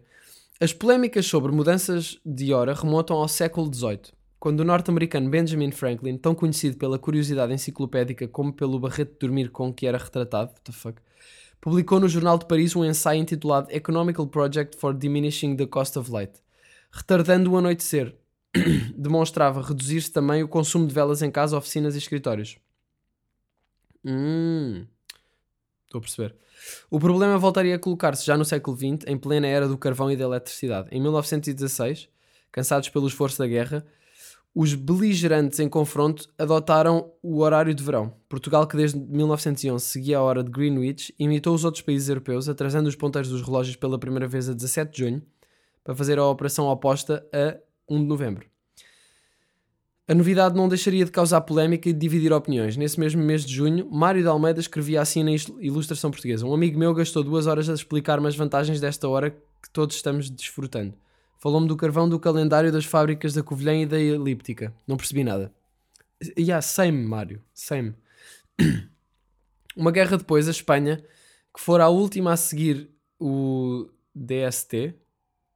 As 0.60 0.72
polémicas 0.72 1.26
sobre 1.26 1.50
mudanças 1.50 2.20
de 2.24 2.54
hora 2.54 2.72
remontam 2.72 3.16
ao 3.16 3.26
século 3.26 3.68
XVIII, 3.74 4.12
quando 4.38 4.60
o 4.60 4.64
norte-americano 4.64 5.28
Benjamin 5.28 5.72
Franklin, 5.72 6.16
tão 6.16 6.36
conhecido 6.36 6.76
pela 6.76 7.00
curiosidade 7.00 7.52
enciclopédica 7.52 8.28
como 8.28 8.52
pelo 8.52 8.78
barrete 8.78 9.14
de 9.14 9.18
dormir 9.18 9.50
com 9.50 9.74
que 9.74 9.88
era 9.88 9.98
retratado, 9.98 10.52
what 10.52 10.60
the 10.62 10.70
fuck, 10.70 11.02
publicou 11.62 12.00
no 12.00 12.08
Jornal 12.08 12.36
de 12.36 12.44
Paris 12.44 12.74
um 12.74 12.84
ensaio 12.84 13.22
intitulado 13.22 13.68
Economical 13.70 14.26
Project 14.26 14.76
for 14.76 14.92
Diminishing 14.92 15.56
the 15.56 15.64
Cost 15.64 15.96
of 15.96 16.10
Light. 16.10 16.32
Retardando 16.90 17.52
o 17.52 17.56
anoitecer, 17.56 18.14
demonstrava 18.98 19.62
reduzir-se 19.62 20.10
também 20.10 20.42
o 20.42 20.48
consumo 20.48 20.88
de 20.88 20.92
velas 20.92 21.22
em 21.22 21.30
casa, 21.30 21.56
oficinas 21.56 21.94
e 21.94 21.98
escritórios. 21.98 22.58
Hum, 24.04 24.84
estou 25.84 26.00
a 26.00 26.02
perceber. 26.02 26.34
O 26.90 26.98
problema 26.98 27.38
voltaria 27.38 27.76
a 27.76 27.78
colocar-se 27.78 28.26
já 28.26 28.36
no 28.36 28.44
século 28.44 28.76
XX, 28.76 29.06
em 29.06 29.16
plena 29.16 29.46
era 29.46 29.68
do 29.68 29.78
carvão 29.78 30.10
e 30.10 30.16
da 30.16 30.24
eletricidade. 30.24 30.88
Em 30.90 31.00
1916, 31.00 32.08
cansados 32.50 32.88
pelo 32.88 33.06
esforço 33.06 33.38
da 33.38 33.46
guerra, 33.46 33.86
os 34.54 34.74
beligerantes 34.74 35.58
em 35.60 35.68
confronto 35.68 36.28
adotaram 36.38 37.10
o 37.22 37.38
horário 37.40 37.74
de 37.74 37.82
verão. 37.82 38.12
Portugal, 38.28 38.66
que 38.66 38.76
desde 38.76 38.98
1911 38.98 39.84
seguia 39.84 40.18
a 40.18 40.22
hora 40.22 40.44
de 40.44 40.50
Greenwich, 40.50 41.14
imitou 41.18 41.54
os 41.54 41.64
outros 41.64 41.82
países 41.82 42.08
europeus, 42.08 42.48
atrasando 42.48 42.88
os 42.88 42.96
ponteiros 42.96 43.30
dos 43.30 43.42
relógios 43.42 43.76
pela 43.76 43.98
primeira 43.98 44.28
vez 44.28 44.48
a 44.48 44.52
17 44.52 44.92
de 44.92 44.98
junho, 44.98 45.22
para 45.82 45.94
fazer 45.94 46.18
a 46.18 46.26
operação 46.26 46.66
oposta 46.66 47.26
a 47.32 47.56
1 47.88 48.02
de 48.02 48.06
novembro. 48.06 48.46
A 50.06 50.14
novidade 50.14 50.54
não 50.54 50.68
deixaria 50.68 51.04
de 51.04 51.10
causar 51.10 51.40
polémica 51.40 51.88
e 51.88 51.92
de 51.92 51.98
dividir 51.98 52.32
opiniões. 52.32 52.76
Nesse 52.76 53.00
mesmo 53.00 53.22
mês 53.22 53.46
de 53.46 53.54
junho, 53.54 53.88
Mário 53.90 54.20
de 54.20 54.28
Almeida 54.28 54.60
escrevia 54.60 55.00
assim 55.00 55.22
na 55.22 55.30
Ilustração 55.60 56.10
Portuguesa. 56.10 56.44
Um 56.44 56.52
amigo 56.52 56.78
meu 56.78 56.92
gastou 56.92 57.24
duas 57.24 57.46
horas 57.46 57.70
a 57.70 57.74
explicar-me 57.74 58.28
as 58.28 58.36
vantagens 58.36 58.80
desta 58.80 59.08
hora 59.08 59.30
que 59.30 59.70
todos 59.72 59.96
estamos 59.96 60.28
desfrutando. 60.28 60.92
Falou-me 61.42 61.66
do 61.66 61.76
carvão 61.76 62.08
do 62.08 62.20
calendário 62.20 62.70
das 62.70 62.84
fábricas 62.84 63.34
da 63.34 63.42
Covilhã 63.42 63.74
e 63.74 63.84
da 63.84 63.98
Elíptica. 63.98 64.72
Não 64.86 64.96
percebi 64.96 65.24
nada. 65.24 65.52
Yeah, 66.38 66.62
same, 66.62 67.04
Mário. 67.04 67.42
Same. 67.52 67.96
Uma 69.74 69.90
guerra 69.90 70.18
depois, 70.18 70.46
a 70.46 70.52
Espanha, 70.52 71.04
que 71.52 71.60
fora 71.60 71.82
a 71.82 71.88
última 71.88 72.32
a 72.32 72.36
seguir 72.36 72.88
o 73.18 73.90
DST, 74.14 74.94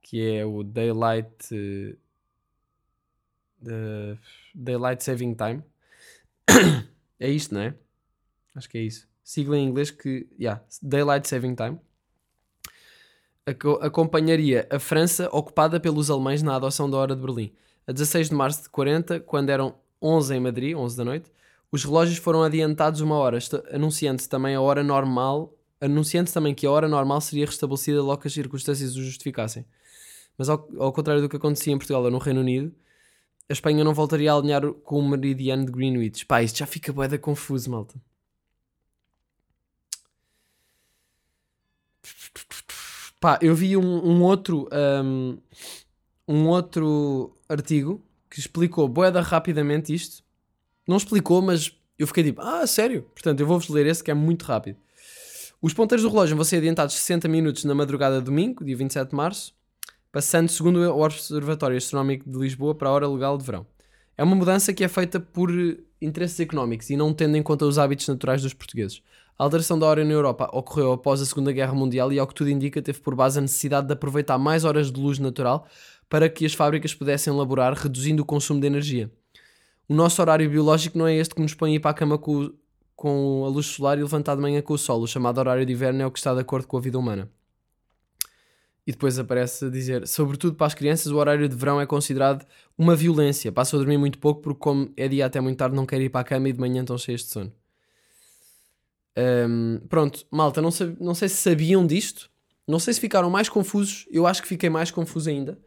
que 0.03 0.29
é 0.29 0.45
o 0.45 0.65
Daylight... 0.65 1.55
eh, 3.65 4.17
Daylight 4.53 5.05
Saving 5.05 5.37
Time. 5.37 5.63
é 7.21 7.31
isto, 7.31 7.55
não 7.55 7.61
é? 7.61 7.77
Acho 8.57 8.69
que 8.69 8.79
é 8.79 8.83
isso. 8.83 9.07
Sigla 9.23 9.57
em 9.57 9.69
inglês 9.69 9.93
que. 9.93 10.27
Yeah, 10.37 10.65
Daylight 10.83 11.29
Saving 11.29 11.55
Time. 11.55 11.79
Aco- 13.47 13.79
acompanharia 13.81 14.67
a 14.71 14.79
França 14.81 15.29
ocupada 15.33 15.79
pelos 15.79 16.11
alemães 16.11 16.43
na 16.43 16.57
adoção 16.57 16.91
da 16.91 16.97
hora 16.97 17.15
de 17.15 17.23
Berlim. 17.23 17.53
A 17.87 17.93
16 17.93 18.31
de 18.31 18.35
março 18.35 18.65
de 18.65 18.69
40, 18.69 19.21
quando 19.21 19.51
eram 19.51 19.77
11 20.03 20.35
em 20.35 20.41
Madrid, 20.41 20.75
11 20.77 20.97
da 20.97 21.05
noite, 21.05 21.31
os 21.71 21.85
relógios 21.85 22.19
foram 22.19 22.43
adiantados 22.43 23.01
uma 23.01 23.15
hora, 23.17 23.39
anunciando-se 23.71 24.29
também 24.29 24.57
a 24.57 24.61
hora 24.61 24.83
normal, 24.83 25.57
anunciando 25.81 26.33
também 26.33 26.55
que 26.55 26.67
a 26.67 26.71
hora 26.71 26.89
normal 26.89 27.21
seria 27.21 27.47
restabelecida 27.47 28.03
logo 28.03 28.23
que 28.23 28.29
as 28.29 28.35
circunstâncias 28.35 28.97
o 28.97 29.03
justificassem. 29.03 29.65
Mas 30.37 30.49
ao, 30.49 30.69
ao 30.79 30.93
contrário 30.93 31.23
do 31.23 31.29
que 31.29 31.37
acontecia 31.37 31.73
em 31.73 31.79
Portugal 31.79 32.03
ou 32.03 32.11
no 32.11 32.19
Reino 32.19 32.41
Unido, 32.41 32.75
a 33.49 33.53
Espanha 33.53 33.85
não 33.85 33.95
voltaria 33.95 34.33
a 34.33 34.37
alinhar 34.37 34.73
com 34.73 34.99
o 34.99 35.09
meridiano 35.09 35.65
de 35.67 35.71
Greenwich. 35.73 36.27
Pá, 36.27 36.43
isto 36.43 36.59
já 36.59 36.67
fica 36.67 36.93
bué 36.93 37.17
confuso, 37.19 37.71
malta. 37.71 37.95
Pá, 43.21 43.39
eu 43.41 43.55
vi 43.55 43.77
um, 43.77 43.83
um 43.83 44.23
outro 44.23 44.69
um, 45.03 45.39
um 46.29 46.49
outro 46.49 47.35
artigo 47.49 48.05
que 48.31 48.41
explicou 48.41 48.89
boeda 48.89 49.21
rapidamente 49.21 49.95
isto. 49.95 50.23
Não 50.87 50.97
explicou, 50.97 51.41
mas 51.41 51.73
eu 51.99 52.07
fiquei 52.07 52.25
tipo, 52.25 52.41
ah, 52.43 52.67
sério? 52.67 53.03
Portanto, 53.15 53.41
eu 53.41 53.47
vou-vos 53.47 53.69
ler 53.69 53.87
esse 53.87 54.05
que 54.05 54.11
é 54.11 54.15
muito 54.15 54.45
rápido. 54.45 54.79
Os 55.61 55.73
ponteiros 55.73 56.03
do 56.03 56.11
relógio 56.11 56.37
vão 56.37 56.45
ser 56.45 56.59
adiantados 56.59 56.95
60 56.95 57.27
minutos 57.29 57.65
na 57.65 57.75
madrugada 57.75 58.19
de 58.19 58.25
domingo, 58.25 58.65
dia 58.65 58.77
27 58.77 59.11
de 59.11 59.17
março, 59.17 59.55
passando 60.13 60.49
segundo 60.49 60.79
o 60.79 61.03
Observatório 61.03 61.77
Astronómico 61.77 62.29
de 62.31 62.39
Lisboa 62.39 62.75
para 62.75 62.89
a 62.89 62.93
hora 62.93 63.09
legal 63.09 63.39
de 63.39 63.45
verão. 63.45 63.67
É 64.17 64.23
uma 64.23 64.37
mudança 64.37 64.73
que 64.73 64.85
é 64.85 64.89
feita 64.89 65.19
por 65.19 65.51
interesses 66.01 66.39
económicos 66.41 66.91
e 66.91 66.97
não 66.97 67.13
tendo 67.13 67.37
em 67.37 67.43
conta 67.43 67.65
os 67.65 67.79
hábitos 67.79 68.07
naturais 68.09 68.43
dos 68.43 68.55
portugueses. 68.55 69.03
A 69.39 69.45
alteração 69.45 69.79
da 69.79 69.87
hora 69.87 70.03
na 70.03 70.13
Europa 70.13 70.49
ocorreu 70.51 70.93
após 70.93 71.21
a 71.21 71.27
Segunda 71.27 71.53
Guerra 71.53 71.75
Mundial 71.75 72.11
e, 72.11 72.19
ao 72.19 72.27
que 72.27 72.35
tudo 72.35 72.49
indica, 72.49 72.81
teve 72.81 73.01
por 73.01 73.15
base 73.15 73.39
a 73.39 73.43
necessidade 73.43 73.87
de 73.87 73.93
aproveitar 73.93 74.39
mais 74.39 74.65
horas 74.65 74.91
de 74.91 74.99
luz 74.99 75.19
natural 75.19 75.67
para 76.09 76.29
que 76.29 76.47
as 76.47 76.55
fábricas 76.55 76.95
pudessem 76.95 77.33
elaborar, 77.33 77.75
reduzindo 77.75 78.23
o 78.23 78.27
consumo 78.27 78.61
de 78.61 78.67
energia. 78.67 79.13
O 79.87 79.95
nosso 79.95 80.23
horário 80.23 80.49
biológico 80.49 80.97
não 80.97 81.07
é 81.07 81.15
este 81.15 81.35
que 81.35 81.43
nos 81.43 81.53
põe 81.53 81.73
a 81.73 81.75
ir 81.75 81.81
para 81.81 81.91
a 81.91 81.95
cama 81.95 82.17
com, 82.17 82.51
com 82.95 83.45
a 83.45 83.49
luz 83.49 83.67
solar 83.67 83.99
e 83.99 84.03
levantar 84.03 84.37
de 84.37 84.41
manhã 84.41 84.63
com 84.63 84.73
o 84.73 84.79
sol. 84.79 85.03
O 85.03 85.07
chamado 85.07 85.37
horário 85.39 85.67
de 85.67 85.73
inverno 85.73 86.03
é 86.03 86.07
o 86.07 86.11
que 86.11 86.19
está 86.19 86.33
de 86.33 86.41
acordo 86.41 86.67
com 86.67 86.79
a 86.79 86.81
vida 86.81 86.99
humana. 86.99 87.31
E 88.87 88.93
depois 88.93 89.19
aparece 89.19 89.67
a 89.67 89.69
dizer: 89.69 90.07
sobretudo 90.09 90.57
para 90.57 90.67
as 90.67 90.75
crianças, 90.75 91.13
o 91.13 91.17
horário 91.17 91.47
de 91.47 91.55
verão 91.55 91.79
é 91.79 91.85
considerado 91.87 92.47
uma 92.79 92.97
violência. 92.97 93.53
Passam 93.53 93.79
a 93.79 93.83
dormir 93.83 93.99
muito 93.99 94.19
pouco 94.19 94.41
porque, 94.41 94.61
como 94.61 94.91
é 94.97 95.09
dia 95.09 95.27
até 95.27 95.41
muito 95.41 95.59
tarde, 95.59 95.77
não 95.77 95.85
querem 95.85 96.07
ir 96.07 96.11
para 96.11 96.23
a 96.23 96.25
cama 96.25 96.49
e 96.49 96.53
de 96.53 96.61
manhã 96.61 96.81
estão 96.81 96.97
cheios 96.97 97.23
de 97.23 97.29
sono. 97.29 97.53
Ahm, 99.17 99.79
pronto, 99.89 100.27
malta, 100.31 100.61
não 100.61 100.71
sei, 100.71 100.95
não 101.01 101.15
sei 101.15 101.29
se 101.29 101.37
sabiam 101.37 101.87
disto, 101.87 102.31
não 102.69 102.79
sei 102.79 102.93
se 102.93 103.01
ficaram 103.01 103.31
mais 103.31 103.49
confusos. 103.49 104.07
Eu 104.11 104.27
acho 104.27 104.43
que 104.43 104.49
fiquei 104.49 104.69
mais 104.69 104.91
confuso 104.91 105.31
ainda, 105.31 105.59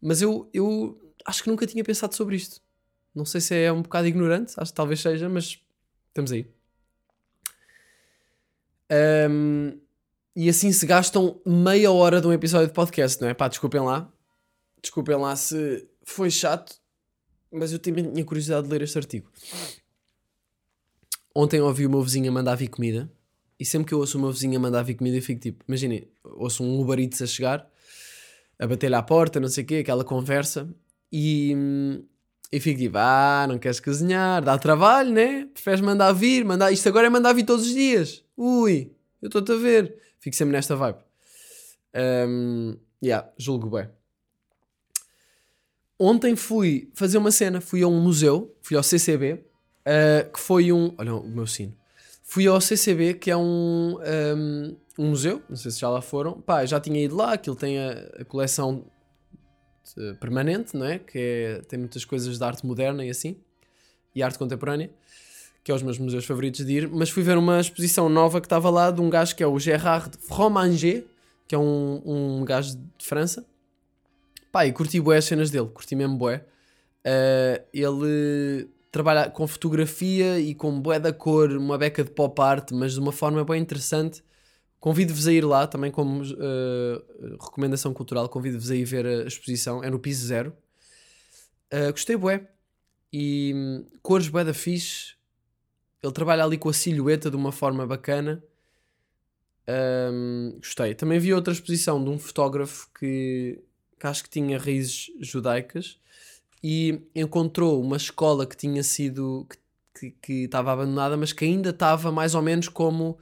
mas 0.00 0.22
eu, 0.22 0.48
eu 0.54 0.98
acho 1.24 1.42
que 1.42 1.50
nunca 1.50 1.66
tinha 1.66 1.82
pensado 1.82 2.14
sobre 2.14 2.36
isto. 2.36 2.60
Não 3.14 3.24
sei 3.24 3.40
se 3.40 3.54
é 3.54 3.72
um 3.72 3.82
bocado 3.82 4.06
ignorante, 4.06 4.54
acho 4.56 4.70
que 4.72 4.76
talvez 4.76 5.00
seja, 5.00 5.28
mas 5.28 5.58
estamos 6.08 6.30
aí. 6.32 6.46
Ahm, 8.90 9.78
e 10.34 10.48
assim 10.48 10.72
se 10.72 10.86
gastam 10.86 11.40
meia 11.44 11.90
hora 11.90 12.20
de 12.20 12.26
um 12.26 12.32
episódio 12.32 12.68
de 12.68 12.72
podcast, 12.72 13.20
não 13.20 13.28
é? 13.28 13.34
Pá, 13.34 13.48
desculpem 13.48 13.80
lá. 13.80 14.10
Desculpem 14.80 15.16
lá 15.16 15.34
se 15.36 15.86
foi 16.04 16.30
chato, 16.30 16.76
mas 17.50 17.72
eu 17.72 17.78
também 17.78 18.10
tinha 18.10 18.24
curiosidade 18.24 18.66
de 18.66 18.72
ler 18.72 18.82
este 18.82 18.98
artigo. 18.98 19.30
Ontem 21.34 21.60
ouvi 21.60 21.86
o 21.86 21.90
meu 21.90 22.02
vizinho 22.02 22.30
a 22.30 22.32
mandar 22.32 22.54
vir 22.54 22.68
comida 22.68 23.10
e 23.58 23.64
sempre 23.64 23.88
que 23.88 23.94
eu 23.94 23.98
ouço 23.98 24.18
o 24.18 24.20
meu 24.20 24.30
vizinho 24.30 24.56
a 24.56 24.60
mandar 24.60 24.82
vir 24.82 24.94
comida 24.94 25.16
eu 25.16 25.22
fico 25.22 25.40
tipo, 25.40 25.64
imaginem, 25.68 26.08
ouço 26.24 26.64
um 26.64 26.80
Uber 26.80 26.98
Eats 26.98 27.22
a 27.22 27.26
chegar, 27.26 27.70
a 28.58 28.66
bater-lhe 28.66 28.94
à 28.94 29.02
porta, 29.02 29.38
não 29.38 29.48
sei 29.48 29.64
o 29.64 29.66
quê, 29.66 29.76
aquela 29.76 30.04
conversa 30.04 30.68
e, 31.10 31.56
e 32.50 32.60
fico 32.60 32.80
tipo, 32.80 32.98
ah, 32.98 33.46
não 33.48 33.58
queres 33.58 33.80
cozinhar, 33.80 34.42
dá 34.42 34.58
trabalho, 34.58 35.12
né? 35.12 35.46
Preferes 35.52 35.80
mandar 35.80 36.12
vir, 36.12 36.44
mandar, 36.44 36.72
isto 36.72 36.88
agora 36.88 37.06
é 37.06 37.10
mandar 37.10 37.32
vir 37.32 37.44
todos 37.44 37.66
os 37.66 37.72
dias. 37.72 38.24
Ui, 38.36 38.90
eu 39.20 39.26
estou-te 39.26 39.52
a 39.52 39.56
ver. 39.56 39.96
Fico 40.18 40.34
sempre 40.36 40.52
nesta 40.52 40.74
vibe. 40.74 40.98
Um, 41.94 42.76
yeah, 43.02 43.28
julgo 43.36 43.68
bem. 43.68 43.88
Ontem 45.98 46.34
fui 46.34 46.90
fazer 46.94 47.18
uma 47.18 47.30
cena, 47.30 47.60
fui 47.60 47.82
a 47.82 47.86
um 47.86 48.00
museu, 48.00 48.56
fui 48.60 48.76
ao 48.76 48.82
CCB, 48.82 49.44
uh, 49.86 50.30
que 50.32 50.40
foi 50.40 50.72
um. 50.72 50.94
Olha 50.98 51.14
o 51.14 51.28
meu 51.28 51.46
sino. 51.46 51.74
Fui 52.22 52.46
ao 52.46 52.60
CCB, 52.60 53.14
que 53.14 53.30
é 53.30 53.36
um, 53.36 53.98
um, 53.98 54.76
um 54.98 55.10
museu, 55.10 55.42
não 55.50 55.56
sei 55.56 55.70
se 55.70 55.80
já 55.80 55.88
lá 55.90 56.00
foram. 56.00 56.40
Pá, 56.40 56.64
já 56.64 56.80
tinha 56.80 57.02
ido 57.02 57.14
lá, 57.14 57.34
aquilo 57.34 57.54
tem 57.54 57.78
a, 57.78 57.92
a 58.20 58.24
coleção 58.24 58.84
eh, 59.98 60.14
permanente, 60.14 60.76
não 60.76 60.86
é? 60.86 60.98
Que 60.98 61.18
é, 61.18 61.62
tem 61.62 61.78
muitas 61.78 62.04
coisas 62.04 62.38
de 62.38 62.44
arte 62.44 62.64
moderna 62.64 63.04
e 63.04 63.10
assim, 63.10 63.36
e 64.14 64.22
arte 64.22 64.38
contemporânea, 64.38 64.90
que 65.62 65.70
é 65.70 65.74
os 65.74 65.82
meus 65.82 65.98
museus 65.98 66.24
favoritos 66.24 66.64
de 66.64 66.72
ir. 66.72 66.88
Mas 66.88 67.10
fui 67.10 67.22
ver 67.22 67.36
uma 67.36 67.60
exposição 67.60 68.08
nova 68.08 68.40
que 68.40 68.46
estava 68.46 68.70
lá 68.70 68.90
de 68.90 69.00
um 69.00 69.10
gajo 69.10 69.36
que 69.36 69.42
é 69.42 69.46
o 69.46 69.58
Gérard 69.58 70.16
Fromanger, 70.18 71.04
que 71.46 71.54
é 71.54 71.58
um, 71.58 72.02
um 72.04 72.44
gajo 72.44 72.76
de 72.96 73.04
França. 73.06 73.44
Pá, 74.50 74.66
e 74.66 74.72
curti 74.72 75.00
bué 75.00 75.18
as 75.18 75.24
cenas 75.24 75.50
dele, 75.50 75.68
curti 75.68 75.94
mesmo 75.94 76.16
bué. 76.16 76.44
Eh, 77.04 77.62
ele 77.74 78.68
trabalha 78.92 79.30
com 79.30 79.46
fotografia 79.48 80.38
e 80.38 80.54
com 80.54 80.78
bué 80.78 81.00
da 81.00 81.14
cor, 81.14 81.50
uma 81.52 81.78
beca 81.78 82.04
de 82.04 82.10
pop 82.10 82.38
art, 82.42 82.70
mas 82.72 82.92
de 82.92 83.00
uma 83.00 83.10
forma 83.10 83.42
bem 83.42 83.60
interessante. 83.60 84.22
Convido-vos 84.78 85.26
a 85.26 85.32
ir 85.32 85.44
lá, 85.44 85.66
também 85.66 85.90
como 85.90 86.22
uh, 86.22 87.36
recomendação 87.40 87.94
cultural, 87.94 88.28
convido-vos 88.28 88.70
a 88.70 88.76
ir 88.76 88.84
ver 88.84 89.06
a 89.06 89.26
exposição, 89.26 89.82
é 89.82 89.88
no 89.88 89.98
piso 89.98 90.26
zero. 90.26 90.54
Uh, 91.72 91.90
gostei 91.90 92.16
bué. 92.16 92.46
E 93.10 93.52
hum, 93.54 93.86
cores 94.02 94.28
bué 94.28 94.44
da 94.44 94.52
fixe. 94.52 95.14
Ele 96.02 96.12
trabalha 96.12 96.44
ali 96.44 96.58
com 96.58 96.68
a 96.68 96.72
silhueta 96.72 97.30
de 97.30 97.36
uma 97.36 97.52
forma 97.52 97.86
bacana. 97.86 98.44
Um, 100.12 100.58
gostei. 100.58 100.94
Também 100.94 101.18
vi 101.18 101.32
outra 101.32 101.52
exposição 101.52 102.02
de 102.02 102.10
um 102.10 102.18
fotógrafo 102.18 102.90
que, 102.98 103.62
que 103.98 104.06
acho 104.06 104.24
que 104.24 104.28
tinha 104.28 104.58
raízes 104.58 105.10
judaicas 105.20 105.98
e 106.62 107.02
encontrou 107.14 107.80
uma 107.80 107.96
escola 107.96 108.46
que 108.46 108.56
tinha 108.56 108.82
sido 108.82 109.46
que, 109.98 110.10
que, 110.10 110.32
estava 110.44 110.72
abandonada, 110.72 111.16
mas 111.16 111.32
que 111.32 111.44
ainda 111.44 111.70
estava 111.70 112.12
mais 112.12 112.34
ou 112.34 112.42
menos 112.42 112.68
como 112.68 113.18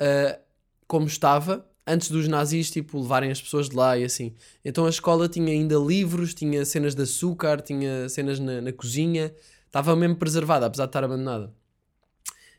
uh, 0.00 0.40
como 0.86 1.06
estava 1.06 1.66
antes 1.86 2.10
dos 2.10 2.26
nazis 2.26 2.70
tipo 2.70 3.00
levarem 3.00 3.30
as 3.30 3.40
pessoas 3.40 3.68
de 3.68 3.76
lá 3.76 3.98
e 3.98 4.04
assim. 4.04 4.34
Então 4.64 4.86
a 4.86 4.90
escola 4.90 5.28
tinha 5.28 5.52
ainda 5.52 5.76
livros, 5.76 6.34
tinha 6.34 6.64
cenas 6.64 6.94
de 6.94 7.02
açúcar, 7.02 7.60
tinha 7.60 8.08
cenas 8.08 8.38
na, 8.38 8.60
na 8.60 8.72
cozinha, 8.72 9.34
estava 9.66 9.94
mesmo 9.94 10.16
preservada, 10.16 10.66
apesar 10.66 10.84
de 10.84 10.90
estar 10.90 11.04
abandonada. 11.04 11.52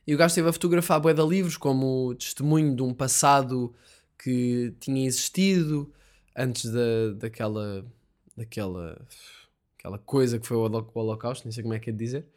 E 0.06 0.14
o 0.14 0.18
gajo 0.18 0.32
esteve 0.32 0.50
a 0.50 0.54
fotografar 0.54 1.00
bué 1.00 1.14
de 1.14 1.22
livros 1.22 1.58
como 1.58 2.16
testemunho 2.16 2.76
de 2.76 2.82
um 2.82 2.94
passado 2.94 3.74
que 4.18 4.74
tinha 4.80 5.06
existido 5.08 5.92
antes 6.36 6.72
da, 6.72 7.14
daquela, 7.18 7.86
daquela 8.36 9.00
aquela 9.82 9.98
coisa 9.98 10.40
que 10.40 10.46
foi 10.46 10.56
o 10.58 10.62
holo- 10.62 10.92
o 10.94 11.00
Holocausto, 11.00 11.46
nem 11.46 11.52
sei 11.52 11.64
como 11.64 11.74
é 11.74 11.80
que 11.80 11.90
é 11.90 11.94
de 11.94 11.98
dizer. 12.00 12.28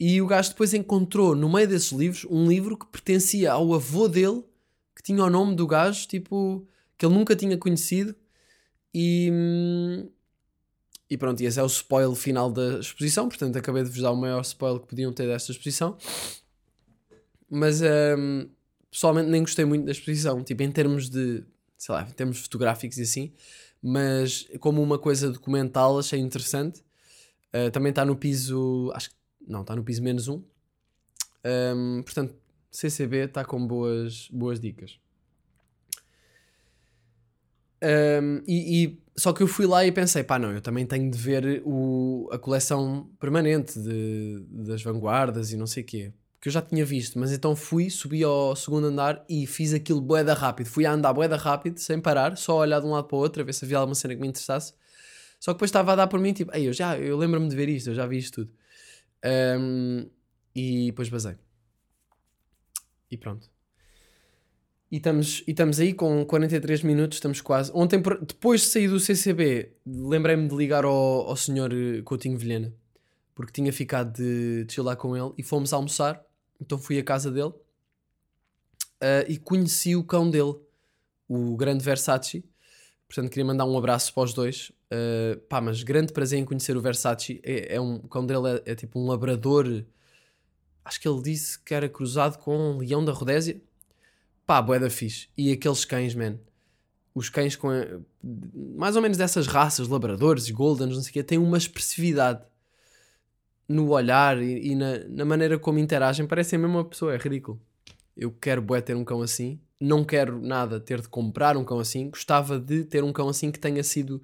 E 0.00 0.20
o 0.20 0.26
gajo 0.26 0.50
depois 0.50 0.72
encontrou 0.74 1.36
no 1.36 1.52
meio 1.52 1.68
desses 1.68 1.92
livros 1.92 2.24
um 2.24 2.48
livro 2.48 2.76
que 2.76 2.86
pertencia 2.86 3.52
ao 3.52 3.72
avô 3.74 4.08
dele, 4.08 4.42
que 4.96 5.02
tinha 5.02 5.22
o 5.22 5.30
nome 5.30 5.54
do 5.54 5.66
gajo, 5.66 6.08
tipo, 6.08 6.66
que 6.96 7.04
ele 7.06 7.14
nunca 7.14 7.36
tinha 7.36 7.56
conhecido. 7.58 8.16
E, 8.94 9.30
e 11.08 11.16
pronto, 11.16 11.40
esse 11.42 11.60
é 11.60 11.62
o 11.62 11.66
spoiler 11.66 12.16
final 12.16 12.50
da 12.50 12.80
exposição. 12.80 13.28
Portanto, 13.28 13.56
acabei 13.58 13.82
de 13.84 13.90
vos 13.90 14.00
dar 14.00 14.10
o 14.10 14.16
maior 14.16 14.40
spoiler 14.40 14.80
que 14.80 14.88
podiam 14.88 15.12
ter 15.12 15.26
desta 15.26 15.52
exposição. 15.52 15.96
Mas 17.48 17.82
hum, 17.82 18.48
pessoalmente 18.90 19.28
nem 19.28 19.42
gostei 19.42 19.64
muito 19.66 19.84
da 19.84 19.92
exposição, 19.92 20.42
tipo, 20.42 20.62
em 20.62 20.72
termos 20.72 21.10
de, 21.10 21.44
sei 21.76 21.94
lá, 21.94 22.02
em 22.02 22.12
termos 22.12 22.38
fotográficos 22.38 22.96
e 22.98 23.02
assim. 23.02 23.32
Mas 23.82 24.46
como 24.60 24.82
uma 24.82 24.98
coisa 24.98 25.30
documental, 25.30 25.98
achei 25.98 26.20
interessante. 26.20 26.80
Uh, 27.54 27.70
também 27.70 27.90
está 27.90 28.04
no 28.04 28.16
piso, 28.16 28.90
acho 28.94 29.10
que 29.10 29.16
não, 29.46 29.62
está 29.62 29.74
no 29.76 29.84
piso 29.84 30.02
menos 30.02 30.28
um. 30.28 30.42
Um, 31.44 32.02
portanto, 32.02 32.34
CCB 32.70 33.26
está 33.26 33.44
com 33.44 33.66
boas, 33.66 34.28
boas 34.30 34.60
dicas. 34.60 34.98
Um, 37.82 38.42
e, 38.46 38.84
e- 38.84 39.02
só 39.16 39.32
que 39.32 39.42
eu 39.42 39.48
fui 39.48 39.66
lá 39.66 39.84
e 39.84 39.92
pensei, 39.92 40.22
pá, 40.24 40.38
não, 40.38 40.52
eu 40.52 40.60
também 40.62 40.86
tenho 40.86 41.10
de 41.10 41.18
ver 41.18 41.62
o, 41.66 42.28
a 42.32 42.38
coleção 42.38 43.10
permanente 43.20 43.78
de, 43.78 44.42
das 44.48 44.82
vanguardas 44.82 45.52
e 45.52 45.56
não 45.56 45.66
sei 45.66 45.82
o 45.82 45.86
quê. 45.86 46.12
Que 46.42 46.48
eu 46.48 46.52
já 46.52 46.60
tinha 46.60 46.84
visto, 46.84 47.18
mas 47.18 47.32
então 47.32 47.56
fui, 47.56 47.88
subi 47.88 48.22
ao 48.22 48.54
segundo 48.54 48.88
andar 48.88 49.24
e 49.28 49.46
fiz 49.46 49.72
aquilo 49.72 50.00
boeda 50.00 50.34
rápido. 50.34 50.66
Fui 50.66 50.84
a 50.84 50.92
andar 50.92 51.14
boeda 51.14 51.36
rápido, 51.36 51.78
sem 51.78 52.00
parar, 52.00 52.36
só 52.36 52.52
a 52.52 52.56
olhar 52.56 52.80
de 52.80 52.86
um 52.86 52.90
lado 52.90 53.06
para 53.06 53.16
o 53.16 53.20
outro, 53.20 53.40
a 53.40 53.44
ver 53.44 53.54
se 53.54 53.64
havia 53.64 53.78
alguma 53.78 53.94
cena 53.94 54.14
que 54.14 54.20
me 54.20 54.28
interessasse. 54.28 54.74
Só 55.38 55.52
que 55.52 55.56
depois 55.56 55.70
estava 55.70 55.92
a 55.92 55.96
dar 55.96 56.08
por 56.08 56.20
mim, 56.20 56.32
tipo, 56.32 56.54
ei, 56.54 56.68
eu 56.68 56.72
já, 56.72 56.98
eu 56.98 57.16
lembro-me 57.16 57.48
de 57.48 57.56
ver 57.56 57.68
isto, 57.68 57.90
eu 57.90 57.94
já 57.94 58.06
vi 58.06 58.18
isto 58.18 58.44
tudo. 58.44 58.52
Um, 59.24 60.10
e 60.54 60.86
depois 60.86 61.08
basei. 61.08 61.36
E 63.10 63.16
pronto. 63.16 63.48
E 64.92 64.96
estamos, 64.96 65.42
e 65.46 65.52
estamos 65.52 65.80
aí 65.80 65.94
com 65.94 66.24
43 66.26 66.82
minutos, 66.82 67.16
estamos 67.16 67.40
quase. 67.40 67.72
Ontem, 67.74 68.00
depois 68.00 68.60
de 68.60 68.66
sair 68.66 68.88
do 68.88 69.00
CCB, 69.00 69.72
lembrei-me 69.86 70.46
de 70.46 70.54
ligar 70.54 70.84
ao, 70.84 70.92
ao 70.92 71.36
senhor 71.36 71.72
eh, 71.72 72.02
Coutinho 72.02 72.36
Vilhena, 72.36 72.74
porque 73.34 73.52
tinha 73.52 73.72
ficado 73.72 74.12
de, 74.12 74.64
de 74.64 74.72
chilar 74.72 74.96
com 74.96 75.16
ele 75.16 75.32
e 75.38 75.42
fomos 75.42 75.72
almoçar. 75.72 76.22
Então 76.62 76.78
fui 76.78 76.98
à 76.98 77.02
casa 77.02 77.30
dele 77.30 77.52
ah, 79.00 79.24
e 79.28 79.36
conheci 79.36 79.96
o 79.96 80.04
cão 80.04 80.30
dele, 80.30 80.54
o 81.28 81.56
grande 81.56 81.84
Versace. 81.84 82.44
Portanto, 83.08 83.28
queria 83.30 83.44
mandar 83.44 83.64
um 83.64 83.76
abraço 83.76 84.14
para 84.14 84.22
os 84.22 84.32
dois. 84.32 84.70
Uh, 84.90 85.38
pá, 85.48 85.60
mas 85.60 85.82
grande 85.82 86.12
prazer 86.12 86.38
em 86.38 86.44
conhecer 86.44 86.76
o 86.76 86.80
Versace. 86.80 87.40
É, 87.42 87.74
é 87.74 87.80
um, 87.80 87.96
o 87.96 88.08
cão 88.08 88.24
dele 88.24 88.62
é, 88.64 88.72
é 88.72 88.74
tipo 88.76 89.00
um 89.00 89.06
labrador. 89.08 89.84
Acho 90.84 91.00
que 91.00 91.08
ele 91.08 91.20
disse 91.20 91.58
que 91.58 91.74
era 91.74 91.88
cruzado 91.88 92.38
com 92.38 92.56
um 92.56 92.78
leão 92.78 93.04
da 93.04 93.12
Rodésia. 93.12 93.60
Pá, 94.46 94.62
bué 94.62 94.78
da 94.78 94.88
fixe. 94.88 95.28
E 95.36 95.50
aqueles 95.52 95.84
cães, 95.84 96.14
man. 96.14 96.38
Os 97.14 97.28
cães 97.28 97.56
com. 97.56 97.68
mais 98.76 98.94
ou 98.94 99.02
menos 99.02 99.18
dessas 99.18 99.46
raças, 99.46 99.88
labradores 99.88 100.46
e 100.48 100.52
goldens, 100.52 100.94
não 100.94 101.02
sei 101.02 101.10
o 101.10 101.12
quê, 101.12 101.22
têm 101.22 101.38
uma 101.38 101.58
expressividade 101.58 102.42
no 103.72 103.90
olhar 103.90 104.40
e, 104.40 104.72
e 104.72 104.74
na, 104.74 104.98
na 105.08 105.24
maneira 105.24 105.58
como 105.58 105.78
interagem. 105.78 106.26
Parecem 106.26 106.58
a 106.58 106.62
mesma 106.62 106.84
pessoa, 106.84 107.14
é 107.14 107.16
ridículo. 107.16 107.60
Eu 108.16 108.30
quero 108.30 108.60
bué 108.60 108.80
ter 108.80 108.94
um 108.94 109.04
cão 109.04 109.22
assim. 109.22 109.60
Não 109.80 110.04
quero 110.04 110.40
nada 110.40 110.78
ter 110.78 111.00
de 111.00 111.08
comprar 111.08 111.56
um 111.56 111.64
cão 111.64 111.80
assim. 111.80 112.10
Gostava 112.10 112.58
de 112.58 112.84
ter 112.84 113.02
um 113.02 113.12
cão 113.12 113.28
assim 113.28 113.50
que 113.50 113.58
tenha 113.58 113.82
sido 113.82 114.22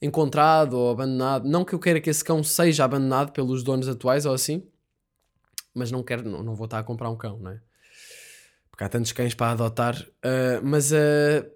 encontrado 0.00 0.74
ou 0.74 0.90
abandonado. 0.90 1.48
Não 1.48 1.64
que 1.64 1.74
eu 1.74 1.78
queira 1.78 2.00
que 2.00 2.10
esse 2.10 2.24
cão 2.24 2.42
seja 2.42 2.84
abandonado 2.84 3.32
pelos 3.32 3.62
donos 3.62 3.88
atuais 3.88 4.26
ou 4.26 4.34
assim, 4.34 4.62
mas 5.74 5.90
não 5.90 6.02
quero, 6.02 6.28
não, 6.28 6.42
não 6.42 6.54
vou 6.54 6.64
estar 6.64 6.78
a 6.78 6.82
comprar 6.82 7.10
um 7.10 7.16
cão, 7.16 7.38
não 7.38 7.50
é? 7.50 7.60
Porque 8.70 8.84
há 8.84 8.88
tantos 8.88 9.12
cães 9.12 9.34
para 9.34 9.52
adotar. 9.52 10.06
Ah, 10.22 10.60
mas 10.62 10.92
ah, 10.92 11.46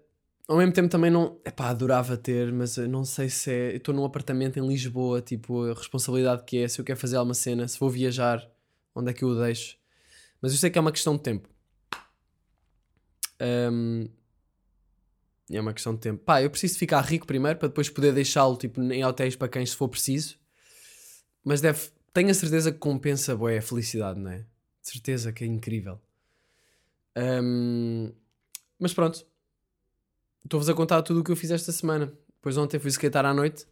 ao 0.51 0.57
mesmo 0.57 0.73
tempo 0.73 0.89
também 0.89 1.13
não. 1.13 1.41
Epá, 1.45 1.69
adorava 1.69 2.17
ter, 2.17 2.53
mas 2.53 2.77
eu 2.77 2.89
não 2.89 3.05
sei 3.05 3.29
se 3.29 3.53
é. 3.53 3.77
Estou 3.77 3.95
num 3.95 4.05
apartamento 4.05 4.59
em 4.59 4.67
Lisboa, 4.67 5.23
tipo, 5.23 5.63
a 5.71 5.75
responsabilidade 5.75 6.43
que 6.45 6.59
é, 6.59 6.67
se 6.67 6.81
eu 6.81 6.85
quero 6.85 6.99
fazer 6.99 7.17
alguma 7.17 7.35
cena, 7.35 7.69
se 7.69 7.79
vou 7.79 7.89
viajar, 7.89 8.51
onde 8.93 9.11
é 9.13 9.15
que 9.15 9.23
eu 9.23 9.29
o 9.29 9.41
deixo. 9.41 9.79
Mas 10.43 10.51
eu 10.51 10.59
sei 10.59 10.69
que 10.69 10.77
é 10.77 10.81
uma 10.81 10.91
questão 10.91 11.17
de 11.17 11.23
tempo. 11.23 11.49
Ahm, 13.39 14.09
é 15.53 15.61
uma 15.61 15.73
questão 15.73 15.95
de 15.95 16.01
tempo. 16.01 16.25
Pá, 16.25 16.43
eu 16.43 16.51
preciso 16.51 16.77
ficar 16.79 17.01
rico 17.03 17.29
primeiro 17.29 17.57
para 17.57 17.69
depois 17.69 17.89
poder 17.89 18.13
deixá-lo 18.13 18.57
tipo, 18.57 18.83
em 18.83 19.05
hotéis 19.05 19.37
para 19.37 19.49
quem 19.49 19.65
se 19.65 19.77
for 19.77 19.89
preciso. 19.89 20.37
Mas 21.45 21.61
deve, 21.61 21.91
tenho 22.13 22.31
a 22.31 22.35
certeza 22.35 22.73
que 22.73 22.79
compensa 22.79 23.37
bué, 23.37 23.59
a 23.59 23.63
felicidade, 23.63 24.19
não 24.19 24.33
é? 24.33 24.45
Certeza 24.83 25.33
que 25.33 25.45
é 25.45 25.47
incrível. 25.47 26.01
Ahm, 27.15 28.13
mas 28.81 28.93
pronto. 28.93 29.30
Estou-vos 30.45 30.69
a 30.69 30.75
contar 30.75 31.03
tudo 31.03 31.21
o 31.21 31.25
que 31.25 31.31
eu 31.31 31.37
fiz 31.37 31.51
esta 31.51 31.73
semana. 31.73 32.13
Depois 32.37 32.57
ontem 32.57 32.79
fui 32.79 32.91
skatear 32.91 33.27
à 33.27 33.35
noite. 33.35 33.67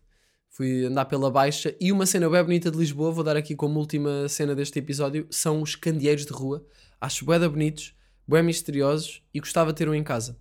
Fui 0.51 0.85
andar 0.85 1.05
pela 1.05 1.31
Baixa. 1.31 1.75
E 1.81 1.93
uma 1.93 2.07
cena 2.07 2.29
bem 2.29 2.43
bonita 2.43 2.71
de 2.71 2.79
Lisboa, 2.79 3.13
vou 3.13 3.23
dar 3.23 3.37
aqui 3.37 3.55
como 3.55 3.79
última 3.79 4.29
cena 4.29 4.55
deste 4.55 4.79
episódio, 4.79 5.27
são 5.31 5.63
os 5.63 5.77
candeeiros 5.77 6.27
de 6.27 6.33
rua. 6.33 6.65
Acho 7.01 7.25
bué 7.25 7.39
bonitos, 7.49 7.95
bué 8.27 8.43
misteriosos 8.43 9.23
e 9.33 9.41
gostava 9.41 9.73
de 9.73 9.79
ter 9.79 9.89
um 9.89 9.95
em 9.95 10.03
casa. 10.03 10.37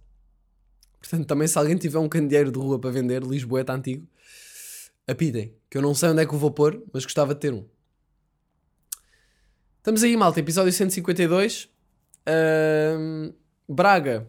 Portanto, 1.00 1.28
também 1.28 1.48
se 1.48 1.58
alguém 1.58 1.78
tiver 1.78 2.00
um 2.00 2.10
candeeiro 2.10 2.52
de 2.52 2.58
rua 2.58 2.80
para 2.80 2.90
vender, 2.90 3.24
Lisboa 3.24 3.62
está 3.62 3.74
antigo, 3.76 4.08
apitem. 5.08 5.54
Que 5.70 5.78
eu 5.78 5.82
não 5.82 5.94
sei 5.94 6.10
onde 6.10 6.22
é 6.24 6.26
que 6.26 6.34
o 6.34 6.38
vou 6.38 6.52
pôr, 6.52 6.82
mas 6.92 7.04
gostava 7.04 7.34
de 7.34 7.42
ter 7.42 7.54
um. 7.54 7.66
Estamos 9.78 10.04
aí, 10.04 10.18
malta. 10.18 10.40
Episódio 10.40 10.74
152. 10.74 11.70
Ahm, 12.26 13.32
Braga. 13.70 14.28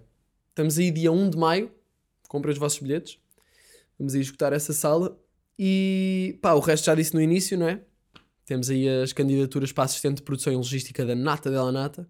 Estamos 0.50 0.78
aí 0.78 0.90
dia 0.90 1.10
1 1.10 1.30
de 1.30 1.36
maio. 1.36 1.70
Comprem 2.28 2.52
os 2.52 2.58
vossos 2.58 2.78
bilhetes. 2.78 3.18
Vamos 3.98 4.14
aí 4.14 4.20
escutar 4.20 4.52
essa 4.52 4.72
sala. 4.72 5.18
E 5.58 6.38
pá, 6.40 6.52
o 6.52 6.60
resto 6.60 6.84
já 6.84 6.94
disse 6.94 7.14
no 7.14 7.20
início, 7.20 7.58
não 7.58 7.68
é? 7.68 7.80
Temos 8.44 8.70
aí 8.70 8.88
as 8.88 9.12
candidaturas 9.12 9.72
para 9.72 9.84
assistente 9.84 10.18
de 10.18 10.22
produção 10.22 10.52
e 10.52 10.56
logística 10.56 11.04
da 11.04 11.14
Nata 11.14 11.50
Della 11.50 11.72
Nata. 11.72 12.08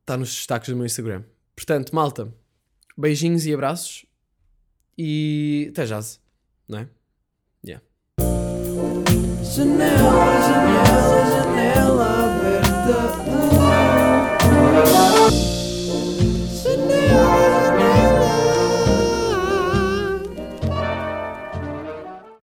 Está 0.00 0.16
nos 0.16 0.34
destaques 0.34 0.68
do 0.68 0.76
meu 0.76 0.84
Instagram. 0.84 1.22
Portanto, 1.54 1.94
malta, 1.94 2.34
beijinhos 2.98 3.46
e 3.46 3.54
abraços. 3.54 4.04
E 4.98 5.68
até 5.70 5.86
já, 5.86 6.00
não 6.68 6.78
é? 6.78 6.88
Yeah. 7.64 7.84
Janela, 9.42 10.40
janela, 10.42 11.30
janela 11.30 12.21